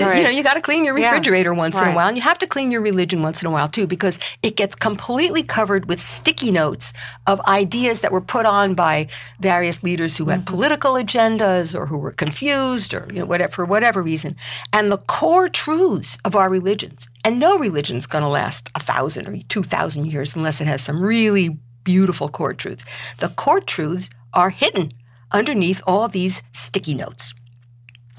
You 0.00 0.06
Right. 0.06 0.22
know, 0.22 0.30
you 0.30 0.42
got 0.42 0.54
to 0.54 0.60
clean 0.60 0.84
your 0.84 0.96
Yeah. 0.98 1.08
refrigerator 1.10 1.52
once 1.54 1.80
in 1.80 1.88
a 1.88 1.92
while, 1.94 2.08
and 2.08 2.16
you 2.16 2.22
have 2.22 2.38
to 2.38 2.46
clean 2.46 2.70
your 2.70 2.80
religion 2.80 3.22
once 3.22 3.42
in 3.42 3.46
a 3.46 3.50
while 3.50 3.68
too, 3.68 3.86
because 3.86 4.18
it 4.42 4.56
gets 4.56 4.74
completely 4.74 5.42
covered 5.42 5.86
with 5.86 6.00
sticky 6.00 6.50
notes 6.50 6.92
of 7.26 7.40
ideas 7.42 8.00
that 8.00 8.12
were 8.12 8.20
put 8.20 8.46
on 8.46 8.74
by 8.74 9.06
various 9.40 9.82
leaders 9.82 10.16
who 10.16 10.24
Mm-hmm. 10.24 10.30
had 10.32 10.46
political 10.46 10.92
agendas 10.94 11.74
or 11.78 11.86
who 11.86 11.98
were 11.98 12.12
confused 12.12 12.94
or 12.94 13.06
you 13.12 13.20
know 13.20 13.26
whatever 13.26 13.52
for 13.52 13.64
whatever 13.64 14.02
reason. 14.02 14.36
And 14.72 14.90
the 14.92 14.98
core 14.98 15.48
truths 15.48 16.18
of 16.24 16.34
our 16.36 16.48
religions, 16.48 17.08
and 17.24 17.38
no 17.38 17.58
religion's 17.58 18.06
going 18.06 18.22
to 18.22 18.28
last 18.28 18.70
a 18.74 18.80
thousand 18.80 19.26
or 19.28 19.36
two 19.48 19.62
thousand 19.62 20.06
years 20.06 20.36
unless 20.36 20.60
it 20.60 20.66
has 20.66 20.82
some 20.82 21.00
really 21.00 21.56
beautiful 21.84 22.28
core 22.28 22.54
truths. 22.54 22.84
The 23.18 23.28
core 23.30 23.60
truths 23.60 24.10
are 24.34 24.50
hidden 24.50 24.90
underneath 25.32 25.80
all 25.86 26.08
these 26.08 26.42
sticky 26.52 26.94
notes. 26.94 27.32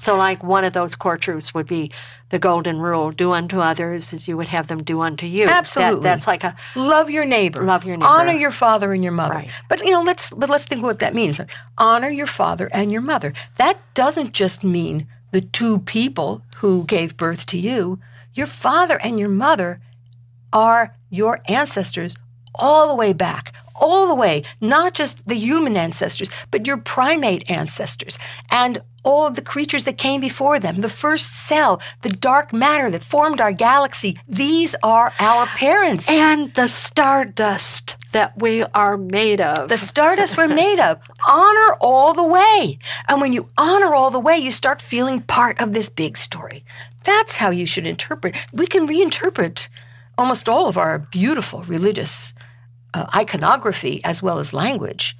So, 0.00 0.16
like 0.16 0.42
one 0.42 0.64
of 0.64 0.72
those 0.72 0.94
core 0.94 1.18
truths 1.18 1.52
would 1.52 1.66
be 1.66 1.90
the 2.30 2.38
golden 2.38 2.78
rule: 2.80 3.10
do 3.10 3.32
unto 3.32 3.60
others 3.60 4.12
as 4.12 4.26
you 4.26 4.36
would 4.36 4.48
have 4.48 4.66
them 4.68 4.82
do 4.82 5.00
unto 5.02 5.26
you. 5.26 5.46
That- 5.46 5.58
Absolutely. 5.58 6.02
that's 6.02 6.26
like 6.26 6.42
a 6.42 6.56
Love 6.74 7.10
your 7.10 7.26
neighbor. 7.26 7.62
Love 7.62 7.84
your 7.84 7.96
neighbor. 7.98 8.08
Honor 8.08 8.32
your 8.32 8.50
father 8.50 8.92
and 8.94 9.04
your 9.04 9.12
mother. 9.12 9.34
Right. 9.34 9.50
But 9.68 9.84
you 9.84 9.90
know, 9.90 10.02
let's 10.02 10.30
but 10.30 10.48
let's 10.48 10.64
think 10.64 10.82
what 10.82 11.00
that 11.00 11.14
means. 11.14 11.40
Honor 11.76 12.08
your 12.08 12.26
father 12.26 12.70
and 12.72 12.90
your 12.90 13.02
mother. 13.02 13.34
That 13.56 13.78
doesn't 13.94 14.32
just 14.32 14.64
mean 14.64 15.06
the 15.32 15.42
two 15.42 15.80
people 15.80 16.42
who 16.56 16.84
gave 16.84 17.16
birth 17.16 17.44
to 17.46 17.58
you. 17.58 17.98
Your 18.34 18.46
father 18.46 18.98
and 19.00 19.20
your 19.20 19.28
mother 19.28 19.80
are 20.52 20.96
your 21.10 21.40
ancestors 21.46 22.16
all 22.54 22.88
the 22.88 22.94
way 22.96 23.12
back, 23.12 23.52
all 23.80 24.06
the 24.06 24.14
way, 24.14 24.42
not 24.60 24.94
just 24.94 25.26
the 25.26 25.34
human 25.34 25.76
ancestors, 25.76 26.30
but 26.50 26.66
your 26.66 26.76
primate 26.76 27.50
ancestors 27.50 28.18
and 28.50 28.82
all 29.02 29.26
of 29.26 29.34
the 29.34 29.42
creatures 29.42 29.84
that 29.84 29.96
came 29.96 30.20
before 30.20 30.58
them, 30.58 30.76
the 30.78 30.88
first 30.88 31.32
cell, 31.32 31.80
the 32.02 32.10
dark 32.10 32.52
matter 32.52 32.90
that 32.90 33.02
formed 33.02 33.40
our 33.40 33.52
galaxy. 33.52 34.18
These 34.28 34.76
are 34.82 35.12
our 35.18 35.46
parents. 35.46 36.08
and 36.08 36.52
the 36.54 36.68
stardust 36.68 37.96
that 38.12 38.38
we 38.40 38.62
are 38.74 38.96
made 38.98 39.40
of. 39.40 39.68
the 39.68 39.78
stardust 39.78 40.36
we're 40.36 40.48
made 40.48 40.80
of. 40.80 40.98
Honor 41.26 41.76
all 41.80 42.12
the 42.12 42.24
way. 42.24 42.78
And 43.08 43.20
when 43.20 43.32
you 43.32 43.48
honor 43.56 43.94
all 43.94 44.10
the 44.10 44.20
way, 44.20 44.36
you 44.36 44.50
start 44.50 44.82
feeling 44.82 45.20
part 45.20 45.60
of 45.60 45.72
this 45.72 45.88
big 45.88 46.16
story. 46.16 46.64
That's 47.04 47.36
how 47.36 47.50
you 47.50 47.66
should 47.66 47.86
interpret. 47.86 48.36
We 48.52 48.66
can 48.66 48.86
reinterpret 48.86 49.68
almost 50.18 50.48
all 50.48 50.68
of 50.68 50.76
our 50.76 50.98
beautiful 50.98 51.62
religious 51.62 52.34
uh, 52.94 53.06
iconography 53.14 54.00
as 54.04 54.22
well 54.22 54.38
as 54.38 54.52
language 54.52 55.16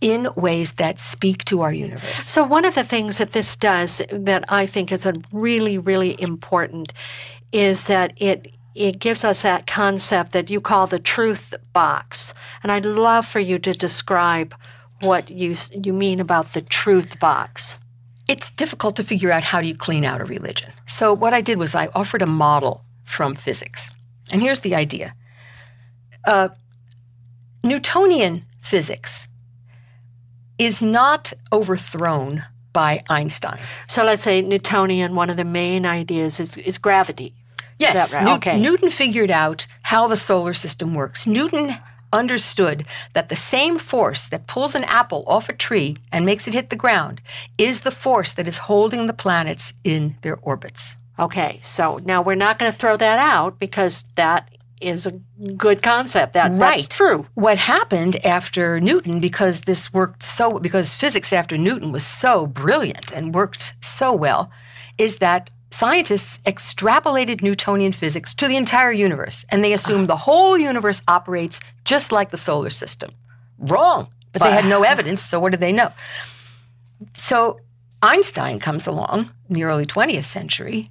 in 0.00 0.28
ways 0.36 0.74
that 0.74 1.00
speak 1.00 1.44
to 1.46 1.60
our 1.62 1.72
universe. 1.72 2.22
So, 2.22 2.44
one 2.44 2.64
of 2.64 2.74
the 2.74 2.84
things 2.84 3.18
that 3.18 3.32
this 3.32 3.56
does 3.56 4.00
that 4.12 4.44
I 4.48 4.66
think 4.66 4.92
is 4.92 5.04
a 5.06 5.14
really, 5.32 5.76
really 5.78 6.20
important 6.20 6.92
is 7.52 7.86
that 7.88 8.12
it 8.16 8.52
it 8.74 9.00
gives 9.00 9.24
us 9.24 9.42
that 9.42 9.66
concept 9.66 10.32
that 10.32 10.50
you 10.50 10.60
call 10.60 10.86
the 10.86 11.00
truth 11.00 11.52
box, 11.72 12.32
and 12.62 12.70
I'd 12.70 12.86
love 12.86 13.26
for 13.26 13.40
you 13.40 13.58
to 13.58 13.72
describe 13.72 14.54
what 15.00 15.30
you 15.30 15.56
you 15.84 15.92
mean 15.92 16.20
about 16.20 16.52
the 16.52 16.62
truth 16.62 17.18
box. 17.18 17.78
it's 18.28 18.50
difficult 18.50 18.94
to 18.96 19.02
figure 19.02 19.32
out 19.32 19.42
how 19.42 19.60
do 19.62 19.66
you 19.66 19.74
clean 19.74 20.04
out 20.04 20.20
a 20.20 20.24
religion. 20.24 20.70
So 20.86 21.14
what 21.14 21.32
I 21.32 21.40
did 21.40 21.58
was 21.58 21.74
I 21.74 21.88
offered 21.94 22.22
a 22.22 22.26
model 22.26 22.84
from 23.04 23.34
physics. 23.34 23.90
And 24.30 24.42
here's 24.42 24.60
the 24.60 24.74
idea. 24.74 25.14
Uh, 26.26 26.48
Newtonian 27.64 28.44
physics 28.60 29.26
is 30.58 30.82
not 30.82 31.32
overthrown 31.52 32.44
by 32.72 33.02
Einstein. 33.08 33.58
So, 33.86 34.04
let's 34.04 34.22
say 34.22 34.42
Newtonian. 34.42 35.14
One 35.14 35.30
of 35.30 35.36
the 35.36 35.44
main 35.44 35.86
ideas 35.86 36.40
is 36.40 36.56
is 36.56 36.78
gravity. 36.78 37.34
Yes, 37.78 38.10
that 38.10 38.16
right? 38.16 38.24
New- 38.24 38.32
Okay. 38.34 38.60
Newton 38.60 38.90
figured 38.90 39.30
out 39.30 39.66
how 39.82 40.06
the 40.08 40.16
solar 40.16 40.54
system 40.54 40.94
works. 40.94 41.26
Newton 41.26 41.76
understood 42.12 42.86
that 43.12 43.28
the 43.28 43.36
same 43.36 43.78
force 43.78 44.28
that 44.28 44.46
pulls 44.46 44.74
an 44.74 44.84
apple 44.84 45.24
off 45.26 45.48
a 45.48 45.52
tree 45.52 45.96
and 46.10 46.24
makes 46.24 46.48
it 46.48 46.54
hit 46.54 46.70
the 46.70 46.76
ground 46.76 47.20
is 47.58 47.82
the 47.82 47.90
force 47.90 48.32
that 48.32 48.48
is 48.48 48.58
holding 48.58 49.06
the 49.06 49.12
planets 49.12 49.72
in 49.84 50.16
their 50.22 50.38
orbits. 50.42 50.96
Okay, 51.18 51.60
so 51.62 52.00
now 52.04 52.22
we're 52.22 52.34
not 52.34 52.58
going 52.58 52.70
to 52.72 52.78
throw 52.78 52.96
that 52.96 53.18
out 53.18 53.58
because 53.58 54.04
that 54.14 54.48
is 54.80 55.06
a 55.06 55.12
good 55.56 55.82
concept. 55.82 56.32
That 56.32 56.58
that's 56.58 56.82
Right. 56.82 56.90
true. 56.90 57.26
What 57.34 57.58
happened 57.58 58.24
after 58.24 58.80
Newton, 58.80 59.20
because 59.20 59.62
this 59.62 59.92
worked 59.92 60.22
so, 60.22 60.58
because 60.58 60.94
physics 60.94 61.32
after 61.32 61.56
Newton 61.56 61.92
was 61.92 62.04
so 62.06 62.46
brilliant 62.46 63.12
and 63.12 63.34
worked 63.34 63.74
so 63.80 64.12
well, 64.12 64.50
is 64.96 65.16
that 65.18 65.50
scientists 65.70 66.40
extrapolated 66.46 67.42
Newtonian 67.42 67.92
physics 67.92 68.34
to 68.34 68.48
the 68.48 68.56
entire 68.56 68.92
universe, 68.92 69.44
and 69.50 69.62
they 69.62 69.72
assumed 69.72 70.08
the 70.08 70.16
whole 70.16 70.56
universe 70.58 71.02
operates 71.06 71.60
just 71.84 72.10
like 72.10 72.30
the 72.30 72.36
solar 72.36 72.70
system. 72.70 73.10
Wrong, 73.58 74.08
but 74.32 74.42
they 74.42 74.50
had 74.50 74.66
no 74.66 74.82
evidence, 74.82 75.20
so 75.22 75.38
what 75.38 75.50
did 75.50 75.60
they 75.60 75.72
know? 75.72 75.92
So 77.14 77.60
Einstein 78.02 78.58
comes 78.58 78.86
along 78.86 79.32
in 79.48 79.54
the 79.54 79.64
early 79.64 79.84
20th 79.84 80.24
century, 80.24 80.88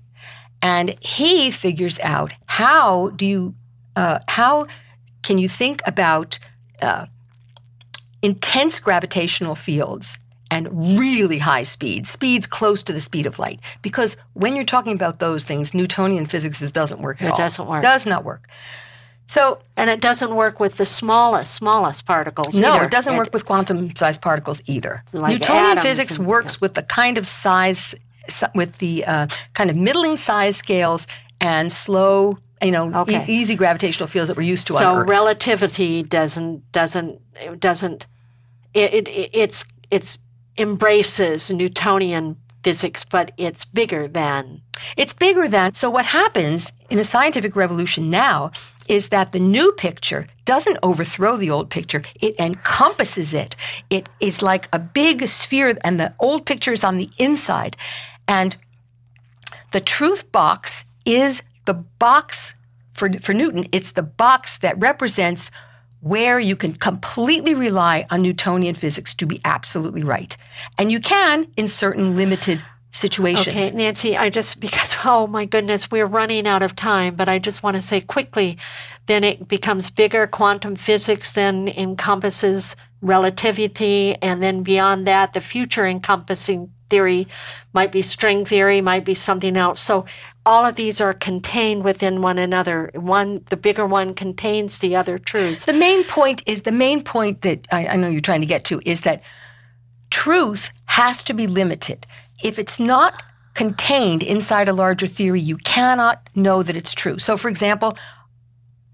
and 0.61 0.95
he 1.01 1.51
figures 1.51 1.99
out 1.99 2.33
how 2.45 3.09
do 3.09 3.25
you 3.25 3.55
uh, 3.97 4.19
how 4.27 4.67
can 5.23 5.37
you 5.37 5.49
think 5.49 5.81
about 5.85 6.39
uh, 6.81 7.05
intense 8.21 8.79
gravitational 8.79 9.55
fields 9.55 10.19
and 10.49 10.67
really 10.99 11.39
high 11.39 11.63
speeds, 11.63 12.09
speeds 12.09 12.47
close 12.47 12.81
to 12.83 12.93
the 12.93 12.99
speed 12.99 13.25
of 13.25 13.37
light? 13.39 13.59
Because 13.81 14.15
when 14.33 14.55
you're 14.55 14.65
talking 14.75 14.93
about 14.93 15.19
those 15.19 15.43
things, 15.45 15.73
Newtonian 15.73 16.25
physics 16.25 16.61
is- 16.61 16.71
doesn't 16.71 17.01
work 17.01 17.21
at 17.21 17.27
It 17.27 17.31
all. 17.31 17.37
doesn't 17.37 17.67
work. 17.67 17.81
Does 17.83 18.05
not 18.05 18.23
work. 18.23 18.47
So 19.29 19.59
And 19.75 19.89
it 19.89 19.99
doesn't 19.99 20.33
work 20.35 20.59
with 20.59 20.77
the 20.77 20.85
smallest, 20.85 21.53
smallest 21.53 22.05
particles. 22.05 22.55
no, 22.55 22.73
either. 22.75 22.85
it 22.85 22.91
doesn't 22.91 23.17
work 23.17 23.33
with 23.33 23.45
quantum-sized 23.45 24.21
particles 24.21 24.61
either. 24.67 25.03
Like 25.11 25.33
Newtonian 25.33 25.77
physics 25.79 26.17
and- 26.17 26.25
works 26.25 26.61
with 26.61 26.75
the 26.75 26.83
kind 26.83 27.17
of 27.17 27.27
size, 27.27 27.93
with 28.55 28.77
the 28.77 29.05
uh, 29.05 29.27
kind 29.53 29.69
of 29.69 29.75
middling 29.75 30.15
size 30.15 30.55
scales 30.55 31.07
and 31.41 31.71
slow, 31.71 32.37
you 32.61 32.71
know, 32.71 33.05
e- 33.09 33.25
easy 33.27 33.55
gravitational 33.55 34.07
fields 34.07 34.27
that 34.29 34.37
we're 34.37 34.43
used 34.43 34.67
to 34.67 34.73
So 34.73 34.93
relativity 35.09 36.03
doesn't 36.03 36.71
doesn't 36.71 37.21
doesn't 37.59 38.07
it, 38.73 38.93
it 38.93 39.07
it- 39.07 39.29
it's 39.33 39.65
it's 39.91 40.17
embraces 40.57 41.51
Newtonian 41.51 42.35
physics, 42.63 43.05
but 43.05 43.31
it's 43.37 43.63
bigger 43.65 44.07
than 44.07 44.61
It's 44.97 45.13
bigger 45.13 45.47
than. 45.47 45.73
So, 45.73 45.89
what 45.89 46.05
happens 46.05 46.73
in 46.89 46.99
a 46.99 47.03
scientific 47.03 47.55
revolution 47.55 48.09
now 48.09 48.51
is 48.87 49.09
that 49.09 49.31
the 49.31 49.39
new 49.39 49.71
picture 49.73 50.25
doesn't 50.45 50.77
overthrow 50.83 51.37
the 51.37 51.49
old 51.51 51.69
picture, 51.69 52.01
it 52.21 52.35
encompasses 52.39 53.33
it. 53.33 53.55
It 53.89 54.09
is 54.19 54.41
like 54.41 54.67
a 54.73 54.79
big 54.79 55.27
sphere, 55.27 55.77
and 55.83 55.99
the 55.99 56.13
old 56.19 56.45
picture 56.45 56.73
is 56.73 56.83
on 56.83 56.97
the 56.97 57.09
inside. 57.17 57.77
And 58.27 58.55
the 59.71 59.81
truth 59.81 60.31
box 60.31 60.85
is 61.05 61.43
the 61.67 61.75
box 61.75 62.55
for, 62.93 63.13
for 63.13 63.33
Newton, 63.33 63.65
it's 63.71 63.91
the 63.91 64.01
box 64.01 64.57
that 64.57 64.77
represents 64.79 65.51
where 66.01 66.39
you 66.39 66.55
can 66.55 66.73
completely 66.73 67.53
rely 67.53 68.05
on 68.09 68.21
Newtonian 68.21 68.73
physics 68.73 69.13
to 69.15 69.25
be 69.25 69.39
absolutely 69.45 70.03
right. 70.03 70.35
And 70.79 70.91
you 70.91 70.99
can 70.99 71.47
in 71.57 71.67
certain 71.67 72.15
limited 72.15 72.59
situations. 72.91 73.55
Okay, 73.55 73.71
Nancy, 73.71 74.17
I 74.17 74.29
just 74.29 74.59
because 74.59 74.95
oh 75.05 75.27
my 75.27 75.45
goodness, 75.45 75.91
we're 75.91 76.05
running 76.05 76.47
out 76.47 76.63
of 76.63 76.75
time, 76.75 77.15
but 77.15 77.29
I 77.29 77.39
just 77.39 77.63
want 77.63 77.75
to 77.75 77.81
say 77.81 78.01
quickly, 78.01 78.57
then 79.05 79.23
it 79.23 79.47
becomes 79.47 79.89
bigger. 79.89 80.27
Quantum 80.27 80.75
physics 80.75 81.33
then 81.33 81.67
encompasses 81.67 82.75
relativity, 83.01 84.15
and 84.21 84.41
then 84.41 84.63
beyond 84.63 85.05
that, 85.07 85.33
the 85.33 85.41
future 85.41 85.85
encompassing 85.85 86.71
theory 86.89 87.27
might 87.73 87.91
be 87.91 88.01
string 88.01 88.45
theory, 88.45 88.81
might 88.81 89.05
be 89.05 89.13
something 89.13 89.57
else. 89.57 89.79
So 89.79 90.05
all 90.47 90.65
of 90.65 90.75
these 90.75 91.01
are 91.01 91.13
contained 91.13 91.83
within 91.83 92.21
one 92.21 92.37
another. 92.37 92.89
One, 92.93 93.43
the 93.49 93.57
bigger 93.57 93.85
one 93.85 94.13
contains 94.13 94.79
the 94.79 94.95
other 94.95 95.19
truths. 95.19 95.65
The 95.65 95.73
main 95.73 96.05
point 96.05 96.41
is 96.45 96.61
the 96.61 96.71
main 96.71 97.03
point 97.03 97.41
that 97.41 97.67
I, 97.69 97.87
I 97.87 97.95
know 97.97 98.07
you're 98.07 98.21
trying 98.21 98.39
to 98.39 98.47
get 98.47 98.63
to 98.65 98.79
is 98.85 99.01
that 99.01 99.21
truth 100.09 100.71
has 100.85 101.21
to 101.23 101.33
be 101.33 101.47
limited. 101.47 102.05
If 102.41 102.57
it's 102.59 102.79
not 102.79 103.21
contained 103.55 104.23
inside 104.23 104.69
a 104.69 104.73
larger 104.73 105.05
theory, 105.05 105.41
you 105.41 105.57
cannot 105.57 106.29
know 106.33 106.63
that 106.63 106.77
it's 106.77 106.93
true. 106.93 107.19
So, 107.19 107.35
for 107.35 107.49
example, 107.49 107.97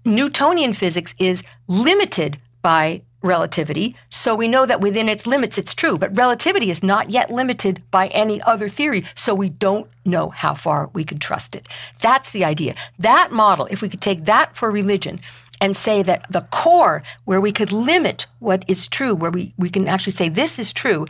Newtonian 0.04 0.72
physics 0.72 1.14
is 1.20 1.44
limited 1.68 2.40
by 2.62 3.02
relativity, 3.24 3.96
so 4.10 4.34
we 4.34 4.46
know 4.46 4.66
that 4.66 4.80
within 4.80 5.08
its 5.08 5.26
limits 5.26 5.58
it's 5.58 5.74
true. 5.74 5.98
But 5.98 6.16
relativity 6.16 6.70
is 6.70 6.82
not 6.82 7.10
yet 7.10 7.30
limited 7.30 7.82
by 7.90 8.08
any 8.08 8.40
other 8.42 8.68
theory, 8.68 9.04
so 9.14 9.34
we 9.34 9.48
don't 9.48 9.90
know 10.04 10.30
how 10.30 10.54
far 10.54 10.90
we 10.92 11.04
can 11.04 11.18
trust 11.18 11.56
it. 11.56 11.66
That's 12.00 12.30
the 12.30 12.44
idea. 12.44 12.74
That 12.98 13.32
model, 13.32 13.66
if 13.70 13.82
we 13.82 13.88
could 13.88 14.02
take 14.02 14.26
that 14.26 14.54
for 14.54 14.70
religion 14.70 15.20
and 15.60 15.76
say 15.76 16.02
that 16.02 16.30
the 16.30 16.42
core, 16.50 17.02
where 17.24 17.40
we 17.40 17.52
could 17.52 17.72
limit 17.72 18.26
what 18.38 18.64
is 18.68 18.86
true, 18.88 19.14
where 19.14 19.30
we, 19.30 19.54
we 19.56 19.70
can 19.70 19.88
actually 19.88 20.12
say 20.12 20.28
this 20.28 20.58
is 20.58 20.72
true, 20.72 21.06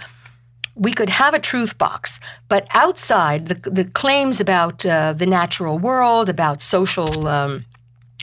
we 0.76 0.92
could 0.92 1.08
have 1.08 1.34
a 1.34 1.38
truth 1.38 1.78
box, 1.78 2.20
but 2.48 2.66
outside 2.74 3.46
the, 3.46 3.70
the 3.70 3.84
claims 3.84 4.40
about 4.40 4.84
uh, 4.84 5.12
the 5.12 5.26
natural 5.26 5.78
world, 5.78 6.28
about 6.28 6.60
social 6.60 7.28
um, 7.28 7.64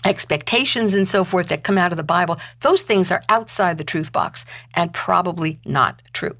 expectations 0.05 0.95
and 0.95 1.07
so 1.07 1.23
forth 1.23 1.49
that 1.49 1.63
come 1.63 1.77
out 1.77 1.91
of 1.91 1.97
the 1.97 2.03
Bible, 2.03 2.39
those 2.61 2.81
things 2.81 3.11
are 3.11 3.21
outside 3.29 3.77
the 3.77 3.83
truth 3.83 4.11
box 4.11 4.45
and 4.75 4.93
probably 4.93 5.59
not 5.65 6.01
true. 6.13 6.35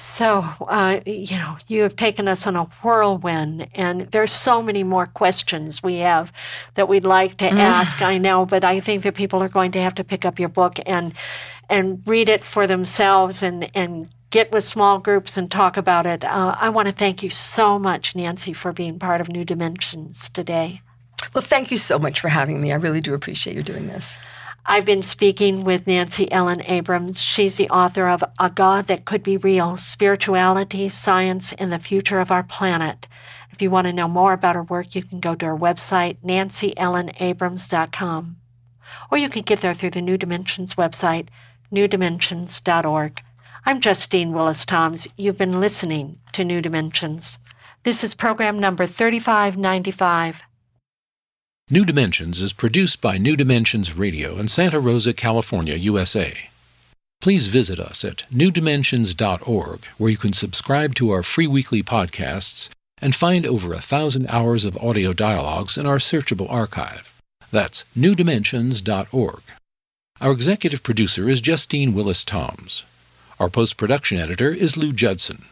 So, 0.00 0.44
uh, 0.60 1.00
you 1.04 1.36
know, 1.36 1.58
you 1.66 1.82
have 1.82 1.96
taken 1.96 2.28
us 2.28 2.46
on 2.46 2.54
a 2.54 2.64
whirlwind, 2.82 3.66
and 3.74 4.02
there's 4.02 4.30
so 4.30 4.62
many 4.62 4.84
more 4.84 5.06
questions 5.06 5.82
we 5.82 5.96
have 5.96 6.32
that 6.74 6.88
we'd 6.88 7.04
like 7.04 7.36
to 7.38 7.48
mm. 7.48 7.58
ask. 7.58 8.00
I 8.00 8.16
know, 8.16 8.46
but 8.46 8.62
I 8.62 8.78
think 8.78 9.02
that 9.02 9.16
people 9.16 9.42
are 9.42 9.48
going 9.48 9.72
to 9.72 9.80
have 9.80 9.96
to 9.96 10.04
pick 10.04 10.24
up 10.24 10.38
your 10.38 10.50
book 10.50 10.78
and 10.86 11.14
and 11.68 12.00
read 12.06 12.28
it 12.28 12.44
for 12.44 12.68
themselves 12.68 13.42
and 13.42 13.68
and 13.74 14.08
get 14.30 14.52
with 14.52 14.62
small 14.62 15.00
groups 15.00 15.36
and 15.36 15.50
talk 15.50 15.76
about 15.76 16.06
it. 16.06 16.24
Uh, 16.24 16.54
I 16.56 16.68
want 16.68 16.86
to 16.86 16.94
thank 16.94 17.24
you 17.24 17.30
so 17.30 17.76
much, 17.76 18.14
Nancy, 18.14 18.52
for 18.52 18.72
being 18.72 19.00
part 19.00 19.20
of 19.20 19.28
New 19.28 19.44
Dimensions 19.44 20.28
today. 20.28 20.80
Well, 21.34 21.42
thank 21.42 21.70
you 21.70 21.76
so 21.76 21.98
much 21.98 22.20
for 22.20 22.28
having 22.28 22.60
me. 22.60 22.72
I 22.72 22.76
really 22.76 23.00
do 23.00 23.14
appreciate 23.14 23.56
you 23.56 23.62
doing 23.62 23.86
this. 23.86 24.14
I've 24.70 24.84
been 24.84 25.02
speaking 25.02 25.64
with 25.64 25.86
Nancy 25.86 26.30
Ellen 26.30 26.60
Abrams. 26.66 27.22
She's 27.22 27.56
the 27.56 27.70
author 27.70 28.06
of 28.06 28.22
A 28.38 28.50
God 28.50 28.86
That 28.86 29.06
Could 29.06 29.22
Be 29.22 29.38
Real 29.38 29.78
Spirituality, 29.78 30.90
Science, 30.90 31.54
and 31.54 31.72
the 31.72 31.78
Future 31.78 32.20
of 32.20 32.30
Our 32.30 32.42
Planet. 32.42 33.08
If 33.50 33.62
you 33.62 33.70
want 33.70 33.86
to 33.86 33.94
know 33.94 34.08
more 34.08 34.34
about 34.34 34.56
her 34.56 34.62
work, 34.62 34.94
you 34.94 35.02
can 35.02 35.20
go 35.20 35.34
to 35.34 35.46
her 35.46 35.56
website, 35.56 36.18
nancyellenabrams.com. 36.24 38.36
Or 39.10 39.18
you 39.18 39.28
can 39.28 39.42
get 39.42 39.60
there 39.60 39.74
through 39.74 39.90
the 39.90 40.02
New 40.02 40.18
Dimensions 40.18 40.74
website, 40.74 41.28
newdimensions.org. 41.72 43.22
I'm 43.64 43.80
Justine 43.80 44.32
Willis 44.32 44.64
Toms. 44.64 45.08
You've 45.16 45.38
been 45.38 45.60
listening 45.60 46.18
to 46.32 46.44
New 46.44 46.60
Dimensions. 46.60 47.38
This 47.84 48.04
is 48.04 48.14
program 48.14 48.58
number 48.58 48.86
3595. 48.86 50.42
New 51.70 51.84
Dimensions 51.84 52.40
is 52.40 52.54
produced 52.54 53.02
by 53.02 53.18
New 53.18 53.36
Dimensions 53.36 53.94
Radio 53.94 54.38
in 54.38 54.48
Santa 54.48 54.80
Rosa, 54.80 55.12
California, 55.12 55.74
USA. 55.74 56.32
Please 57.20 57.48
visit 57.48 57.78
us 57.78 58.06
at 58.06 58.24
newdimensions.org, 58.32 59.84
where 59.98 60.10
you 60.10 60.16
can 60.16 60.32
subscribe 60.32 60.94
to 60.94 61.10
our 61.10 61.22
free 61.22 61.46
weekly 61.46 61.82
podcasts 61.82 62.70
and 63.02 63.14
find 63.14 63.46
over 63.46 63.74
a 63.74 63.82
thousand 63.82 64.26
hours 64.28 64.64
of 64.64 64.78
audio 64.78 65.12
dialogues 65.12 65.76
in 65.76 65.84
our 65.84 65.98
searchable 65.98 66.50
archive. 66.50 67.20
That's 67.50 67.84
newdimensions.org. 67.94 69.42
Our 70.22 70.32
executive 70.32 70.82
producer 70.82 71.28
is 71.28 71.42
Justine 71.42 71.92
Willis 71.92 72.24
Toms. 72.24 72.84
Our 73.38 73.50
post 73.50 73.76
production 73.76 74.16
editor 74.16 74.54
is 74.54 74.78
Lou 74.78 74.90
Judson. 74.90 75.44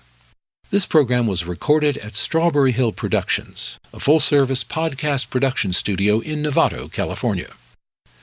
This 0.68 0.84
program 0.84 1.28
was 1.28 1.46
recorded 1.46 1.96
at 1.98 2.16
Strawberry 2.16 2.72
Hill 2.72 2.90
Productions, 2.90 3.78
a 3.94 4.00
full 4.00 4.18
service 4.18 4.64
podcast 4.64 5.30
production 5.30 5.72
studio 5.72 6.18
in 6.18 6.42
Novato, 6.42 6.90
California. 6.90 7.50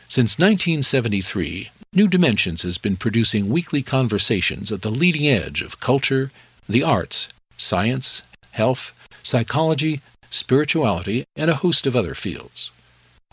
Since 0.09 0.37
1973, 0.37 1.71
New 1.93 2.09
Dimensions 2.09 2.63
has 2.63 2.77
been 2.77 2.97
producing 2.97 3.47
weekly 3.47 3.81
conversations 3.81 4.73
at 4.73 4.81
the 4.81 4.91
leading 4.91 5.25
edge 5.25 5.61
of 5.61 5.79
culture, 5.79 6.31
the 6.67 6.83
arts, 6.83 7.29
science, 7.55 8.23
health, 8.51 8.91
psychology, 9.23 10.01
spirituality, 10.29 11.23
and 11.37 11.49
a 11.49 11.55
host 11.55 11.87
of 11.87 11.95
other 11.95 12.13
fields. 12.13 12.73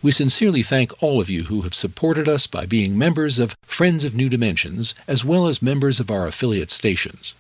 We 0.03 0.13
sincerely 0.13 0.63
thank 0.63 1.03
all 1.03 1.21
of 1.21 1.29
you 1.29 1.45
who 1.45 1.63
have 1.63 1.75
supported 1.75 2.29
us 2.29 2.47
by 2.47 2.65
being 2.65 2.97
members 2.97 3.41
of 3.41 3.57
Friends 3.65 4.05
of 4.05 4.15
New 4.15 4.29
Dimensions, 4.29 4.95
as 5.09 5.25
well 5.25 5.49
as 5.49 5.61
members 5.61 5.99
of 5.99 6.13
our 6.13 6.29
affiliate 6.29 6.71
stations. 6.71 7.35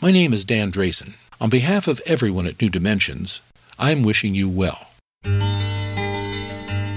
My 0.00 0.10
name 0.10 0.32
is 0.32 0.44
Dan 0.44 0.70
Drayson. 0.70 1.14
On 1.40 1.48
behalf 1.48 1.88
of 1.88 2.00
everyone 2.04 2.46
at 2.46 2.60
New 2.60 2.68
Dimensions, 2.68 3.40
I'm 3.78 4.02
wishing 4.02 4.34
you 4.34 4.48
well. 4.48 4.88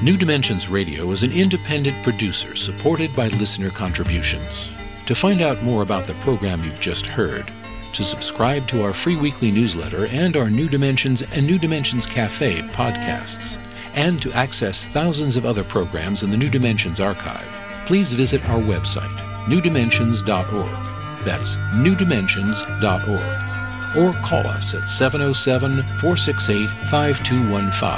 New 0.03 0.17
Dimensions 0.17 0.67
Radio 0.69 1.11
is 1.11 1.23
an 1.23 1.33
independent 1.33 2.03
producer 2.03 2.55
supported 2.55 3.15
by 3.15 3.27
listener 3.29 3.69
contributions. 3.69 4.69
To 5.05 5.15
find 5.15 5.41
out 5.41 5.63
more 5.63 5.83
about 5.83 6.05
the 6.05 6.13
program 6.15 6.63
you've 6.63 6.79
just 6.79 7.07
heard, 7.07 7.51
to 7.93 8.03
subscribe 8.03 8.67
to 8.67 8.83
our 8.83 8.93
free 8.93 9.15
weekly 9.15 9.51
newsletter 9.51 10.07
and 10.07 10.35
our 10.35 10.49
New 10.49 10.67
Dimensions 10.67 11.21
and 11.21 11.47
New 11.47 11.57
Dimensions 11.57 12.05
Cafe 12.05 12.61
podcasts, 12.73 13.57
and 13.93 14.21
to 14.21 14.31
access 14.33 14.85
thousands 14.85 15.37
of 15.37 15.45
other 15.45 15.63
programs 15.63 16.23
in 16.23 16.29
the 16.29 16.37
New 16.37 16.49
Dimensions 16.49 16.99
archive, 16.99 17.47
please 17.85 18.11
visit 18.13 18.47
our 18.49 18.59
website, 18.59 19.17
newdimensions.org. 19.47 20.96
That's 21.27 21.57
newdimensions.org. 21.75 23.97
Or 23.97 24.13
call 24.21 24.47
us 24.47 24.73
at 24.73 24.87
707 24.87 25.83
468 25.99 26.69
5215. 26.89 27.89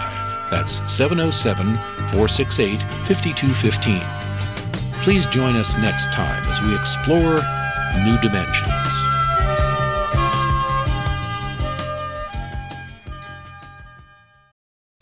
That's 0.49 0.81
707 0.91 1.77
468 2.09 2.81
5215. 3.05 4.01
Please 5.03 5.27
join 5.27 5.55
us 5.55 5.77
next 5.77 6.11
time 6.11 6.43
as 6.45 6.59
we 6.61 6.73
explore 6.73 7.35
new 8.03 8.17
dimensions. 8.17 8.73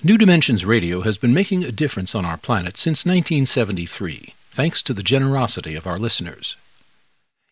New 0.03 0.17
Dimensions 0.17 0.65
Radio 0.65 0.99
has 1.01 1.17
been 1.17 1.33
making 1.33 1.63
a 1.63 1.71
difference 1.71 2.13
on 2.13 2.25
our 2.25 2.37
planet 2.37 2.75
since 2.75 3.05
1973, 3.05 4.33
thanks 4.51 4.83
to 4.83 4.93
the 4.93 5.01
generosity 5.01 5.75
of 5.75 5.87
our 5.87 5.97
listeners. 5.97 6.57